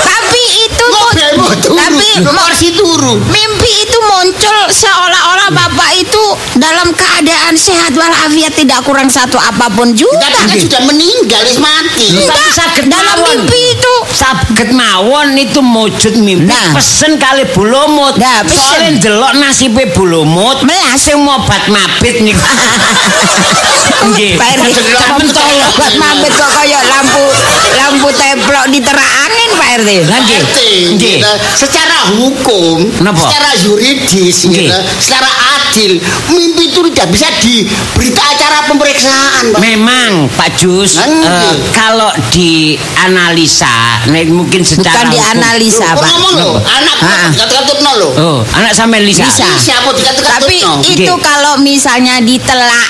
tapi 0.00 0.42
itu 0.62 0.84
mau 0.90 1.08
tapi 1.10 2.08
Kursi 2.20 2.76
turu. 2.76 3.16
mimpi 3.32 3.72
itu 3.80 3.98
muncul 4.04 4.58
seolah-olah 4.68 5.48
bapak 5.50 5.90
itu 5.96 6.24
dalam 6.54 6.92
keadaan 6.92 7.56
sehat 7.56 7.96
walafiat 7.96 8.52
tidak 8.52 8.84
kurang 8.84 9.08
satu 9.08 9.40
apa 9.40 9.72
pun 9.72 9.96
juga. 9.96 10.20
Tapi 10.20 10.36
kan 10.44 10.58
sudah 10.60 10.80
meninggal, 10.84 11.40
wis 11.42 11.56
mati. 11.56 12.20
Dalam 12.86 13.16
mimpi 13.24 13.60
itu. 13.72 13.94
Saged 14.10 14.70
mawon 14.70 15.32
itu 15.34 15.60
mujud 15.60 16.14
mimpi 16.18 16.44
Nah. 16.44 16.74
pesen 16.76 17.16
kali 17.16 17.46
bulumut. 17.50 18.16
Nah, 18.16 18.42
pesen. 18.44 18.60
Soalnya 18.60 18.90
ndelok 18.98 19.32
nasibe 19.38 19.84
bulumut 19.92 20.60
Melas. 20.66 20.98
sing 21.00 21.16
mobat 21.20 21.64
mabit 21.68 22.20
niku. 22.20 22.40
Nggih. 24.10 24.36
Tolong. 24.36 25.20
buat 25.76 25.94
mabit 25.96 26.32
kok 26.32 26.50
kayak 26.52 26.82
lampu 27.00 27.24
lampu 27.80 28.08
teplok 28.12 28.64
di 28.68 28.78
Pak 29.56 29.68
RT. 29.80 30.58
Nggih. 30.92 31.16
Secara 31.56 32.12
hukum, 32.20 32.92
Napa? 33.00 33.24
secara 33.24 33.56
yuridis, 33.64 34.44
Nggih. 34.44 34.68
gitu, 34.68 34.76
secara 35.00 35.28
adil, 35.70 35.92
mimpi 36.28 36.66
itu 36.66 36.82
tidak 36.90 37.08
bisa 37.08 37.28
di 37.38 37.62
berita 37.94 38.18
acara 38.20 38.66
pemeriksaan, 38.66 39.54
Pak. 39.54 39.60
Memang 39.60 40.26
Pak 40.30 40.50
Jus 40.56 40.98
nggih. 40.98 41.70
kalau 41.70 42.10
dianalisa 42.28 43.70
nah, 44.04 44.18
mungkin 44.28 44.60
secara 44.60 44.82
Bukan 45.00 45.06
hukum- 45.06 45.14
dianalisa, 45.14 45.86
Kok 45.88 45.96
Pak. 45.96 46.10
ngomong 46.10 46.34
lo, 46.36 46.50
anak 46.58 46.96
Ah. 47.00 47.30
dikatut-katutno 47.30 47.90
lo. 47.96 48.08
Oh, 48.12 48.38
anak 48.52 48.72
sampean 48.72 49.04
Lisa. 49.04 49.24
Siapa 49.30 49.88
dikatut-katutno? 49.88 50.82
Tapi 50.82 50.98
itu 50.98 51.14
kalau 51.16 51.54
misalnya 51.56 52.18
ditelaah. 52.18 52.88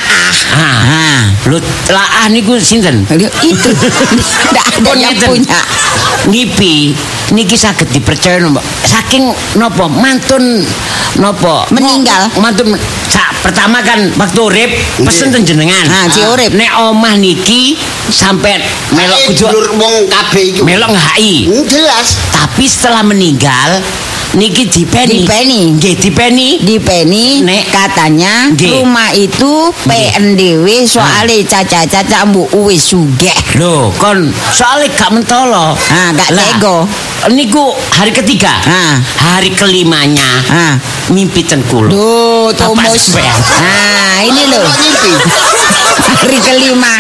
Ah, 0.50 1.20
lu 1.46 1.60
laah 1.86 2.26
niku 2.26 2.56
sinten? 2.56 3.04
itu 3.40 3.68
tidak 4.48 4.64
ada 4.66 4.80
Oh, 4.82 4.96
yang 4.96 5.14
punya. 5.14 5.60
Ngipi 6.26 6.96
niki 7.34 7.56
saged 7.56 7.88
dipercaya 7.90 8.42
Mbak. 8.42 8.64
Saking 8.86 9.30
nopo 9.58 9.86
mantun 9.90 10.62
nopo 11.18 11.66
Meninggal. 11.74 12.30
Mantun 12.38 12.74
sa, 13.10 13.30
pertama 13.42 13.82
kan 13.82 14.10
waktu 14.18 14.38
urip 14.38 14.70
pesen 15.02 15.34
ten 15.34 15.42
jenengan. 15.46 15.86
Ah, 15.90 16.06
si 16.10 16.22
urip. 16.22 16.54
Nek 16.54 16.70
omah 16.90 17.14
niki 17.18 17.74
sampai 18.10 18.58
melok 18.94 19.34
kudu 19.34 19.78
wong 19.78 19.94
kabeh 20.10 20.42
iku. 20.54 20.62
melok 20.66 20.90
ngahai. 20.94 21.46
Hmm, 21.46 21.64
jelas. 21.66 22.18
Tapi 22.34 22.64
setelah 22.66 23.02
meninggal 23.06 23.82
niki 24.34 24.66
dipeni. 24.68 25.26
Dipeni. 25.26 25.60
Nggih 25.78 25.94
dipeni. 25.98 26.48
Di 26.62 26.76
Penny 26.78 27.42
Nek. 27.42 27.64
katanya 27.70 28.50
Nggih. 28.54 28.82
rumah 28.82 29.10
itu 29.14 29.72
PNDW 29.86 30.66
soalnya 30.86 31.42
caca-caca 31.46 32.26
mbu 32.28 32.50
wis 32.66 32.90
sugih. 32.92 33.34
Loh, 33.58 33.90
kon 33.98 34.30
soalnya 34.54 34.92
gak 34.94 35.10
mentolo. 35.10 35.74
Ah, 35.74 36.10
gak 36.14 36.30
Lah, 36.34 36.44
tego. 36.54 36.76
Niku 37.30 37.74
hari 37.92 38.12
ketiga. 38.16 38.52
Ah. 38.64 38.96
Hari 39.00 39.52
kelimanya. 39.52 40.28
Ah. 40.48 40.74
Mimpi 41.10 41.44
ten 41.44 41.60
kulo. 41.68 41.90
Tomus. 42.54 42.86
sampean. 42.86 43.38
Nah, 43.60 44.18
ini 44.26 44.42
loh. 44.50 44.64
Ngimpi? 44.66 45.12
Hari 46.20 46.38
kelima. 46.42 46.92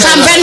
Sampean 0.00 0.40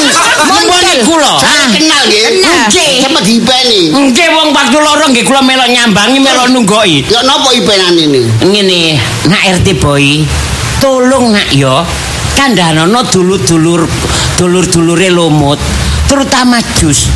mumpuni 0.47 0.93
kulo. 1.03 1.33
Saya 1.41 1.65
kenal 1.73 2.01
nggih. 2.07 2.23
Kenal. 2.39 2.65
Nggih. 2.69 2.93
Siapa 3.03 3.19
dipeni? 3.25 3.81
Nggih 3.91 4.27
wong 4.33 4.49
waktu 4.55 4.77
loro 4.79 5.05
nggih 5.11 5.25
kula 5.25 5.41
melok 5.43 5.69
nyambangi 5.69 6.19
melok 6.21 6.47
nunggoki. 6.53 7.05
Ya 7.09 7.21
napa 7.25 7.49
ipenan 7.53 7.97
ini? 7.97 8.21
Ngene, 8.43 8.81
nak 9.27 9.41
RT 9.61 9.67
boy, 9.81 10.23
tolong 10.79 11.33
nak 11.33 11.49
yo 11.53 11.83
kandhanono 12.37 13.01
dulur-dulur 13.09 13.89
dulur-dulure 14.37 15.09
lumut, 15.09 15.57
terutama 16.05 16.61
jus. 16.77 17.09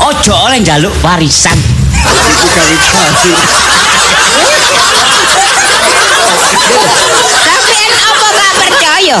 Ojo 0.00 0.32
oleh 0.48 0.64
njaluk 0.64 0.96
warisan. 1.04 1.60
Sampai 6.22 7.82
apa 7.90 8.26
gak 8.30 8.52
percaya? 8.54 9.16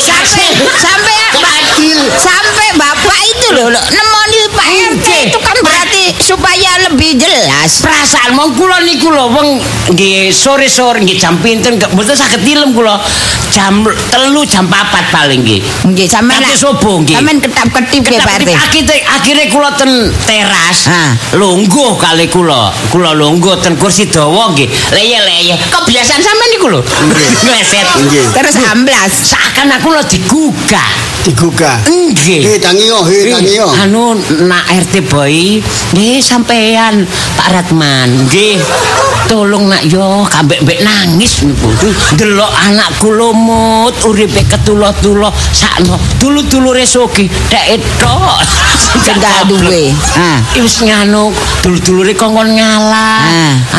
Sampai, 0.00 0.48
sampai 0.80 1.19
adil. 1.32 1.98
sampai 2.12 2.68
bapak 2.74 3.18
itu 3.24 3.46
loh, 3.52 3.68
loh 3.68 3.82
nemoni 3.84 4.40
Pak 4.50 4.68
RT 4.92 5.08
itu 5.26 5.38
kan 5.38 5.56
berarti 5.58 6.04
supaya 6.18 6.70
lebih 6.84 7.16
jelas. 7.16 7.80
perasaan 7.80 8.32
mau 8.32 8.50
kula 8.50 8.82
niku 8.82 9.08
lho 9.08 9.26
wong 9.28 9.48
nggih 9.90 10.28
sore-sore 10.28 11.00
nggih 11.00 11.16
jam 11.16 11.38
pinten 11.38 11.76
gak 11.76 11.90
mboten 11.90 12.12
saged 12.12 12.42
tilem 12.42 12.70
kula 12.70 12.98
jam 13.48 13.82
telu 14.08 14.42
jam 14.44 14.64
papat 14.64 15.08
paling 15.10 15.40
nggih 15.40 15.60
Nggih, 15.82 16.06
sampean 16.06 16.38
Kate 16.38 16.52
lah. 16.52 16.58
subuh, 16.60 16.96
nggih. 17.00 17.16
Sampean 17.16 17.38
ketap-ketip 17.40 18.02
ya 18.06 18.20
Pak 18.20 18.34
RT. 18.38 18.50
akhirnya 18.52 18.96
akhirnya 19.10 19.46
kula 19.48 19.70
ten 19.74 19.90
teras 20.20 20.78
Ah. 20.86 21.12
lungguh 21.32 21.96
kali 21.96 22.26
kula 22.26 22.70
kula 22.88 23.10
lungguh 23.12 23.58
ten 23.58 23.74
kursi 23.74 24.06
dawa 24.06 24.52
nggih 24.52 24.66
leye-leye 24.90 25.54
kebiasaan 25.66 26.20
sampean 26.20 26.48
niku 26.50 26.66
lho 26.68 26.80
ngleset 26.82 27.86
Nggih. 28.00 28.24
Terus 28.32 28.54
amblas. 28.64 29.12
seakan 29.26 29.68
aku 29.72 29.88
lho 29.90 30.02
digugah 30.04 30.88
Digugah. 31.20 31.76
nggih 31.84 32.40
Hei 32.48 32.56
tangiyo, 32.58 33.04
hei 33.04 33.28
tangiyo. 33.28 33.68
anu 33.84 34.16
nak 34.48 34.64
RT 34.72 35.04
boy 35.12 35.60
nggih 35.92 36.16
sampean 36.24 37.04
Pak 37.36 37.48
Ratman 37.52 38.08
nggih 38.24 38.56
tolong 39.30 39.70
nak 39.70 39.86
yo 39.86 40.26
kambek 40.26 40.58
mbek 40.66 40.82
nangis 40.82 41.46
niku 41.46 41.70
delok 42.18 42.50
anakku 42.66 43.14
lumut 43.14 43.94
uripe 44.02 44.42
ketullah-tullah 44.42 45.30
sakno 45.54 45.94
dulu-dulure 46.18 46.82
sogi 46.82 47.30
dek 47.46 47.78
tok 48.02 48.42
Tinggal 48.90 49.46
duwe. 49.46 49.94
Ah. 50.18 50.42
wis 50.58 50.82
nganu 50.82 51.30
dulu-dulure 51.62 52.10
kongkon 52.18 52.58
ngalah 52.58 53.22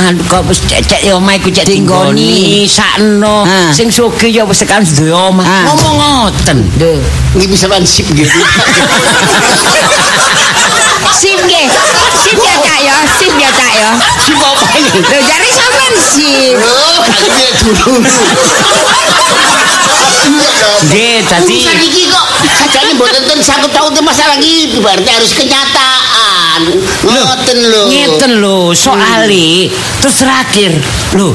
anu 0.07 0.23
kok 0.23 0.47
wis 0.47 0.63
cek 0.63 1.03
yo 1.03 1.19
omah 1.19 1.35
iku 1.35 1.51
cek 1.51 1.67
Tinggoni. 1.67 2.63
sakno 2.63 3.43
sing 3.75 3.91
sogi 3.91 4.31
yo 4.31 4.47
wis 4.47 4.63
tekan 4.63 4.87
duwe 4.87 5.11
omah 5.11 5.43
Ah. 5.43 5.67
ngomong 5.67 5.95
ngoten 5.99 6.63
Duh. 6.79 7.03
Ini 7.35 7.45
bisa 7.47 7.67
sip 7.83 8.07
gitu. 8.11 8.39
Sip 11.11 11.37
nggih. 11.43 11.67
Sip 12.21 12.37
ya 12.39 12.55
Cak 12.59 12.79
ya, 12.83 12.95
sip 13.19 13.33
ya 13.35 13.49
Cak 13.51 13.71
ya. 13.71 13.89
Sip 14.19 14.37
apa 14.39 14.65
ini? 14.77 14.99
Lho 14.99 15.19
jare 15.41 15.49
sampean 15.51 15.93
sip. 15.97 16.55
Oh, 16.57 16.97
kagetnya 17.01 17.49
dulu. 17.59 17.93
Nggih, 20.81 21.21
dadi 21.23 21.55
Urusan 21.61 21.77
iki 21.79 22.03
kok 22.09 22.25
sajane 22.49 22.91
mboten 22.93 23.23
ten 23.23 23.39
sangkut 23.39 23.69
paut 23.71 23.93
masalah 24.01 24.33
iki 24.35 24.81
berarti 24.81 25.07
harus 25.07 25.31
kenyataan. 25.31 26.61
Ngoten 27.05 27.59
lho. 27.63 27.81
ngeten 27.87 28.31
lho 28.39 28.73
soale 28.73 29.69
terus 29.99 30.15
terakhir 30.17 30.71
lho 31.13 31.31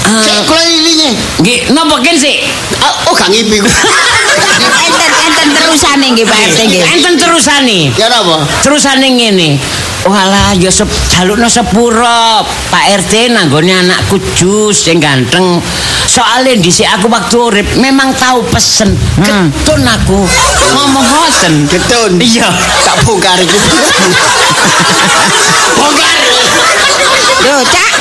Cek 0.00 0.26
eh, 0.26 0.42
kula 0.42 0.62
ilinge. 0.64 1.10
nggih 1.38 1.58
napa 1.70 2.02
ken 2.02 2.16
sih 2.16 2.42
Ah, 2.80 2.90
Oh, 3.06 3.14
gak 3.14 3.28
ngipi. 3.30 3.60
Enten 3.60 5.10
enten 5.12 5.48
terusane 5.54 6.06
nggih 6.10 6.26
Pak 6.26 6.38
RT 6.50 6.58
nggih. 6.66 6.82
enten 6.82 7.14
terusane 7.14 7.78
Ya 7.94 8.08
napa? 8.08 8.42
terusane 8.60 9.06
ngene 9.06 9.54
Walah, 10.00 10.56
ya 10.56 10.72
sep, 10.72 10.88
jalukno 11.12 11.44
sepuro 11.44 12.40
Pak 12.72 12.84
RT 13.04 13.36
nanggone 13.36 13.84
anakku 13.84 14.16
jus 14.32 14.72
sing 14.72 14.96
ganteng. 14.96 15.60
Soalnya 16.10 16.58
dhisik 16.58 16.90
aku 16.90 17.06
waktu 17.06 17.36
urip 17.38 17.68
memang 17.78 18.10
tahu 18.18 18.42
pesen. 18.50 18.98
Ketun 19.16 19.86
aku 19.86 20.18
ngomong 20.74 21.06
ngoten. 21.06 21.70
Getun. 21.70 22.18
Iya. 22.18 22.50
Tak 22.82 23.06
bongkar 23.06 23.38
iki. 23.38 23.54
Bongkar. 25.78 26.16
Lho 27.40 27.56
Cak. 27.62 27.92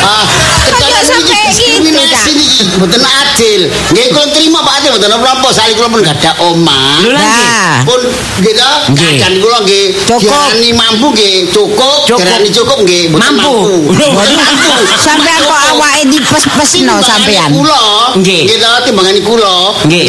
Ah, 0.00 0.24
ketun 0.64 1.20
diskriminasi 1.22 2.30
niki 2.34 2.60
mboten 2.72 3.02
adil. 3.04 3.60
Nggih 3.92 4.06
kula 4.10 4.26
terima 4.28 4.58
Pak 4.60 4.74
Ade 4.80 4.86
mboten 4.90 5.12
apa-apa, 5.12 5.48
sali 5.52 5.72
kula 5.74 5.88
pun 5.88 6.00
gak 6.00 6.16
ada 6.18 6.32
omah. 6.42 7.04
Nah. 7.04 7.84
pun 7.84 8.00
nggih 8.40 8.54
Nggih. 8.90 9.16
kadang 9.20 9.38
kula 9.38 9.58
nggih 9.62 9.84
diarani 10.18 10.70
mampu 10.72 11.06
nggih 11.12 11.34
cukup 11.48 12.04
Cukup. 12.06 12.18
diarani 12.20 12.50
cukup 12.50 12.78
nggih 12.82 13.02
Mampu. 13.12 13.54
mampu 13.94 14.72
Sampean 14.98 15.40
kok 15.40 15.60
awake 15.72 16.02
dipes-pesno 16.08 16.94
sampean. 17.00 17.50
Kula 17.58 18.14
Nggih. 18.14 18.42
ta 18.56 18.78
timbangane 18.80 19.20
kula 19.20 19.74
Nggih. 19.82 20.06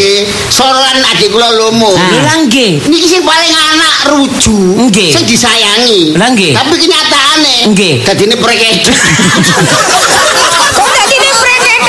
sororan 0.50 1.02
adik 1.04 1.34
kula 1.34 1.50
lomo 1.52 1.90
Lho 1.90 2.18
lah 2.22 2.38
nggih. 2.46 2.86
niki 2.86 3.08
sing 3.10 3.26
paling 3.26 3.50
anak 3.50 3.96
ruju 4.08 4.86
Nggih. 4.86 5.10
sing 5.10 5.26
disayangi 5.26 6.14
Lah 6.14 6.30
nggih. 6.30 6.54
tapi 6.54 6.78
kenyataane 6.78 7.56
Nggih. 7.74 7.94
dadine 8.06 8.36
preket 8.38 8.86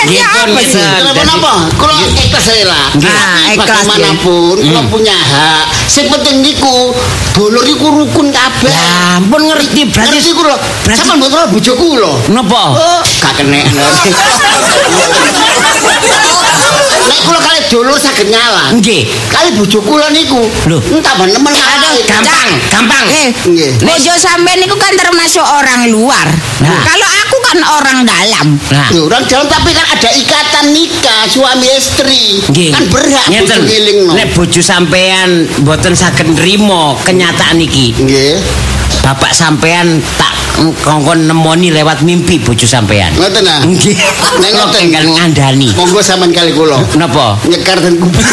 Nggih, 0.01 0.17
ya 0.17 0.27
pun 0.33 0.49
apa 0.49 0.61
sih? 0.63 0.81
Kenapa 0.81 1.23
napa? 1.23 1.53
Kula 1.77 1.95
ikhlas 2.17 2.43
saya 2.43 2.65
lah. 2.65 2.89
Ah, 2.89 2.91
Tapi 2.91 3.07
ikhlas, 3.53 3.85
Bagaimanapun, 3.85 4.57
kula 4.59 4.83
punya 4.89 5.13
hak. 5.13 5.65
Sing 5.87 6.09
penting 6.09 6.41
niku 6.41 6.95
dulur 7.33 7.65
iku 7.65 7.87
rukun 7.91 8.31
kabeh. 8.31 8.71
Ya 8.71 9.17
ampun 9.17 9.41
ngerti 9.45 9.85
berarti 9.87 10.11
Berarti 10.11 10.31
kula, 10.33 10.55
berarti- 10.57 10.99
sampean 10.99 11.17
mboten 11.19 11.35
ora 11.35 11.47
bojo 11.47 11.73
kula. 11.75 12.11
napa? 12.31 12.63
Oh, 12.73 13.01
gak 13.21 13.33
kenek. 13.37 13.65
Nek 17.01 17.19
kula 17.23 17.39
kali 17.39 17.61
dulur 17.69 17.97
saged 17.97 18.29
ngalah. 18.29 18.75
Nggih. 18.75 19.03
Kali 19.29 19.49
bojo 19.55 19.79
kula 19.81 20.11
niku, 20.11 20.41
Lho. 20.67 20.79
entah 20.91 21.15
ben 21.17 21.31
nemen 21.31 21.53
ngalah. 21.53 21.93
Gampang, 22.03 22.51
gampang. 22.69 23.05
Eh, 23.09 23.29
Nggih. 23.47 23.71
bojo 23.81 24.13
sampean 24.17 24.59
niku 24.59 24.75
kan 24.75 24.93
termasuk 24.93 25.43
orang 25.43 25.89
luar. 25.89 26.27
Nah. 26.61 26.81
Kalau 26.83 27.09
aku 27.25 27.37
kan 27.41 27.59
orang 27.63 27.99
dalam. 28.05 28.47
Nah, 28.69 28.89
orang 28.99 29.23
dalam 29.25 29.47
tapi 29.47 29.71
kan 29.71 29.87
ada 29.87 30.11
ikatan 30.13 30.67
nikah 30.71 31.23
suami 31.27 31.69
istri. 31.73 32.43
nggih. 32.47 32.71
Kan 32.71 32.85
berhak 32.89 33.27
Ngeten. 33.29 33.61
bojo. 33.65 34.13
Nek 34.13 34.27
bojo 34.33 34.61
sampean 34.61 35.29
mboten 35.61 35.95
saged 35.95 36.29
nrimo 36.31 36.99
kenyataan 37.01 37.59
iki. 37.59 37.97
Nggih. 37.97 38.37
Bapak 39.01 39.33
sampean 39.33 39.99
tak 40.21 40.35
kongkon 40.85 41.25
nemoni 41.25 41.73
lewat 41.73 42.05
mimpi 42.05 42.37
bojo 42.37 42.69
sampean. 42.69 43.09
Ngoten 43.17 43.45
ah. 43.49 43.61
Nggih. 43.65 43.97
Nek 44.45 44.51
ngoten. 44.55 44.77
tinggal 44.77 45.05
ngandani. 45.09 45.69
Monggo 45.73 46.01
sampean 46.05 46.31
kali 46.37 46.53
kula. 46.53 46.77
Napa? 47.01 47.41
Nyekar 47.49 47.81
dan 47.81 47.97
kuping. 47.97 48.29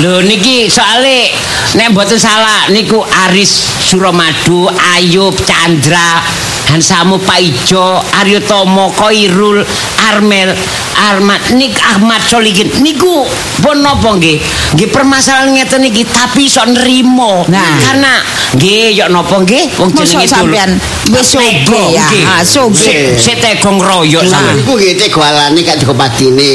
Lho 0.00 0.24
niki 0.24 0.64
soale 0.72 1.28
nek 1.76 1.92
mboten 1.92 2.16
salah 2.16 2.72
niku 2.72 3.04
Aris 3.28 3.68
Suramadu, 3.84 4.64
Ayub, 4.96 5.36
Chandra, 5.44 6.24
Hansamu 6.70 7.18
Paijo, 7.18 7.98
Aryo 8.22 8.38
Tomo, 8.40 8.94
Koirul, 8.94 9.58
Armel, 10.06 10.54
Armat, 11.00 11.56
Nik 11.56 11.74
Ahmad 11.82 12.20
Solikin 12.22 12.68
niku 12.78 13.24
pun 13.58 13.80
napa 13.80 14.14
nggih? 14.14 14.36
Nggih 14.76 14.88
permasalahan 14.92 15.50
ngeten 15.56 15.82
iki 15.82 16.04
tapi 16.04 16.46
iso 16.46 16.62
nrimo. 16.62 17.42
Nah. 17.48 17.80
Karena 17.80 18.12
nggih 18.54 18.94
yo 18.94 19.06
napa 19.08 19.40
nggih 19.40 19.80
wong 19.80 19.90
jenenge 19.96 20.28
sampean 20.28 20.70
wis 21.10 21.34
ya, 21.34 22.04
Nggih. 22.06 22.22
ha, 22.28 22.34
sugih. 22.44 23.16
Sik- 23.16 23.18
Sik 23.18 23.36
tegong 23.40 23.80
royok 23.80 24.22
sampean. 24.22 24.60
Iku 24.60 24.72
nggih 24.76 24.94
teko 24.94 25.24
alane 25.24 25.60
gak. 25.64 25.80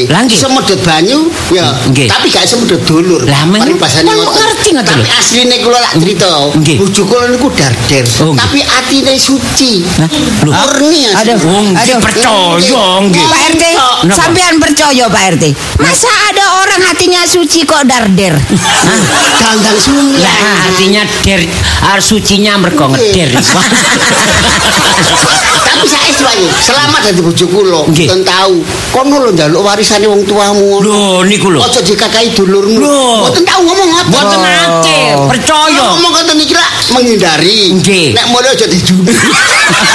Lah, 0.07 0.21
nggih. 0.23 0.37
Semedot 0.39 0.79
banyu 0.85 1.27
ya, 1.51 1.65
Nggih. 1.89 2.07
tapi 2.07 2.29
gak 2.29 2.45
semedot 2.45 2.79
dulur. 2.85 3.25
Lah, 3.25 3.43
ngoten. 4.21 4.37
ngerti 4.37 4.69
ngoten 4.77 4.93
Tapi 4.95 5.09
asline 5.09 5.55
kula 5.59 5.79
lak 5.81 5.93
crita. 5.97 6.29
Nggih. 6.55 6.77
Bojo 6.79 7.01
kula 7.03 7.25
niku 7.33 7.47
darder, 7.51 8.05
Oh, 8.21 8.31
tapi 8.37 8.61
atine 8.61 9.17
suci. 9.17 9.81
Lho. 10.45 10.51
Murni 10.51 11.01
asline. 11.09 11.35
Aduh. 11.35 11.37
Wong 11.45 11.67
percaya 12.01 13.01
nggih. 13.05 13.25
Pak 13.25 13.41
RT, 13.51 13.63
sampean 14.13 14.55
percaya 14.61 15.05
Pak 15.09 15.23
RT? 15.37 15.43
Masa 15.81 16.11
ada 16.31 16.45
orang 16.63 16.81
hatinya 16.91 17.21
suci 17.27 17.65
kok 17.65 17.83
darder? 17.87 18.35
Gandang 19.41 19.77
sunyi. 19.79 20.21
Lah 20.21 20.69
artinya 20.69 21.01
der 21.25 21.41
ar 21.85 21.99
sucinya 22.01 22.57
mergo 22.57 22.89
ngeder. 22.91 23.29
Tapi 25.65 25.85
saya 25.91 26.07
istilahnya 26.07 26.49
selamat 26.61 27.01
dari 27.09 27.21
bojo 27.21 27.45
kula. 27.51 27.81
Ten 27.91 28.21
tahu. 28.23 28.63
Kono 28.95 29.27
lho 29.27 29.31
njaluk 29.35 29.61
warisane 29.65 30.07
wong 30.07 30.23
tuamu. 30.23 30.79
Lho 30.81 31.25
niku 31.27 31.51
lho. 31.51 31.59
Ojo 31.59 31.79
dikakai 31.83 32.31
dulurmu. 32.31 32.79
Mboten 32.79 33.43
tahu 33.43 33.61
ngomong 33.65 33.89
apa. 33.91 34.09
Mboten 34.09 34.39
ate, 34.39 34.99
percaya. 35.27 35.83
Ngomong 35.91 36.11
ngoten 36.15 36.37
iki 36.39 36.53
lak 36.55 36.69
menghindari. 36.95 37.75
Nggih. 37.75 38.07
Nek 38.15 38.25
mulai 38.31 38.55
aja 38.55 38.65
dijuni. 38.69 39.11